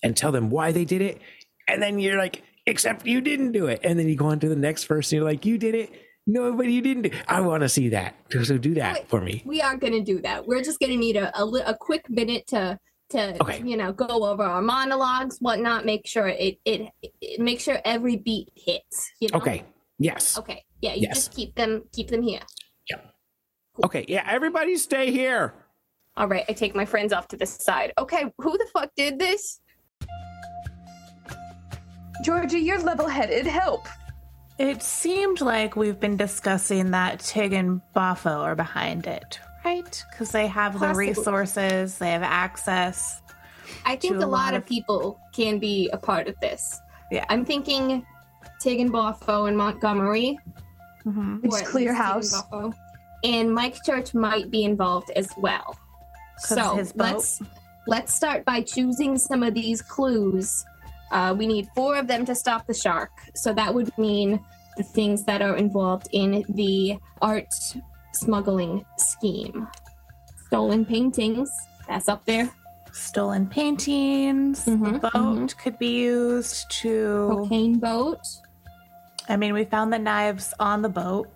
and 0.03 0.17
tell 0.17 0.31
them 0.33 0.51
why 0.51 0.73
they 0.73 0.85
did 0.85 1.03
it, 1.03 1.21
and 1.67 1.83
then 1.83 1.99
you're 1.99 2.19
like, 2.19 2.43
except 2.67 3.07
you 3.07 3.21
didn't 3.21 3.53
do 3.53 3.67
it, 3.67 3.81
and 3.83 3.99
then 3.99 4.09
you 4.09 4.15
go 4.15 4.27
on 4.27 4.39
to 4.41 4.49
the 4.49 4.57
next 4.57 4.85
person. 4.85 5.17
You're 5.17 5.25
like, 5.25 5.45
you 5.45 5.59
did 5.59 5.75
it. 5.75 5.91
No, 6.27 6.53
but 6.53 6.67
you 6.67 6.83
didn't. 6.83 7.03
Do. 7.05 7.11
I 7.29 7.41
want 7.41 7.63
to 7.63 7.69
see 7.69 7.89
that. 7.91 8.17
So 8.31 8.59
do 8.59 8.75
that 8.75 8.95
Wait. 8.95 9.09
for 9.09 9.21
me. 9.21 9.43
we 9.47 9.61
are 9.61 9.77
going 9.77 9.93
to 9.93 10.03
do 10.03 10.21
that. 10.23 10.47
We're 10.47 10.63
just 10.63 10.81
going 10.81 10.91
to 10.91 10.99
need 10.99 11.17
a, 11.17 11.37
a, 11.39 11.45
a 11.67 11.77
quick 11.77 12.09
minute 12.11 12.47
to 12.49 12.79
to 13.11 13.41
Okay. 13.41 13.63
you 13.65 13.77
know 13.77 13.93
go 13.93 14.07
over 14.27 14.43
our 14.43 14.61
monologues, 14.63 15.39
whatnot. 15.41 15.85
Make 15.87 16.07
sure 16.07 16.27
it 16.27 16.59
it, 16.65 16.91
it 17.03 17.41
make 17.41 17.61
sure 17.61 17.79
every 17.85 18.17
beat 18.17 18.51
hits. 18.57 19.11
You 19.21 19.29
know? 19.33 19.39
Okay. 19.39 19.65
Yes. 19.99 20.37
Okay. 20.37 20.65
Yeah. 20.81 20.95
You 20.95 21.03
Yes. 21.09 21.15
just 21.17 21.35
keep 21.35 21.55
them 21.55 21.85
keep 21.93 22.09
them 22.09 22.23
here. 22.23 22.41
Yeah. 22.91 22.97
Okay. 23.85 24.05
Yeah. 24.09 24.25
Everybody 24.29 24.77
stay 24.77 25.11
here. 25.11 25.55
All 26.17 26.29
right. 26.29 26.45
I 26.49 26.53
take 26.53 26.75
my 26.75 26.85
friends 26.87 27.13
off 27.13 27.29
to 27.29 27.37
the 27.37 27.47
side. 27.47 27.93
Okay. 27.99 28.25
Who 28.39 28.57
the 28.57 28.67
fuck 28.73 28.91
did 28.97 29.19
this? 29.19 29.61
Georgie, 32.25 32.61
you're 32.61 32.81
level 32.81 33.07
headed. 33.09 33.47
Help. 33.47 33.87
It 34.59 34.83
seemed 34.83 35.43
like 35.43 35.77
we've 35.77 36.01
been 36.01 36.17
discussing 36.17 36.91
that 36.93 37.21
Tig 37.21 37.53
and 37.53 37.83
Boffo 37.95 38.39
are 38.39 38.55
behind 38.57 39.07
it, 39.07 39.39
right? 39.65 40.05
Because 40.11 40.31
they 40.31 40.47
have 40.47 40.81
the 40.81 40.95
resources, 40.95 41.99
they 41.99 42.11
have 42.13 42.23
access. 42.23 43.21
I 43.85 43.97
think 43.97 44.15
a 44.15 44.19
a 44.19 44.21
lot 44.21 44.29
lot 44.31 44.55
of 44.55 44.63
of- 44.63 44.69
people 44.69 45.21
can 45.35 45.59
be 45.59 45.91
a 45.93 45.99
part 45.99 46.27
of 46.29 46.35
this. 46.41 46.81
Yeah. 47.13 47.27
I'm 47.29 47.45
thinking 47.45 48.07
Tig 48.61 48.81
and 48.81 48.91
Boffo 48.91 49.47
and 49.47 49.57
Montgomery. 49.59 50.39
Mhm. 51.07 51.41
It's 51.45 51.63
Clear 51.63 51.63
least 51.63 51.73
Tig 51.73 51.89
and 51.89 51.97
House. 51.97 52.43
Boffo. 52.43 52.75
And 53.25 53.55
Mike 53.55 53.83
Church 53.85 54.15
might 54.15 54.51
be 54.51 54.65
involved 54.65 55.11
as 55.17 55.29
well. 55.39 55.77
So 56.39 56.77
his 56.77 56.93
boat. 56.93 57.05
let's 57.05 57.43
let's 57.87 58.15
start 58.15 58.45
by 58.45 58.61
choosing 58.61 59.17
some 59.17 59.43
of 59.43 59.55
these 59.55 59.81
clues. 59.81 60.65
Uh, 61.13 61.35
we 61.39 61.47
need 61.47 61.69
four 61.75 61.97
of 61.97 62.09
them 62.09 62.27
to 62.27 62.35
stop 62.35 62.67
the 62.67 62.75
shark. 62.75 63.11
So 63.35 63.53
that 63.55 63.73
would 63.73 63.97
mean 63.97 64.41
the 64.77 64.83
things 64.83 65.25
that 65.25 65.41
are 65.41 65.57
involved 65.57 66.09
in 66.13 66.45
the 66.51 66.99
art 67.23 67.49
smuggling 68.13 68.85
scheme. 68.99 69.69
Stolen 70.49 70.85
paintings. 70.85 71.51
That's 71.89 72.09
up 72.09 72.25
there. 72.27 72.51
Stolen 72.93 73.47
paintings, 73.47 74.65
the 74.65 74.73
Mhm, 74.73 75.01
boat 75.01 75.13
mhm. 75.13 75.59
could 75.59 75.79
be 75.79 76.01
used 76.05 76.71
to. 76.83 77.29
Cocaine 77.31 77.79
boat. 77.79 78.19
I 79.29 79.37
mean, 79.37 79.55
we 79.55 79.65
found 79.65 79.93
the 79.93 79.99
knives 79.99 80.55
on 80.61 80.83
the 80.83 80.89
boat. 80.89 81.29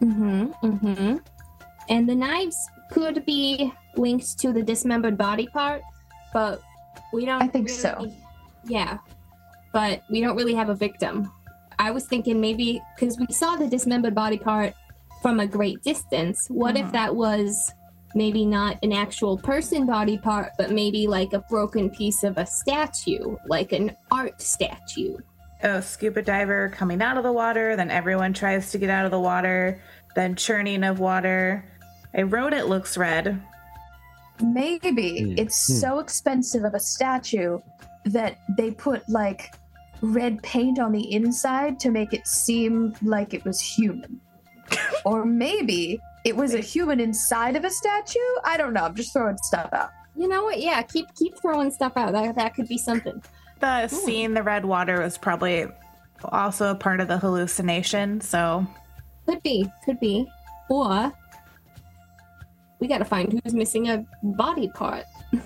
Mm-hmm. 0.00 0.46
Mm-hmm. 0.66 1.16
And 1.88 2.08
the 2.08 2.14
knives 2.14 2.56
could 2.90 3.24
be 3.26 3.72
linked 3.96 4.38
to 4.40 4.52
the 4.52 4.62
dismembered 4.62 5.16
body 5.18 5.46
part, 5.46 5.82
but 6.32 6.60
we 7.12 7.24
don't. 7.24 7.42
I 7.42 7.48
think 7.48 7.68
so. 7.68 8.10
Yeah, 8.64 8.98
but 9.72 10.02
we 10.10 10.20
don't 10.20 10.36
really 10.36 10.54
have 10.54 10.70
a 10.70 10.74
victim. 10.74 11.30
I 11.78 11.90
was 11.90 12.06
thinking 12.06 12.40
maybe 12.40 12.80
because 12.94 13.18
we 13.18 13.26
saw 13.30 13.56
the 13.56 13.66
dismembered 13.66 14.14
body 14.14 14.38
part 14.38 14.74
from 15.20 15.40
a 15.40 15.46
great 15.46 15.82
distance. 15.82 16.46
What 16.48 16.76
if 16.76 16.86
Mhm. 16.86 16.92
that 16.92 17.14
was 17.16 17.72
maybe 18.14 18.46
not 18.46 18.78
an 18.82 18.92
actual 18.92 19.36
person 19.36 19.84
body 19.86 20.16
part, 20.16 20.52
but 20.56 20.70
maybe 20.70 21.06
like 21.06 21.32
a 21.32 21.40
broken 21.50 21.90
piece 21.90 22.22
of 22.22 22.38
a 22.38 22.46
statue, 22.46 23.36
like 23.46 23.72
an 23.72 23.96
art 24.10 24.40
statue? 24.40 25.16
A 25.64 25.80
scuba 25.80 26.20
diver 26.20 26.68
coming 26.68 27.00
out 27.00 27.16
of 27.16 27.22
the 27.24 27.32
water, 27.32 27.74
then 27.74 27.90
everyone 27.90 28.34
tries 28.34 28.70
to 28.72 28.78
get 28.78 28.90
out 28.90 29.06
of 29.06 29.10
the 29.10 29.18
water, 29.18 29.80
then 30.14 30.36
churning 30.36 30.84
of 30.84 31.00
water. 31.00 31.64
A 32.12 32.22
rodent 32.24 32.68
looks 32.68 32.98
red. 32.98 33.42
Maybe 34.42 35.22
Hmm, 35.22 35.38
it's 35.38 35.66
hmm. 35.66 35.74
so 35.74 35.98
expensive 36.00 36.64
of 36.64 36.74
a 36.74 36.80
statue 36.80 37.60
that 38.04 38.38
they 38.58 38.72
put 38.72 39.08
like 39.08 39.54
red 40.02 40.42
paint 40.42 40.78
on 40.78 40.92
the 40.92 41.12
inside 41.12 41.80
to 41.80 41.90
make 41.90 42.12
it 42.12 42.26
seem 42.26 42.94
like 43.00 43.32
it 43.32 43.42
was 43.44 43.58
human. 43.58 44.20
or 45.06 45.24
maybe 45.24 45.98
it 46.24 46.36
was 46.36 46.52
a 46.52 46.60
human 46.60 47.00
inside 47.00 47.56
of 47.56 47.64
a 47.64 47.70
statue. 47.70 48.18
I 48.44 48.58
don't 48.58 48.74
know. 48.74 48.84
I'm 48.84 48.94
just 48.94 49.14
throwing 49.14 49.38
stuff 49.38 49.72
out. 49.72 49.90
You 50.14 50.28
know 50.28 50.44
what? 50.44 50.60
Yeah, 50.60 50.82
keep 50.82 51.06
keep 51.14 51.38
throwing 51.40 51.70
stuff 51.70 51.96
out. 51.96 52.12
That 52.12 52.34
that 52.36 52.54
could 52.54 52.68
be 52.68 52.78
something. 52.78 53.22
The 53.64 53.88
seeing 53.88 54.34
the 54.34 54.42
red 54.42 54.66
water 54.66 55.00
was 55.00 55.16
probably 55.16 55.66
also 56.22 56.72
a 56.72 56.74
part 56.74 57.00
of 57.00 57.08
the 57.08 57.16
hallucination. 57.16 58.20
So 58.20 58.66
Could 59.24 59.42
be, 59.42 59.72
could 59.86 59.98
be. 59.98 60.26
Or 60.68 61.10
we 62.78 62.88
gotta 62.88 63.06
find 63.06 63.40
who's 63.42 63.54
missing 63.54 63.88
a 63.88 64.04
body 64.22 64.68
part. 64.68 65.06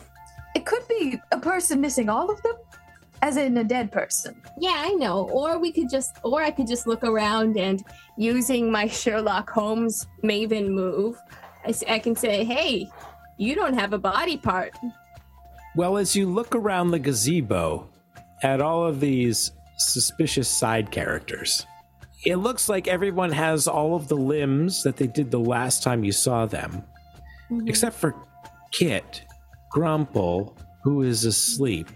It 0.56 0.66
could 0.66 0.82
be 0.88 1.20
a 1.30 1.38
person 1.38 1.80
missing 1.80 2.08
all 2.08 2.28
of 2.28 2.42
them, 2.42 2.54
as 3.22 3.36
in 3.36 3.56
a 3.58 3.62
dead 3.62 3.92
person. 3.92 4.42
Yeah, 4.58 4.74
I 4.76 4.94
know. 4.94 5.28
Or 5.28 5.60
we 5.60 5.70
could 5.70 5.88
just, 5.88 6.16
or 6.24 6.42
I 6.42 6.50
could 6.50 6.66
just 6.66 6.88
look 6.88 7.04
around 7.04 7.56
and 7.56 7.84
using 8.16 8.72
my 8.72 8.88
Sherlock 8.88 9.48
Holmes 9.48 10.08
Maven 10.24 10.70
move, 10.70 11.16
I 11.86 12.00
can 12.00 12.16
say, 12.16 12.44
hey, 12.44 12.90
you 13.36 13.54
don't 13.54 13.74
have 13.74 13.92
a 13.92 13.98
body 13.98 14.36
part. 14.36 14.72
Well, 15.76 15.96
as 15.96 16.16
you 16.16 16.26
look 16.26 16.56
around 16.56 16.90
the 16.90 16.98
gazebo 16.98 17.88
at 18.42 18.60
all 18.60 18.84
of 18.84 19.00
these 19.00 19.52
suspicious 19.78 20.48
side 20.48 20.90
characters, 20.90 21.66
it 22.24 22.36
looks 22.36 22.68
like 22.68 22.88
everyone 22.88 23.30
has 23.32 23.68
all 23.68 23.94
of 23.94 24.08
the 24.08 24.16
limbs 24.16 24.82
that 24.82 24.96
they 24.96 25.06
did 25.06 25.30
the 25.30 25.38
last 25.38 25.82
time 25.82 26.04
you 26.04 26.12
saw 26.12 26.46
them, 26.46 26.82
mm-hmm. 27.50 27.68
except 27.68 27.96
for 27.96 28.14
Kit, 28.72 29.22
Grumple, 29.70 30.56
who 30.82 31.02
is 31.02 31.24
asleep. 31.24 31.88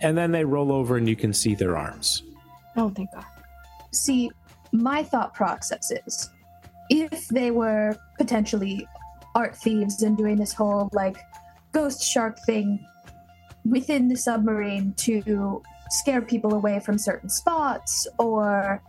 and 0.00 0.16
then 0.16 0.30
they 0.30 0.44
roll 0.44 0.72
over 0.72 0.96
and 0.96 1.08
you 1.08 1.16
can 1.16 1.32
see 1.32 1.54
their 1.54 1.76
arms. 1.76 2.22
Oh, 2.76 2.90
thank 2.90 3.10
God. 3.12 3.24
See, 3.92 4.30
my 4.72 5.02
thought 5.02 5.32
process 5.32 5.90
is 6.06 6.30
if 6.90 7.28
they 7.28 7.50
were 7.50 7.96
potentially 8.18 8.86
art 9.34 9.56
thieves 9.56 10.02
and 10.02 10.16
doing 10.16 10.36
this 10.36 10.52
whole 10.52 10.90
like 10.92 11.16
ghost 11.72 12.02
shark 12.02 12.38
thing 12.44 12.84
within 13.64 14.08
the 14.08 14.16
submarine 14.16 14.92
to 14.98 15.62
scare 15.90 16.22
people 16.22 16.54
away 16.54 16.80
from 16.80 16.98
certain 16.98 17.28
spots 17.28 18.06
or 18.18 18.82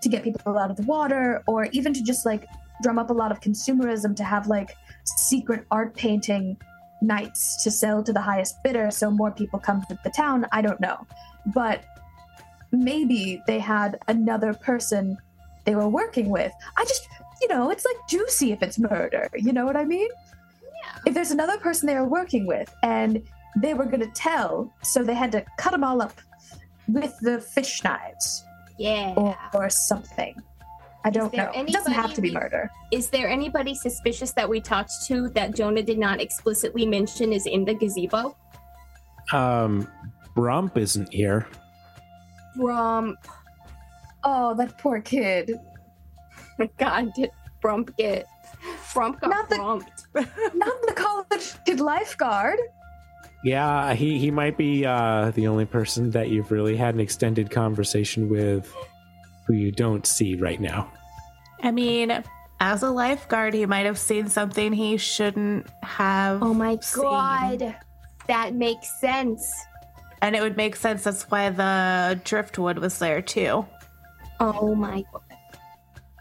to 0.00 0.08
get 0.08 0.22
people 0.22 0.58
out 0.58 0.70
of 0.70 0.76
the 0.76 0.82
water 0.82 1.42
or 1.46 1.66
even 1.72 1.92
to 1.94 2.02
just 2.02 2.26
like 2.26 2.46
drum 2.82 2.98
up 2.98 3.10
a 3.10 3.12
lot 3.12 3.30
of 3.30 3.40
consumerism 3.40 4.16
to 4.16 4.24
have 4.24 4.46
like 4.48 4.76
secret 5.04 5.64
art 5.70 5.94
painting 5.94 6.56
nights 7.00 7.62
to 7.62 7.70
sell 7.70 8.02
to 8.02 8.12
the 8.12 8.20
highest 8.20 8.62
bidder 8.62 8.90
so 8.90 9.10
more 9.10 9.30
people 9.30 9.58
come 9.58 9.82
to 9.88 9.98
the 10.04 10.10
town. 10.10 10.46
I 10.52 10.62
don't 10.62 10.80
know. 10.80 11.06
But 11.46 11.84
maybe 12.70 13.42
they 13.46 13.58
had 13.58 13.98
another 14.08 14.54
person 14.54 15.18
they 15.64 15.74
were 15.74 15.88
working 15.88 16.30
with. 16.30 16.52
I 16.76 16.84
just 16.84 17.08
you 17.40 17.48
know 17.48 17.70
it's 17.70 17.84
like 17.84 17.96
juicy 18.08 18.52
if 18.52 18.62
it's 18.62 18.78
murder. 18.78 19.28
You 19.34 19.52
know 19.52 19.64
what 19.64 19.76
i 19.76 19.84
mean? 19.84 20.08
Yeah. 20.84 20.98
if 21.06 21.14
there's 21.14 21.30
another 21.30 21.58
person 21.58 21.86
they 21.86 21.94
were 21.94 22.08
working 22.08 22.46
with 22.46 22.74
and 22.82 23.22
they 23.56 23.74
were 23.74 23.84
going 23.84 24.00
to 24.00 24.10
tell 24.14 24.72
so 24.82 25.02
they 25.02 25.14
had 25.14 25.30
to 25.32 25.44
cut 25.58 25.72
them 25.72 25.84
all 25.84 26.00
up 26.02 26.14
with 26.88 27.14
the 27.20 27.40
fish 27.40 27.82
knives 27.84 28.44
Yeah. 28.78 29.12
or, 29.16 29.36
or 29.54 29.70
something 29.70 30.34
i 31.04 31.10
don't 31.10 31.32
there 31.32 31.46
know 31.52 31.60
it 31.60 31.68
doesn't 31.72 31.92
have 31.92 32.14
to 32.14 32.20
be 32.20 32.30
we- 32.30 32.34
murder 32.34 32.70
Is 32.90 33.08
there 33.10 33.28
anybody 33.28 33.74
suspicious 33.74 34.32
that 34.32 34.48
we 34.48 34.60
talked 34.60 34.92
to 35.08 35.28
that 35.30 35.54
Jonah 35.54 35.82
did 35.82 35.98
not 35.98 36.20
explicitly 36.20 36.84
mention 36.86 37.32
is 37.32 37.46
in 37.46 37.64
the 37.64 37.74
gazebo? 37.74 38.36
Um, 39.32 39.88
Brump 40.36 40.76
isn't 40.76 41.12
here. 41.12 41.46
Brump. 42.56 43.16
oh 44.24 44.54
that 44.54 44.76
poor 44.78 45.00
kid 45.00 45.52
God, 46.78 47.12
did 47.14 47.30
Brump 47.62 47.96
get. 47.96 48.26
Brump 48.92 49.20
got 49.20 49.30
Not 49.30 49.48
the- 49.48 49.56
brumped. 49.56 50.06
not 50.54 50.76
the 50.86 50.92
college 50.94 51.54
kid 51.64 51.80
lifeguard 51.80 52.58
Yeah, 53.44 53.94
he, 53.94 54.18
he 54.18 54.30
might 54.30 54.56
be 54.56 54.86
uh, 54.86 55.32
the 55.34 55.48
only 55.48 55.64
person 55.64 56.10
that 56.10 56.28
you've 56.28 56.52
really 56.52 56.76
had 56.76 56.94
an 56.94 57.00
extended 57.00 57.50
conversation 57.50 58.28
with 58.28 58.72
who 59.46 59.54
you 59.54 59.72
don't 59.72 60.06
see 60.06 60.36
right 60.36 60.60
now. 60.60 60.92
I 61.62 61.72
mean, 61.72 62.22
as 62.60 62.82
a 62.82 62.90
lifeguard, 62.90 63.54
he 63.54 63.66
might 63.66 63.86
have 63.86 63.98
seen 63.98 64.28
something 64.28 64.72
he 64.72 64.96
shouldn't 64.96 65.66
have. 65.82 66.42
Oh 66.42 66.54
my 66.54 66.78
seen. 66.80 67.02
god. 67.02 67.76
That 68.28 68.54
makes 68.54 68.88
sense. 69.00 69.52
And 70.20 70.36
it 70.36 70.42
would 70.42 70.56
make 70.56 70.76
sense. 70.76 71.02
That's 71.02 71.24
why 71.24 71.50
the 71.50 72.20
driftwood 72.22 72.78
was 72.78 73.00
there 73.00 73.20
too. 73.20 73.66
Oh 74.38 74.74
my 74.76 75.04
god. 75.12 75.22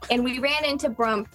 And 0.10 0.24
we 0.24 0.40
ran 0.40 0.66
into 0.66 0.90
Brump 0.90 1.28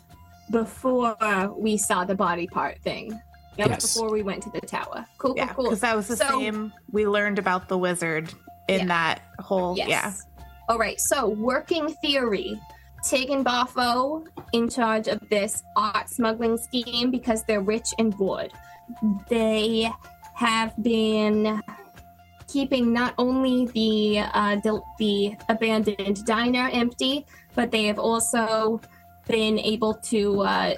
before 0.50 1.16
we 1.56 1.76
saw 1.76 2.04
the 2.04 2.16
body 2.16 2.48
part 2.48 2.80
thing. 2.82 3.18
That 3.58 3.68
Yes. 3.68 3.82
was 3.82 3.94
before 3.94 4.10
we 4.12 4.22
went 4.22 4.42
to 4.44 4.50
the 4.50 4.60
tower. 4.60 5.06
Cool, 5.18 5.34
Yeah, 5.36 5.46
cool, 5.48 5.54
cool. 5.54 5.64
because 5.64 5.80
that 5.80 5.96
was 5.96 6.08
the 6.08 6.16
So- 6.16 6.28
same. 6.40 6.72
We 6.92 7.06
learned 7.06 7.38
about 7.38 7.68
the 7.68 7.78
wizard 7.78 8.32
in 8.68 8.80
Yeah. 8.80 8.86
that 8.86 9.22
whole. 9.40 9.76
Yes. 9.76 9.88
Yeah. 9.88 10.12
All 10.68 10.78
right. 10.78 11.00
So, 11.00 11.28
working 11.28 11.88
theory. 12.02 12.60
Tig 13.04 13.30
and 13.30 13.44
Boffo 13.46 14.26
in 14.52 14.68
charge 14.68 15.06
of 15.06 15.20
this 15.30 15.62
art 15.76 16.08
smuggling 16.10 16.56
scheme 16.58 17.10
because 17.12 17.44
they're 17.44 17.60
rich 17.60 17.86
and 18.00 18.16
bored. 18.16 18.52
They 19.28 19.92
have 20.34 20.72
been 20.82 21.62
keeping 22.48 22.92
not 22.92 23.14
only 23.18 23.66
the 23.66 24.20
uh, 24.34 24.56
the, 24.56 24.80
the 24.98 25.36
abandoned 25.48 26.24
diner 26.24 26.68
empty, 26.72 27.26
but 27.54 27.70
they 27.70 27.84
have 27.84 27.98
also 28.00 28.80
been 29.28 29.58
able 29.60 29.94
to 29.94 30.40
uh, 30.42 30.74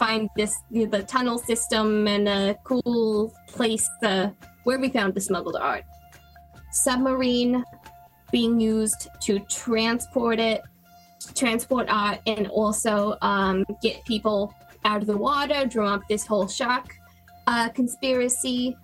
find 0.00 0.30
this 0.34 0.56
the, 0.70 0.86
the 0.86 1.02
tunnel 1.02 1.38
system 1.38 2.08
and 2.08 2.26
a 2.26 2.56
cool 2.64 3.32
place 3.46 3.88
uh, 4.02 4.30
where 4.64 4.78
we 4.78 4.88
found 4.88 5.14
the 5.14 5.20
smuggled 5.20 5.56
art. 5.56 5.84
Submarine 6.72 7.62
being 8.32 8.58
used 8.58 9.08
to 9.20 9.38
transport 9.40 10.38
it, 10.40 10.62
transport 11.34 11.86
art, 11.90 12.18
and 12.26 12.46
also 12.48 13.16
um, 13.20 13.64
get 13.82 14.02
people 14.06 14.54
out 14.86 15.02
of 15.02 15.06
the 15.06 15.16
water, 15.16 15.66
drum 15.66 15.92
up 15.92 16.02
this 16.08 16.26
whole 16.26 16.48
shark 16.48 16.86
uh, 17.46 17.68
conspiracy 17.68 18.74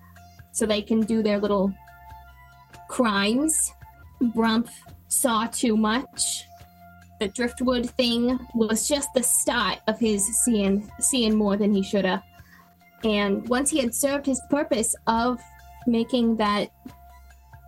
so 0.51 0.65
they 0.65 0.81
can 0.81 1.01
do 1.01 1.23
their 1.23 1.39
little 1.39 1.73
crimes. 2.89 3.73
Brump 4.21 4.69
saw 5.07 5.47
too 5.47 5.75
much. 5.75 6.45
The 7.19 7.27
driftwood 7.29 7.89
thing 7.91 8.39
was 8.53 8.87
just 8.87 9.09
the 9.13 9.23
start 9.23 9.79
of 9.87 9.99
his 9.99 10.23
seeing 10.43 10.89
seeing 10.99 11.35
more 11.35 11.57
than 11.57 11.73
he 11.73 11.81
should 11.81 12.05
have. 12.05 12.23
And 13.03 13.47
once 13.49 13.69
he 13.69 13.79
had 13.79 13.93
served 13.93 14.25
his 14.25 14.41
purpose 14.49 14.95
of 15.07 15.39
making 15.87 16.37
that 16.37 16.69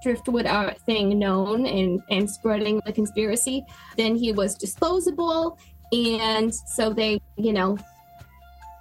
driftwood 0.03 0.45
art 0.45 0.79
thing 0.81 1.19
known 1.19 1.65
and, 1.65 2.01
and 2.09 2.29
spreading 2.29 2.81
the 2.85 2.93
conspiracy, 2.93 3.65
then 3.97 4.15
he 4.15 4.31
was 4.31 4.55
disposable. 4.55 5.57
And 5.91 6.53
so 6.53 6.93
they, 6.93 7.21
you 7.35 7.53
know, 7.53 7.77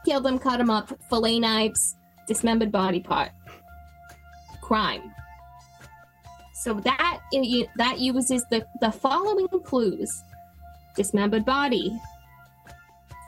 killed 0.05 0.27
him, 0.27 0.39
cut 0.39 0.61
him 0.61 0.71
up, 0.71 0.93
fillet 1.09 1.39
knives, 1.39 1.97
dismembered 2.27 2.71
body 2.71 3.01
part. 3.01 3.31
Crime. 4.61 5.15
So 6.55 6.75
that 6.75 7.21
that 7.77 8.01
uses 8.01 8.45
the, 8.51 8.67
the 8.81 8.91
following 8.91 9.49
clues: 9.65 10.23
dismembered 11.03 11.45
body, 11.47 11.99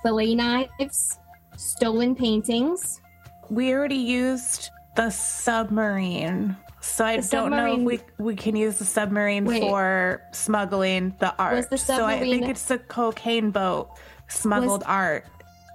fillet 0.03 0.35
knives, 0.35 1.18
stolen 1.57 2.14
paintings, 2.14 3.01
We 3.49 3.73
already 3.73 3.95
used 3.97 4.68
the 4.97 5.09
submarine. 5.11 6.57
So 6.83 7.05
I 7.05 7.18
The 7.21 7.29
don't 7.29 7.51
know 7.51 7.75
if 7.77 7.81
we 7.81 8.01
we 8.18 8.35
can 8.37 8.57
use 8.57 8.79
the 8.79 8.85
submarine 8.85 9.45
Wait. 9.45 9.61
for 9.62 10.23
smuggling 10.33 11.14
the 11.21 11.35
art. 11.39 11.68
the 11.71 11.77
So 11.79 12.05
I 12.05 12.21
think 12.21 12.49
it's 12.49 12.64
the 12.64 12.79
cocaine 12.79 13.51
boat 13.51 13.91
smuggled 14.29 14.83
art. 14.87 15.25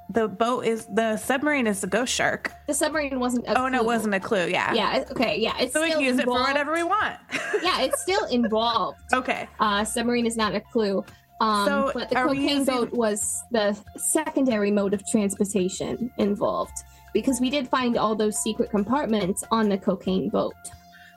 The 0.10 0.28
boat 0.28 0.66
is 0.66 0.86
the 0.88 1.18
submarine 1.18 1.68
is 1.68 1.82
the 1.82 1.88
ghost 1.88 2.14
shark. 2.14 2.52
The 2.68 2.74
submarine 2.74 3.20
wasn't. 3.20 3.46
A 3.48 3.60
Oh 3.60 3.68
no, 3.68 3.80
it 3.82 3.86
wasn't 3.86 4.14
a 4.16 4.20
clue. 4.20 4.48
Yeah. 4.48 4.74
Yeah. 4.74 5.04
Okay. 5.12 5.40
Yeah. 5.40 5.54
It's 5.60 5.74
So 5.74 5.82
we 5.82 5.92
can 5.92 6.00
use 6.02 6.18
it 6.20 6.26
for 6.26 6.40
whatever 6.42 6.74
we 6.74 6.84
want. 6.84 7.16
Yeah, 7.62 7.82
it's 7.82 8.02
still 8.02 8.26
involved. 8.40 9.00
okay. 9.14 9.48
Uh, 9.60 9.84
submarine 9.84 10.26
is 10.26 10.38
not 10.38 10.54
a 10.56 10.62
clue. 10.62 11.04
Um, 11.42 11.66
So, 11.68 11.92
but 11.94 12.10
the 12.10 12.16
cocaine 12.16 12.60
using- 12.60 12.66
boat 12.66 12.94
was 12.94 13.44
the 13.52 13.78
secondary 13.98 14.72
mode 14.72 14.94
of 14.94 15.06
transportation 15.06 16.12
involved 16.18 16.74
because 17.14 17.42
we 17.42 17.50
did 17.50 17.68
find 17.68 17.98
all 17.98 18.16
those 18.16 18.38
secret 18.38 18.70
compartments 18.72 19.44
on 19.52 19.68
the 19.70 19.78
cocaine 19.78 20.30
boat. 20.30 20.54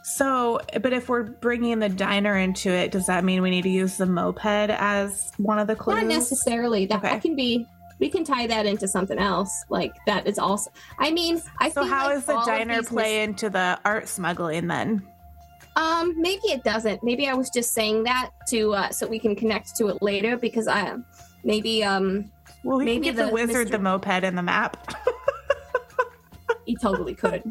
So, 0.03 0.61
but 0.81 0.93
if 0.93 1.09
we're 1.09 1.25
bringing 1.25 1.79
the 1.81 1.89
diner 1.89 2.37
into 2.37 2.71
it, 2.71 2.91
does 2.93 3.07
that 3.07 3.25
mean 3.25 3.43
we 3.43 3.51
need 3.51 3.63
to 3.63 3.69
use 3.69 3.97
the 3.99 4.07
moped 4.07 4.45
as 4.71 5.33
one 5.37 5.59
of 5.59 5.67
the 5.67 5.77
clues? 5.77 5.97
Not 5.99 6.07
necessarily. 6.07 6.87
That, 6.87 6.99
Okay. 6.99 7.09
that 7.11 7.23
can 7.23 7.37
be. 7.37 7.67
We 8.01 8.09
can 8.09 8.23
tie 8.25 8.47
that 8.47 8.65
into 8.65 8.87
something 8.89 9.19
else. 9.19 9.51
Like 9.69 9.93
that 10.07 10.27
is 10.27 10.39
also. 10.39 10.71
I 10.99 11.11
mean, 11.11 11.43
I 11.59 11.69
So 11.69 11.85
how 11.85 12.07
like 12.07 12.15
does 12.15 12.25
the 12.27 12.41
diner 12.47 12.83
play 12.83 13.23
into 13.23 13.51
the 13.51 13.79
art 13.85 14.09
smuggling 14.09 14.69
then? 14.69 15.03
Um, 15.79 16.21
maybe 16.21 16.49
it 16.49 16.65
doesn't. 16.65 17.03
Maybe 17.05 17.29
I 17.29 17.35
was 17.35 17.51
just 17.51 17.73
saying 17.73 18.03
that 18.05 18.31
to 18.49 18.75
uh, 18.75 18.91
so 18.91 19.07
we 19.07 19.19
can 19.21 19.37
connect 19.37 19.77
to 19.77 19.87
it 19.89 20.03
later 20.03 20.37
because 20.37 20.67
I 20.67 20.97
maybe 21.45 21.85
um 21.85 22.31
Well, 22.65 22.79
we 22.79 22.85
Maybe 22.85 23.05
give 23.05 23.17
the, 23.17 23.27
the 23.27 23.33
wizard 23.33 23.69
Mr. 23.69 23.73
the 23.73 23.79
moped 23.79 24.25
and 24.25 24.37
the 24.37 24.43
map. 24.43 24.93
he 26.67 26.75
totally 26.77 27.15
could, 27.15 27.43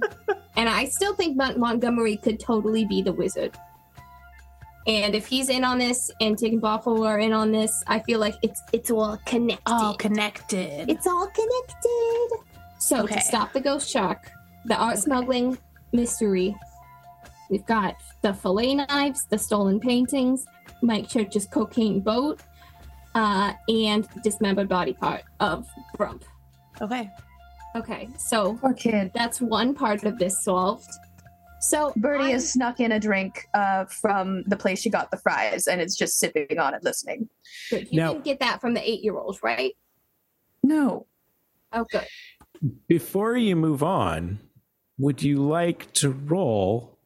and 0.57 0.67
I 0.69 0.85
still 0.85 1.15
think 1.15 1.37
Mont- 1.37 1.57
Montgomery 1.57 2.17
could 2.17 2.39
totally 2.39 2.85
be 2.85 3.01
the 3.01 3.13
wizard. 3.13 3.53
And 4.87 5.15
if 5.15 5.25
he's 5.27 5.49
in 5.49 5.63
on 5.63 5.79
this 5.79 6.09
and 6.21 6.37
Tig 6.37 6.53
and 6.53 6.61
Boffo 6.61 7.05
are 7.05 7.19
in 7.19 7.33
on 7.33 7.51
this, 7.51 7.71
I 7.87 7.99
feel 7.99 8.19
like 8.19 8.35
it's 8.41 8.61
it's 8.73 8.91
all 8.91 9.17
connected. 9.25 9.71
All 9.71 9.95
connected. 9.95 10.89
It's 10.89 11.07
all 11.07 11.27
connected. 11.27 12.27
So 12.79 13.03
Okay. 13.03 13.15
to 13.15 13.21
stop 13.21 13.53
the 13.53 13.61
ghost 13.61 13.89
shark, 13.89 14.31
the 14.65 14.75
art 14.75 14.97
smuggling 14.97 15.57
mystery, 15.93 16.55
we've 17.49 17.65
got 17.65 17.95
the 18.21 18.33
fillet 18.33 18.75
knives, 18.75 19.25
the 19.25 19.37
stolen 19.37 19.79
paintings, 19.79 20.45
Mike 20.81 21.09
Church's 21.09 21.45
cocaine 21.47 21.99
boat, 21.99 22.41
uh, 23.15 23.53
and 23.69 24.07
dismembered 24.23 24.69
body 24.69 24.93
part 24.93 25.23
of 25.39 25.67
Brump. 25.97 26.23
okay. 26.81 27.09
Okay, 27.75 28.07
so 28.17 28.55
Poor 28.55 28.73
kid. 28.73 29.11
that's 29.13 29.39
one 29.39 29.75
part 29.75 30.03
of 30.03 30.17
this 30.17 30.43
solved. 30.43 30.89
So 31.59 31.93
Birdie 31.97 32.23
I'm- 32.25 32.31
has 32.33 32.51
snuck 32.51 32.79
in 32.79 32.91
a 32.93 32.99
drink 32.99 33.45
uh, 33.53 33.85
from 33.85 34.43
the 34.47 34.55
place 34.57 34.81
she 34.81 34.89
got 34.89 35.11
the 35.11 35.17
fries 35.17 35.67
and 35.67 35.79
is 35.81 35.95
just 35.95 36.17
sipping 36.17 36.57
on 36.57 36.73
it, 36.73 36.83
listening. 36.83 37.29
good. 37.69 37.87
You 37.91 37.99
Now- 37.99 38.13
didn't 38.13 38.25
get 38.25 38.39
that 38.39 38.61
from 38.61 38.73
the 38.73 38.87
eight-year-old, 38.89 39.39
right? 39.43 39.75
No. 40.63 41.05
Oh, 41.71 41.85
good. 41.91 42.07
Before 42.87 43.37
you 43.37 43.55
move 43.55 43.83
on, 43.83 44.39
would 44.97 45.21
you 45.21 45.37
like 45.37 45.91
to 45.93 46.09
roll 46.09 46.96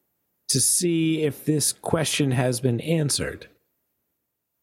to 0.52 0.62
see 0.62 1.24
if 1.24 1.46
this 1.46 1.74
question 1.74 2.32
has 2.32 2.60
been 2.60 2.80
answered? 2.82 3.48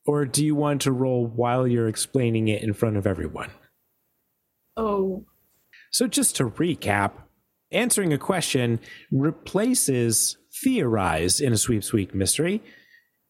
Or 0.07 0.25
do 0.25 0.45
you 0.45 0.55
want 0.55 0.83
to 0.83 0.93
roll 0.93 1.27
while 1.27 1.67
you're 1.67 1.89
explaining 1.89 2.49
it 2.49 2.63
in 2.63 2.73
front 2.73 2.97
of 2.97 3.07
everyone? 3.07 3.51
Oh, 4.77 5.27
So, 5.91 6.07
just 6.07 6.37
to 6.37 6.51
recap, 6.51 7.13
answering 7.73 8.13
a 8.13 8.19
question 8.19 8.81
replaces 9.11 10.37
theorize 10.63 11.41
in 11.41 11.53
a 11.53 11.59
sweep 11.59 11.85
sweep 11.85 12.15
mystery. 12.15 12.63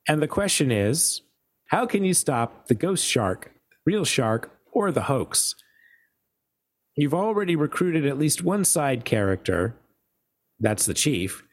And 0.07 0.23
the 0.23 0.29
question 0.29 0.71
is 0.71 1.23
how 1.69 1.87
can 1.87 2.05
you 2.05 2.15
stop 2.15 2.69
the 2.69 2.75
ghost 2.75 3.05
shark, 3.05 3.53
real 3.85 4.05
shark, 4.05 4.51
or 4.73 4.91
the 4.91 5.03
hoax? 5.03 5.55
You've 6.97 7.15
already 7.15 7.57
recruited 7.57 8.07
at 8.07 8.19
least 8.19 8.43
one 8.43 8.65
side 8.65 9.05
character, 9.05 9.77
that's 10.59 10.87
the 10.87 10.95
chief. 10.95 11.45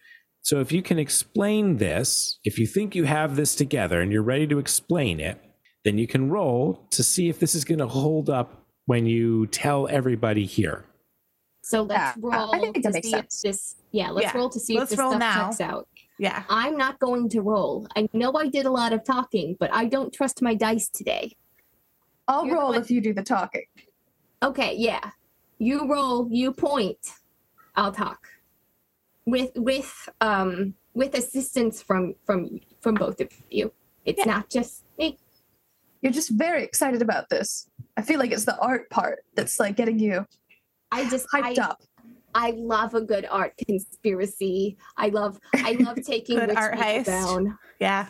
So, 0.45 0.59
if 0.59 0.71
you 0.71 0.83
can 0.83 0.99
explain 0.99 1.77
this, 1.77 2.37
if 2.43 2.59
you 2.59 2.67
think 2.67 2.93
you 2.93 3.05
have 3.05 3.35
this 3.35 3.55
together 3.55 3.99
and 3.99 4.11
you're 4.11 4.21
ready 4.21 4.45
to 4.45 4.59
explain 4.59 5.19
it, 5.19 5.41
then 5.83 5.97
you 5.97 6.05
can 6.05 6.29
roll 6.29 6.85
to 6.91 7.01
see 7.01 7.29
if 7.29 7.39
this 7.39 7.55
is 7.55 7.65
going 7.65 7.79
to 7.79 7.87
hold 7.87 8.29
up 8.29 8.63
when 8.85 9.07
you 9.07 9.47
tell 9.47 9.87
everybody 9.87 10.45
here. 10.45 10.85
so 11.63 11.81
let's 11.81 12.15
Yeah, 12.15 12.21
roll 12.29 12.53
I 12.53 12.59
think 12.59 12.75
that 12.75 12.83
to 12.83 12.91
makes 12.93 13.07
see 13.07 13.11
sense. 13.11 13.43
if 13.43 13.51
this. 13.51 13.75
Yeah, 13.91 14.11
let's 14.11 14.25
Yeah, 14.33 14.37
roll 14.37 14.49
to 14.51 14.59
see 14.59 14.77
let's 14.77 14.91
if 14.91 14.97
this 14.99 15.07
stuff 15.07 15.19
now. 15.19 15.45
checks 15.47 15.61
out. 15.61 15.87
Yeah. 16.19 16.43
I'm 16.47 16.77
not 16.77 16.99
going 16.99 17.27
to 17.29 17.41
roll. 17.41 17.87
I 17.95 18.07
know 18.13 18.31
I 18.33 18.47
did 18.47 18.67
a 18.67 18.71
lot 18.71 18.93
of 18.93 19.03
talking, 19.03 19.57
but 19.59 19.73
I 19.73 19.85
don't 19.85 20.13
trust 20.13 20.43
my 20.43 20.53
dice 20.53 20.89
today. 20.89 21.35
I'll 22.27 22.45
You're 22.45 22.55
roll 22.57 22.73
if 22.73 22.91
you 22.91 23.01
do 23.01 23.13
the 23.15 23.23
talking. 23.23 23.65
Okay, 24.43 24.75
yeah. 24.77 25.09
You 25.57 25.91
roll, 25.91 26.27
you 26.31 26.53
point. 26.53 26.99
I'll 27.75 27.91
talk. 27.91 28.27
With 29.25 29.51
with 29.55 30.09
um 30.21 30.75
with 30.93 31.15
assistance 31.15 31.81
from 31.81 32.15
from 32.25 32.59
from 32.81 32.95
both 32.95 33.19
of 33.21 33.29
you. 33.49 33.71
It's 34.05 34.19
Yeah. 34.19 34.25
not 34.33 34.49
just 34.49 34.83
me. 34.99 35.17
You're 36.01 36.11
just 36.13 36.29
very 36.31 36.63
excited 36.63 37.01
about 37.01 37.29
this. 37.29 37.67
I 37.97 38.01
feel 38.03 38.19
like 38.19 38.31
it's 38.31 38.45
the 38.45 38.57
art 38.59 38.89
part 38.89 39.25
that's 39.35 39.59
like 39.59 39.75
getting 39.75 39.97
you 39.99 40.25
I 40.91 41.09
just 41.09 41.27
hyped 41.33 41.57
I, 41.59 41.63
up. 41.63 41.81
I 42.35 42.51
love 42.51 42.93
a 42.93 43.01
good 43.01 43.25
art 43.29 43.53
conspiracy. 43.65 44.77
I 44.97 45.07
love 45.09 45.39
I 45.55 45.71
love 45.79 45.97
taking 46.05 46.37
Good 46.37 46.55
art 46.55 46.75
heist. 46.75 47.05
down. 47.05 47.57
Yeah. 47.79 48.07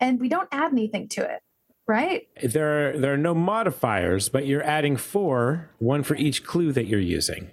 And 0.00 0.18
we 0.20 0.28
don't 0.28 0.48
add 0.50 0.72
anything 0.72 1.06
to 1.10 1.22
it, 1.22 1.40
right? 1.86 2.26
There 2.42 2.90
are, 2.94 2.98
there 2.98 3.12
are 3.14 3.16
no 3.18 3.34
modifiers, 3.34 4.28
but 4.28 4.46
you're 4.46 4.64
adding 4.64 4.96
four, 4.96 5.70
one 5.78 6.02
for 6.02 6.16
each 6.16 6.44
clue 6.44 6.72
that 6.72 6.86
you're 6.86 6.98
using. 6.98 7.52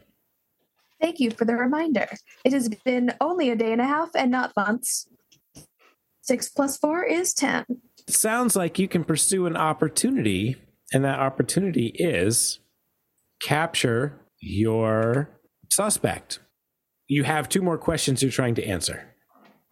Thank 1.02 1.20
you 1.20 1.32
for 1.32 1.46
the 1.46 1.56
reminder. 1.56 2.08
It 2.44 2.54
has 2.54 2.70
been 2.70 3.14
only 3.22 3.50
a 3.50 3.56
day 3.56 3.72
and 3.72 3.82
a 3.82 3.86
half 3.86 4.10
and 4.16 4.32
not 4.32 4.54
months. 4.56 5.08
Six 6.22 6.50
plus 6.50 6.78
four 6.78 7.04
is 7.04 7.34
ten. 7.34 7.66
sounds 8.08 8.56
like 8.56 8.78
you 8.80 8.88
can 8.88 9.04
pursue 9.04 9.46
an 9.46 9.56
opportunity, 9.56 10.58
and 10.94 11.04
that 11.06 11.20
opportunity 11.20 11.88
is 11.96 12.60
capture 13.42 14.20
your 14.40 15.30
suspect. 15.70 16.40
You 17.08 17.24
have 17.24 17.50
two 17.50 17.62
more 17.62 17.78
questions 17.78 18.22
you're 18.22 18.32
trying 18.32 18.56
to 18.56 18.66
answer. 18.66 19.16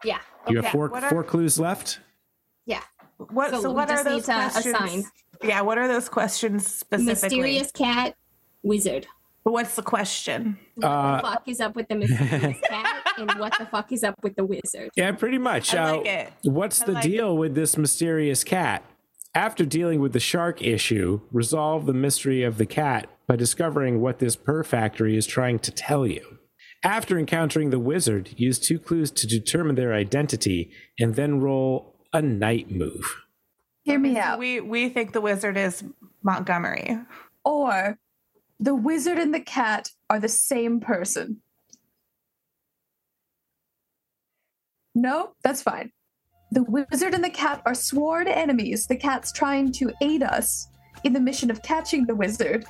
Yeah. 0.03 0.19
You 0.47 0.59
Okay, 0.59 0.67
have 0.67 0.71
four 0.71 0.95
are- 0.95 1.09
four 1.09 1.23
clues 1.23 1.59
left. 1.59 1.99
Yeah. 2.65 2.81
What 3.17 3.51
so, 3.51 3.61
So 3.61 3.71
what 3.71 3.89
are 3.91 4.03
those 4.03 4.25
questions? 4.25 4.65
assign. 4.75 5.03
Yeah, 5.43 5.61
what 5.61 5.77
are 5.77 5.87
those 5.87 6.09
questions 6.09 6.65
specifically? 6.67 7.13
Mysterious 7.37 7.71
cat 7.71 8.15
wizard. 8.63 9.07
But 9.47 9.53
What's 9.53 9.75
the 9.77 9.81
question? 9.81 10.59
What 10.75 10.85
Uh, 10.85 11.15
the 11.15 11.21
fuck 11.23 11.43
is 11.47 11.61
up 11.61 11.73
with 11.77 11.87
the 11.87 11.95
mysterious 11.95 12.57
cat 12.69 13.13
and 13.17 13.31
what 13.39 13.57
the 13.57 13.65
fuck 13.65 13.89
is 13.93 14.03
up 14.03 14.15
with 14.21 14.35
the 14.35 14.43
wizard? 14.43 14.89
Yeah, 14.97 15.13
pretty 15.13 15.37
much. 15.37 15.73
I 15.73 15.83
Uh, 15.89 15.95
like 15.95 16.05
it. 16.05 16.33
What's 16.43 16.81
I 16.81 16.85
the 16.87 16.91
like 16.91 17.03
deal 17.03 17.37
with 17.37 17.55
this 17.55 17.77
mysterious 17.77 18.43
cat? 18.43 18.83
After 19.33 19.63
dealing 19.63 20.01
with 20.01 20.11
the 20.11 20.19
shark 20.19 20.61
issue, 20.61 21.21
resolve 21.31 21.85
the 21.85 21.93
mystery 21.93 22.43
of 22.43 22.57
the 22.57 22.65
cat 22.65 23.07
by 23.25 23.37
discovering 23.37 24.01
what 24.01 24.19
this 24.19 24.35
purr 24.35 24.65
factory 24.65 25.15
is 25.15 25.25
trying 25.25 25.59
to 25.59 25.71
tell 25.71 26.05
you. 26.05 26.39
After 26.83 27.17
encountering 27.17 27.69
the 27.69 27.79
wizard, 27.79 28.31
use 28.35 28.59
two 28.59 28.79
clues 28.79 29.11
to 29.11 29.25
determine 29.27 29.75
their 29.75 29.93
identity 29.93 30.71
and 30.99 31.15
then 31.15 31.39
roll 31.39 31.95
a 32.11 32.21
night 32.21 32.69
move. 32.69 33.23
Hear 33.83 33.97
me 33.97 34.17
out. 34.17 34.39
We 34.39 34.59
we 34.59 34.89
think 34.89 35.13
the 35.13 35.21
wizard 35.21 35.55
is 35.55 35.85
Montgomery. 36.21 36.97
Or 37.45 37.97
the 38.59 38.75
wizard 38.75 39.17
and 39.17 39.33
the 39.33 39.39
cat 39.39 39.89
are 40.09 40.19
the 40.19 40.29
same 40.29 40.79
person. 40.79 41.41
No, 44.95 45.33
that's 45.43 45.61
fine. 45.61 45.91
The 46.51 46.63
wizard 46.63 47.13
and 47.13 47.23
the 47.23 47.29
cat 47.29 47.61
are 47.65 47.75
sworn 47.75 48.27
enemies. 48.27 48.87
The 48.87 48.95
cat's 48.95 49.31
trying 49.31 49.71
to 49.73 49.93
aid 50.01 50.23
us 50.23 50.67
in 51.03 51.13
the 51.13 51.19
mission 51.19 51.51
of 51.51 51.61
catching 51.61 52.05
the 52.05 52.15
wizard. 52.15 52.65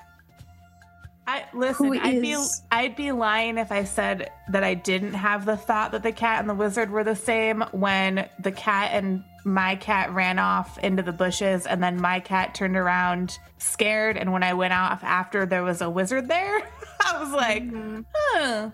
I 1.25 1.45
listen. 1.53 1.97
I'd 1.99 2.21
be 2.21 2.37
I'd 2.71 2.95
be 2.95 3.11
lying 3.11 3.57
if 3.57 3.71
I 3.71 3.83
said 3.83 4.31
that 4.49 4.63
I 4.63 4.73
didn't 4.73 5.13
have 5.13 5.45
the 5.45 5.57
thought 5.57 5.91
that 5.91 6.03
the 6.03 6.11
cat 6.11 6.39
and 6.39 6.49
the 6.49 6.55
wizard 6.55 6.89
were 6.89 7.03
the 7.03 7.15
same 7.15 7.63
when 7.71 8.29
the 8.39 8.51
cat 8.51 8.91
and 8.93 9.23
my 9.47 9.77
cat 9.77 10.11
ran 10.13 10.39
off 10.39 10.77
into 10.79 11.01
the 11.01 11.13
bushes 11.13 11.65
and 11.65 11.81
then 11.81 11.99
my 11.99 12.19
cat 12.19 12.53
turned 12.53 12.75
around 12.75 13.39
scared 13.59 14.17
and 14.17 14.33
when 14.33 14.43
I 14.43 14.53
went 14.53 14.73
off 14.73 15.01
after 15.03 15.45
there 15.45 15.63
was 15.63 15.81
a 15.81 15.89
wizard 15.89 16.27
there, 16.27 16.59
I 17.05 17.17
was 17.23 17.31
like, 17.31 17.63
Mhm. 17.63 18.03
huh, 18.13 18.69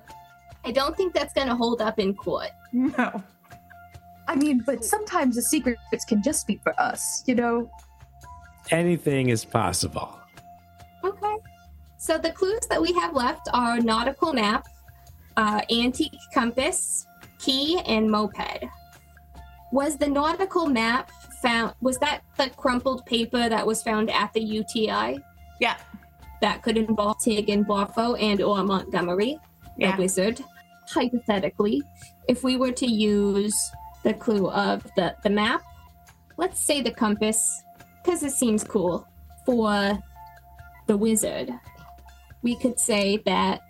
I 0.66 0.72
don't 0.72 0.98
think 0.98 1.14
that's 1.14 1.34
going 1.34 1.48
to 1.48 1.56
hold 1.56 1.80
up 1.82 2.00
in 2.00 2.16
court. 2.16 2.50
no. 2.74 3.24
I 4.28 4.36
mean, 4.36 4.64
but 4.66 4.84
sometimes 4.86 5.36
the 5.36 5.42
secrets 5.42 6.06
can 6.08 6.24
just 6.24 6.48
be 6.48 6.60
for 6.64 6.74
us, 6.80 7.24
you 7.28 7.36
know? 7.36 7.70
Anything 8.72 9.30
is 9.30 9.44
possible. 9.44 10.18
Okay. 11.04 11.36
So 11.98 12.18
the 12.18 12.32
clues 12.32 12.66
that 12.70 12.82
we 12.82 12.94
have 12.94 13.14
left 13.14 13.50
are 13.54 13.80
nautical 13.82 14.32
map, 14.34 14.66
uh, 15.36 15.62
antique 15.70 16.16
compass, 16.34 17.06
key, 17.38 17.80
and 17.86 18.10
moped. 18.10 18.64
Was 19.74 19.98
the 19.98 20.08
nautical 20.08 20.68
map 20.68 21.10
found? 21.42 21.74
Was 21.82 21.98
that 21.98 22.22
the 22.38 22.52
crumpled 22.52 23.08
paper 23.08 23.50
that 23.50 23.66
was 23.66 23.82
found 23.82 24.12
at 24.12 24.32
the 24.34 24.40
UTI? 24.40 25.20
Yeah. 25.60 25.78
That 26.42 26.62
could 26.62 26.78
involve 26.78 27.18
Tig 27.20 27.50
and 27.50 27.66
Barfo 27.66 28.16
and 28.22 28.40
or 28.40 28.64
Montgomery, 28.64 29.40
the 29.78 29.86
Yeah. 29.86 29.98
wizard. 29.98 30.44
Hypothetically, 30.88 31.82
if 32.28 32.44
we 32.44 32.56
were 32.56 32.72
to 32.74 32.86
use 32.86 33.56
the 34.04 34.14
clue 34.14 34.48
of 34.52 34.84
the, 34.96 35.16
the 35.24 35.32
map, 35.32 35.64
let's 36.38 36.60
say 36.64 36.82
the 36.82 36.92
compass, 36.92 37.64
because 38.04 38.22
it 38.22 38.34
seems 38.34 38.64
cool, 38.64 39.08
for 39.44 39.98
the 40.86 40.96
wizard, 40.96 41.52
we 42.44 42.56
could 42.58 42.80
say 42.80 43.18
that 43.26 43.62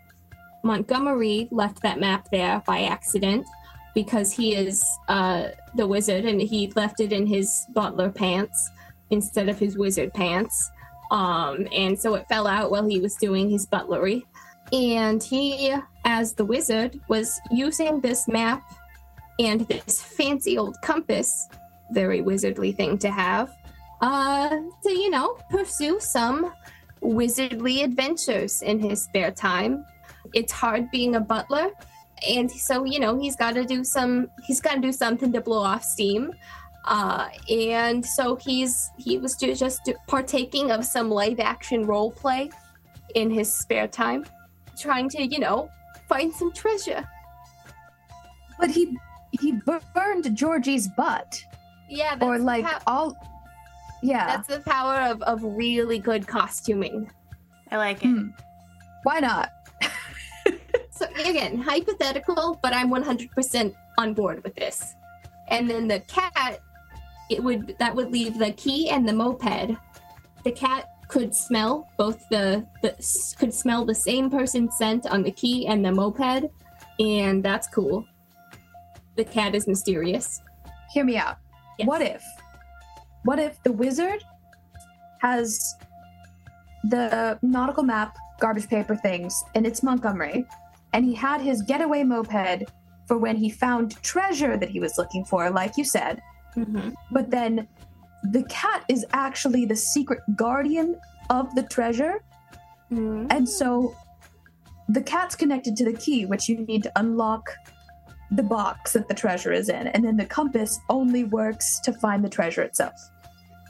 Montgomery 0.64 1.48
left 1.50 1.82
that 1.84 1.98
map 1.98 2.28
there 2.30 2.62
by 2.68 2.82
accident 2.84 3.46
because 3.94 4.32
he 4.32 4.56
is 4.56 4.84
uh, 5.08 5.50
the 5.76 5.86
wizard 5.86 6.26
and 6.26 6.42
he 6.42 6.72
left 6.76 7.00
it 7.00 7.14
in 7.14 7.26
his 7.26 7.66
butler 7.74 8.10
pants 8.10 8.72
instead 9.10 9.50
of 9.50 9.60
his 9.60 9.78
wizard 9.78 10.14
pants. 10.14 10.72
Um, 11.12 11.68
and 11.72 12.00
so 12.00 12.16
it 12.16 12.28
fell 12.28 12.48
out 12.48 12.72
while 12.72 12.88
he 12.88 13.00
was 13.00 13.16
doing 13.16 13.50
his 13.50 13.66
butlery. 13.66 14.26
And 14.72 15.22
he, 15.22 15.76
as 16.06 16.34
the 16.34 16.46
wizard, 16.46 17.00
was 17.08 17.40
using 17.52 18.02
this 18.02 18.28
map 18.28 18.64
and 19.40 19.68
this 19.68 20.02
fancy 20.02 20.58
old 20.58 20.76
compass, 20.82 21.48
very 21.92 22.22
wizardly 22.22 22.76
thing 22.76 22.98
to 23.00 23.12
have, 23.12 23.56
uh, 24.02 24.50
to, 24.50 24.92
you 24.92 25.10
know, 25.12 25.38
pursue 25.50 26.00
some 26.00 26.52
wizardly 27.02 27.84
adventures 27.84 28.62
in 28.64 28.80
his 28.80 29.04
spare 29.04 29.32
time. 29.32 29.86
It's 30.34 30.52
hard 30.52 30.90
being 30.90 31.16
a 31.16 31.20
butler, 31.20 31.70
and 32.28 32.50
so 32.50 32.86
you 32.86 33.00
know 33.00 33.20
he's 33.20 33.36
got 33.36 33.54
to 33.56 33.66
do 33.66 33.84
some. 33.84 34.30
He's 34.46 34.62
got 34.62 34.76
to 34.76 34.80
do 34.82 34.92
something 34.92 35.32
to 35.34 35.42
blow 35.42 35.64
off 35.64 35.84
steam. 35.84 36.34
Uh, 36.86 37.30
and 37.50 38.06
so 38.06 38.36
he's 38.36 38.90
he 38.98 39.18
was 39.18 39.36
ju- 39.36 39.56
just 39.56 39.90
partaking 40.08 40.72
of 40.72 40.84
some 40.84 41.10
live 41.10 41.40
action 41.40 41.86
role 41.86 42.12
play 42.12 42.50
in 43.16 43.30
his 43.32 43.54
spare 43.54 43.88
time, 43.88 44.26
trying 44.78 45.08
to 45.10 45.26
you 45.26 45.40
know 45.40 45.70
find 46.10 46.34
some 46.34 46.52
treasure. 46.52 47.08
But 48.60 48.70
he 48.70 48.98
he 49.32 49.54
burned 49.96 50.36
Georgie's 50.36 50.88
butt. 50.90 51.42
Yeah, 51.90 52.16
that's 52.16 52.24
or 52.24 52.38
like 52.40 52.66
pow- 52.66 52.80
all 52.88 53.16
Yeah. 54.02 54.26
that's 54.28 54.48
the 54.48 54.60
power 54.60 55.10
of 55.10 55.22
of 55.24 55.42
really 55.44 56.00
good 56.00 56.28
costuming. 56.28 57.10
I 57.72 57.78
like 57.78 58.04
it. 58.04 58.08
Hmm. 58.08 58.28
Why 59.04 59.20
not? 59.20 59.50
So 61.04 61.30
again, 61.30 61.58
hypothetical, 61.58 62.60
but 62.62 62.74
I'm 62.74 62.90
100% 62.90 63.76
on 63.98 64.14
board 64.14 64.44
with 64.44 64.56
this. 64.56 64.96
And 65.50 65.70
then 65.70 65.88
the 65.88 66.00
cat, 66.02 66.60
it 67.30 67.44
would 67.44 67.76
that 67.80 67.94
would 67.94 68.12
leave 68.12 68.38
the 68.38 68.52
key 68.52 68.90
and 68.90 69.08
the 69.08 69.14
moped. 69.14 69.78
The 70.44 70.52
cat 70.52 70.90
could 71.10 71.36
smell 71.36 71.90
both 71.98 72.28
the, 72.30 72.66
the 72.82 72.92
could 73.38 73.54
smell 73.54 73.86
the 73.86 73.96
same 73.96 74.30
person's 74.30 74.78
scent 74.78 75.06
on 75.06 75.24
the 75.24 75.32
key 75.32 75.68
and 75.68 75.84
the 75.84 75.92
moped, 75.92 76.50
and 77.00 77.44
that's 77.44 77.68
cool. 77.68 78.06
the 79.16 79.26
cat 79.26 79.56
is 79.56 79.68
mysterious. 79.68 80.42
Hear 80.92 81.04
me 81.04 81.18
out. 81.18 81.38
Yes. 81.78 81.88
What 81.88 82.02
if? 82.02 82.24
What 83.26 83.40
if 83.40 83.62
the 83.64 83.72
wizard 83.72 84.24
has 85.20 85.76
the 86.86 87.38
nautical 87.42 87.84
map 87.84 88.18
garbage 88.40 88.68
paper 88.68 88.96
things 88.96 89.44
and 89.56 89.66
it's 89.66 89.84
Montgomery 89.84 90.46
and 90.94 91.06
he 91.06 91.14
had 91.14 91.42
his 91.42 91.62
getaway 91.64 92.04
moped 92.04 92.64
for 93.08 93.18
when 93.18 93.36
he 93.36 93.50
found 93.50 94.02
treasure 94.04 94.56
that 94.58 94.70
he 94.70 94.80
was 94.80 94.98
looking 94.98 95.26
for 95.26 95.50
like 95.50 95.78
you 95.78 95.84
said 95.84 96.22
Mm-hmm. 96.56 96.90
but 97.12 97.32
then 97.32 97.68
the 98.32 98.44
cat 98.44 98.86
is 98.88 99.04
actually 99.12 99.66
the 99.66 99.76
secret 99.76 100.20
guardian 100.36 101.00
of 101.30 101.54
the 101.56 101.64
treasure 101.64 102.24
Mm-hmm. 102.92 103.26
and 103.32 103.50
so 103.50 103.96
the 104.90 105.02
cat's 105.02 105.36
connected 105.36 105.76
to 105.78 105.86
the 105.86 105.94
key, 105.94 106.26
which 106.26 106.48
you 106.50 106.58
need 106.66 106.84
to 106.84 106.92
unlock 106.98 107.50
the 108.32 108.44
box 108.44 108.94
that 108.94 109.08
the 109.08 109.14
treasure 109.14 109.52
is 109.52 109.70
in. 109.70 109.88
And 109.88 110.04
then 110.04 110.18
the 110.18 110.26
compass 110.26 110.80
only 110.90 111.24
works 111.24 111.80
to 111.82 111.94
find 111.94 112.24
the 112.24 112.30
treasure 112.30 112.62
itself. 112.62 112.94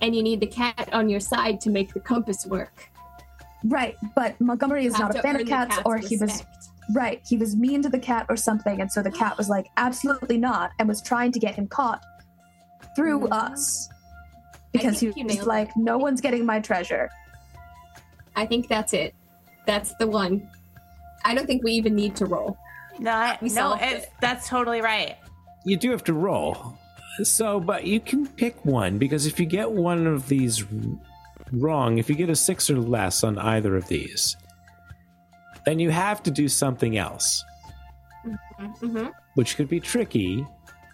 And 0.01 0.15
you 0.15 0.23
need 0.23 0.39
the 0.39 0.47
cat 0.47 0.89
on 0.91 1.09
your 1.09 1.19
side 1.19 1.61
to 1.61 1.69
make 1.69 1.93
the 1.93 1.99
compass 1.99 2.45
work. 2.45 2.89
Right, 3.65 3.95
but 4.15 4.39
Montgomery 4.41 4.85
is 4.85 4.97
not 4.99 5.15
a 5.15 5.21
fan 5.21 5.39
of 5.39 5.47
cats, 5.47 5.79
or 5.85 5.97
he 5.97 6.17
was. 6.17 6.43
Right. 6.93 7.21
He 7.27 7.37
was 7.37 7.55
mean 7.55 7.81
to 7.83 7.89
the 7.89 7.99
cat 7.99 8.25
or 8.29 8.35
something, 8.35 8.81
and 8.81 8.91
so 8.91 9.01
the 9.01 9.11
cat 9.11 9.37
was 9.37 9.49
like, 9.49 9.67
absolutely 9.77 10.37
not, 10.37 10.71
and 10.79 10.87
was 10.87 11.01
trying 11.01 11.31
to 11.33 11.39
get 11.39 11.55
him 11.55 11.67
caught 11.67 12.03
through 12.95 13.21
Mhm. 13.21 13.31
us 13.31 13.89
because 14.71 14.99
he 14.99 15.07
was 15.07 15.15
nailed 15.15 15.47
like, 15.47 15.69
no 15.77 15.97
one's 15.97 16.21
getting 16.21 16.45
my 16.45 16.59
treasure. 16.59 17.09
I 18.35 18.45
think 18.45 18.67
that's 18.67 18.93
it. 18.93 19.13
That's 19.65 19.93
the 19.95 20.07
one. 20.07 20.49
I 21.25 21.33
don't 21.35 21.45
think 21.47 21.63
we 21.63 21.71
even 21.73 21.95
need 21.95 22.15
to 22.17 22.25
roll. 22.25 22.57
No, 22.99 23.11
I, 23.11 23.37
We 23.41 23.49
no, 23.49 23.73
it's, 23.79 24.05
it. 24.05 24.11
that's 24.21 24.47
totally 24.49 24.81
right. 24.81 25.15
You 25.65 25.77
do 25.77 25.91
have 25.91 26.03
to 26.05 26.13
roll. 26.13 26.77
So, 27.23 27.59
but 27.59 27.85
you 27.85 27.99
can 27.99 28.27
pick 28.27 28.65
one 28.65 28.97
because 28.97 29.25
if 29.25 29.39
you 29.39 29.45
get 29.45 29.71
one 29.71 30.05
of 30.07 30.27
these 30.27 30.63
wrong, 31.51 31.97
if 31.99 32.09
you 32.09 32.15
get 32.15 32.29
a 32.29 32.35
six 32.35 32.69
or 32.69 32.77
less 32.77 33.23
on 33.23 33.37
either 33.37 33.75
of 33.75 33.87
these, 33.87 34.35
then 35.65 35.79
you 35.79 35.89
have 35.91 36.21
to 36.23 36.31
do 36.31 36.47
something 36.47 36.97
else, 36.97 37.43
Mm-hmm. 38.59 39.07
which 39.35 39.55
could 39.57 39.67
be 39.67 39.79
tricky 39.79 40.45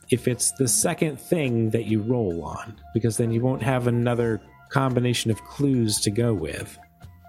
if 0.09 0.27
it's 0.27 0.51
the 0.53 0.67
second 0.67 1.19
thing 1.19 1.69
that 1.69 1.85
you 1.85 2.01
roll 2.01 2.43
on, 2.43 2.75
because 2.93 3.17
then 3.17 3.31
you 3.31 3.41
won't 3.41 3.61
have 3.61 3.85
another 3.85 4.41
combination 4.69 5.29
of 5.29 5.39
clues 5.43 5.99
to 5.99 6.09
go 6.09 6.33
with. 6.33 6.77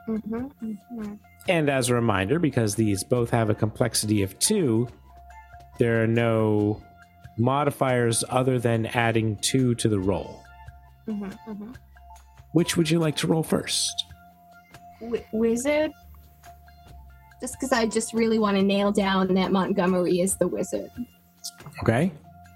Mm-hmm. 0.09 0.47
Mm-hmm. 0.65 1.15
And 1.49 1.69
as 1.69 1.89
a 1.91 1.95
reminder, 1.95 2.39
because 2.39 2.75
these 2.77 3.05
both 3.05 3.29
have 3.31 3.51
a 3.51 3.55
complexity 3.55 4.23
of 4.23 4.39
two, 4.39 4.89
there 5.79 6.03
are 6.03 6.07
no 6.07 6.83
modifiers 7.37 8.25
other 8.31 8.59
than 8.59 8.87
adding 8.87 9.37
two 9.43 9.75
to 9.77 9.89
the 9.89 9.99
roll. 9.99 10.43
Mm-hmm. 11.07 11.51
Mm-hmm. 11.51 11.73
Which 12.53 12.77
would 12.77 12.89
you 12.89 12.99
like 12.99 13.17
to 13.17 13.27
roll 13.27 13.43
first? 13.43 14.05
Wi- 15.01 15.25
wizard. 15.33 15.91
Just 17.41 17.55
because 17.59 17.73
I 17.73 17.87
just 17.87 18.13
really 18.13 18.39
want 18.39 18.57
to 18.57 18.63
nail 18.63 18.93
down 18.93 19.33
that 19.35 19.51
Montgomery 19.53 20.21
is 20.21 20.37
the 20.37 20.47
wizard. 20.47 20.91
Okay. 21.83 22.13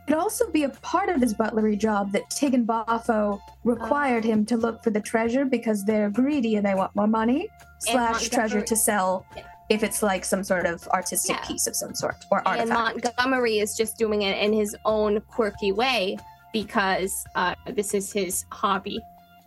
Could 0.06 0.18
also 0.18 0.50
be 0.50 0.64
a 0.64 0.68
part 0.68 1.08
of 1.08 1.20
his 1.20 1.32
butlery 1.32 1.76
job 1.76 2.12
that 2.12 2.28
Tig 2.28 2.52
and 2.52 2.66
Boffo 2.68 3.40
required 3.64 4.22
him 4.22 4.44
to 4.46 4.56
look 4.58 4.84
for 4.84 4.90
the 4.90 5.00
treasure 5.00 5.46
because 5.46 5.84
they're 5.86 6.10
greedy 6.10 6.56
and 6.56 6.66
they 6.66 6.74
want 6.74 6.94
more 6.94 7.06
money 7.06 7.48
slash 7.78 8.28
treasure 8.28 8.60
to 8.60 8.76
sell 8.76 9.24
Yeah. 9.34 9.44
if 9.70 9.82
it's 9.82 10.02
like 10.02 10.26
some 10.26 10.44
sort 10.44 10.66
of 10.66 10.86
artistic 10.88 11.36
Yeah. 11.36 11.46
piece 11.46 11.66
of 11.66 11.74
some 11.74 11.94
sort 11.94 12.16
or 12.30 12.40
And 12.46 12.70
artifact. 12.70 12.94
And 12.96 13.04
Montgomery 13.04 13.60
is 13.60 13.74
just 13.74 13.96
doing 13.96 14.20
it 14.22 14.36
in 14.36 14.52
his 14.52 14.76
own 14.84 15.22
quirky 15.22 15.72
way 15.72 16.18
because 16.52 17.24
uh, 17.34 17.54
this 17.72 17.94
is 17.94 18.12
his 18.12 18.44
hobby. 18.52 19.00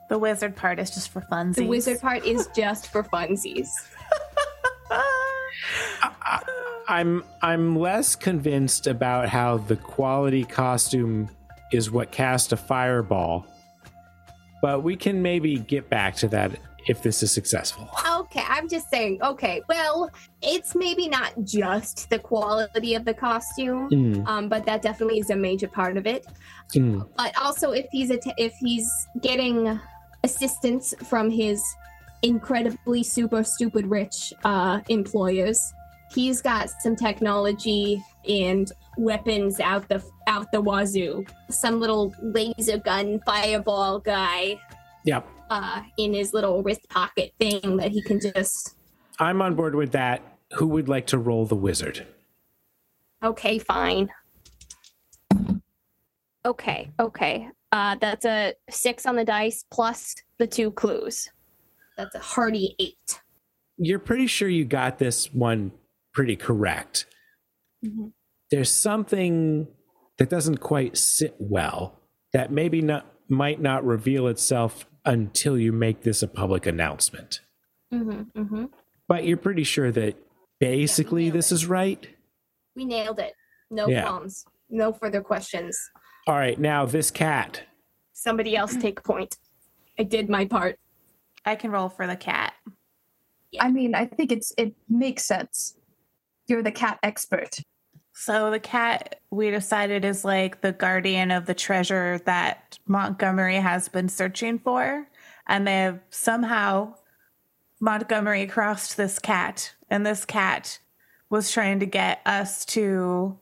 The 0.10 0.18
wizard 0.18 0.56
part 0.56 0.80
is 0.80 0.90
just 0.90 1.10
for 1.10 1.22
funsies. 1.22 1.56
The 1.56 1.68
wizard 1.68 2.02
part 2.02 2.26
is 2.26 2.48
just 2.56 2.88
for 2.88 3.04
funsies. 3.04 3.68
I'm 6.88 7.24
I'm 7.42 7.76
less 7.78 8.16
convinced 8.16 8.88
about 8.88 9.30
how 9.30 9.58
the 9.58 9.76
quality 9.76 10.44
costume 10.46 11.30
is 11.72 11.92
what 11.92 12.12
cast 12.12 12.54
a 12.54 12.58
fireball. 12.58 13.46
But 14.62 14.84
we 14.84 14.96
can 14.96 15.22
maybe 15.22 15.58
get 15.60 15.90
back 15.90 16.16
to 16.18 16.28
that 16.30 16.52
if 16.88 17.04
this 17.04 17.22
is 17.22 17.32
successful. 17.32 17.90
Okay, 18.10 18.44
I'm 18.48 18.68
just 18.70 18.90
saying. 18.90 19.20
Okay, 19.22 19.62
well, 19.68 20.10
it's 20.42 20.74
maybe 20.76 21.10
not 21.10 21.34
just 21.44 22.10
the 22.10 22.18
quality 22.18 22.96
of 22.96 23.04
the 23.04 23.14
costume, 23.14 23.90
Mm, 23.90 24.26
um, 24.28 24.50
but 24.50 24.66
that 24.66 24.82
definitely 24.82 25.20
is 25.20 25.30
a 25.30 25.36
major 25.36 25.68
part 25.68 25.98
of 25.98 26.08
it. 26.08 26.26
mm. 26.74 27.08
But 27.18 27.38
also, 27.38 27.72
if 27.72 27.86
he's 27.92 28.10
att- 28.10 28.34
if 28.38 28.54
he's 28.54 28.90
getting 29.22 29.80
assistance 30.24 30.94
from 31.04 31.30
his 31.30 31.62
incredibly 32.24 33.04
super 33.04 33.44
stupid 33.44 33.88
rich 33.88 34.34
uh, 34.44 34.82
employers, 34.90 35.74
he's 36.14 36.42
got 36.42 36.70
some 36.82 36.96
technology 36.96 38.04
and 38.28 38.72
weapons 38.98 39.60
out 39.60 39.88
the 39.90 40.04
out 40.28 40.52
the 40.52 40.62
wazoo. 40.62 41.26
Some 41.50 41.80
little 41.80 42.14
laser 42.22 42.78
gun 42.78 43.22
fireball 43.26 44.00
guy 44.00 44.60
Yep. 45.06 45.28
uh, 45.50 45.82
in 45.98 46.14
his 46.14 46.34
little 46.34 46.62
wrist 46.64 46.88
pocket 46.90 47.34
thing 47.40 47.78
that 47.78 47.92
he 47.92 48.02
can 48.02 48.20
just. 48.20 48.76
I'm 49.20 49.42
on 49.42 49.56
board 49.56 49.76
with 49.76 49.92
that. 49.94 50.22
Who 50.54 50.68
would 50.68 50.88
like 50.88 51.08
to 51.08 51.18
roll 51.18 51.46
the 51.46 51.56
wizard? 51.56 52.06
Okay, 53.24 53.58
fine. 53.60 54.10
Okay, 56.46 56.90
okay. 57.00 57.50
Uh, 57.72 57.96
that's 58.00 58.26
a 58.26 58.54
six 58.70 59.06
on 59.06 59.16
the 59.16 59.26
dice 59.26 59.66
plus 59.70 60.16
the 60.38 60.48
two 60.48 60.72
clues. 60.72 61.30
That's 61.98 62.16
a 62.16 62.20
hearty 62.20 62.76
eight. 62.80 63.22
You're 63.78 64.00
pretty 64.00 64.28
sure 64.28 64.48
you 64.48 64.66
got 64.66 65.00
this 65.00 65.34
one 65.34 65.72
pretty 66.14 66.36
correct. 66.36 67.06
Mhm. 67.86 68.14
There's 68.52 68.72
something 68.72 69.68
that 70.18 70.30
doesn't 70.30 70.58
quite 70.58 70.98
sit 70.98 71.36
well 71.40 72.00
that 72.34 72.52
maybe 72.52 72.82
not 72.82 73.06
might 73.30 73.60
not 73.62 73.84
reveal 73.86 74.28
itself 74.28 74.86
until 75.06 75.58
you 75.58 75.72
make 75.74 76.02
this 76.02 76.24
a 76.24 76.28
public 76.28 76.66
announcement. 76.66 77.42
Mm-hmm, 77.94 78.40
mm-hmm. 78.42 78.66
But 79.08 79.26
you're 79.26 79.38
pretty 79.38 79.64
sure 79.64 79.92
that 79.92 80.16
basically 80.60 81.24
nailed 81.24 81.36
this 81.36 81.52
it. 81.52 81.56
is 81.56 81.66
right. 81.66 82.08
We 82.76 82.86
nailed 82.86 83.20
it. 83.20 83.34
No 83.70 83.88
Yeah. 83.88 84.04
qualms. 84.04 84.46
No 84.70 84.94
further 84.94 85.22
questions. 85.22 85.78
All 86.26 86.36
right, 86.36 86.58
now 86.60 86.86
this 86.86 87.12
cat. 87.12 87.64
Somebody 88.14 88.56
else 88.56 88.76
take 88.78 89.04
point. 89.04 89.38
I 90.00 90.04
did 90.04 90.30
my 90.30 90.46
part. 90.46 90.80
I 91.48 91.56
can 91.56 91.72
roll 91.72 91.90
for 91.90 92.06
the 92.06 92.18
cat. 92.18 92.54
I 93.60 93.72
mean, 93.72 93.96
I 93.96 94.06
think 94.06 94.32
it's 94.32 94.54
it 94.58 94.76
makes 94.90 95.26
sense. 95.26 95.76
You're 96.48 96.62
the 96.62 96.72
cat 96.72 97.00
expert. 97.02 97.60
So 98.14 98.52
the 98.52 98.60
cat 98.60 99.22
we 99.30 99.52
decided 99.52 100.04
is 100.04 100.26
like 100.26 100.62
the 100.62 100.72
guardian 100.72 101.32
of 101.32 101.46
the 101.46 101.54
treasure 101.54 102.20
that 102.26 102.80
Montgomery 102.88 103.58
has 103.58 103.90
been 103.90 104.10
searching 104.10 104.60
for. 104.60 105.08
And 105.48 105.66
they 105.66 105.80
have 105.82 106.00
somehow 106.10 106.96
Montgomery 107.80 108.48
crossed 108.48 108.98
this 108.98 109.20
cat, 109.20 109.74
and 109.90 110.06
this 110.06 110.26
cat 110.26 110.80
was 111.30 111.52
trying 111.52 111.80
to 111.80 111.86
get 111.86 112.22
us 112.26 112.66
to 112.66 113.40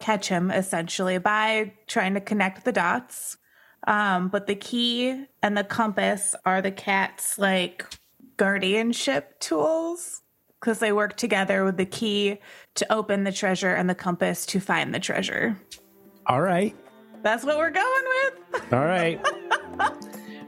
catch 0.00 0.28
him 0.28 0.50
essentially 0.50 1.18
by 1.18 1.72
trying 1.86 2.14
to 2.14 2.20
connect 2.20 2.64
the 2.64 2.72
dots. 2.72 3.36
Um, 3.86 4.28
but 4.28 4.46
the 4.46 4.56
key 4.56 5.26
and 5.42 5.56
the 5.56 5.64
compass 5.64 6.34
are 6.44 6.60
the 6.60 6.72
cat's 6.72 7.38
like 7.38 7.86
guardianship 8.36 9.38
tools 9.38 10.22
because 10.60 10.78
they 10.80 10.92
work 10.92 11.16
together 11.16 11.64
with 11.64 11.76
the 11.76 11.86
key 11.86 12.38
to 12.74 12.92
open 12.92 13.24
the 13.24 13.32
treasure 13.32 13.74
and 13.74 13.88
the 13.88 13.94
compass 13.94 14.44
to 14.46 14.60
find 14.60 14.92
the 14.94 14.98
treasure. 14.98 15.56
All 16.26 16.40
right. 16.40 16.74
That's 17.22 17.44
what 17.44 17.58
we're 17.58 17.70
going 17.70 18.04
with. 18.24 18.72
All 18.72 18.84
right. 18.84 19.24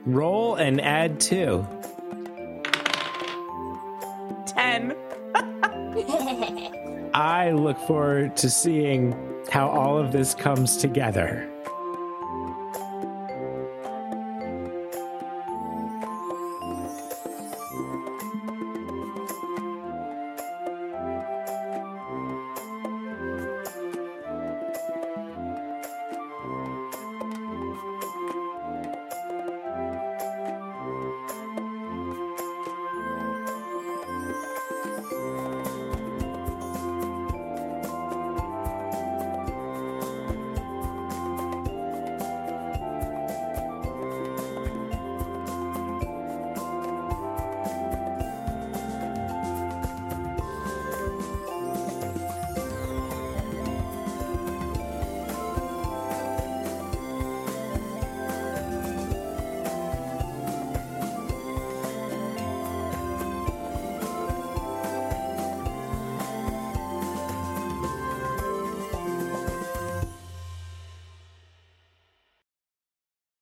Roll 0.05 0.57
and 0.57 0.81
add 0.81 1.21
two. 1.21 1.67
10. 4.47 4.97
I 7.15 7.53
look 7.53 7.79
forward 7.81 8.37
to 8.39 8.51
seeing 8.51 9.15
how 9.51 9.69
all 9.69 9.99
of 9.99 10.13
this 10.13 10.35
comes 10.35 10.77
together. 10.77 11.49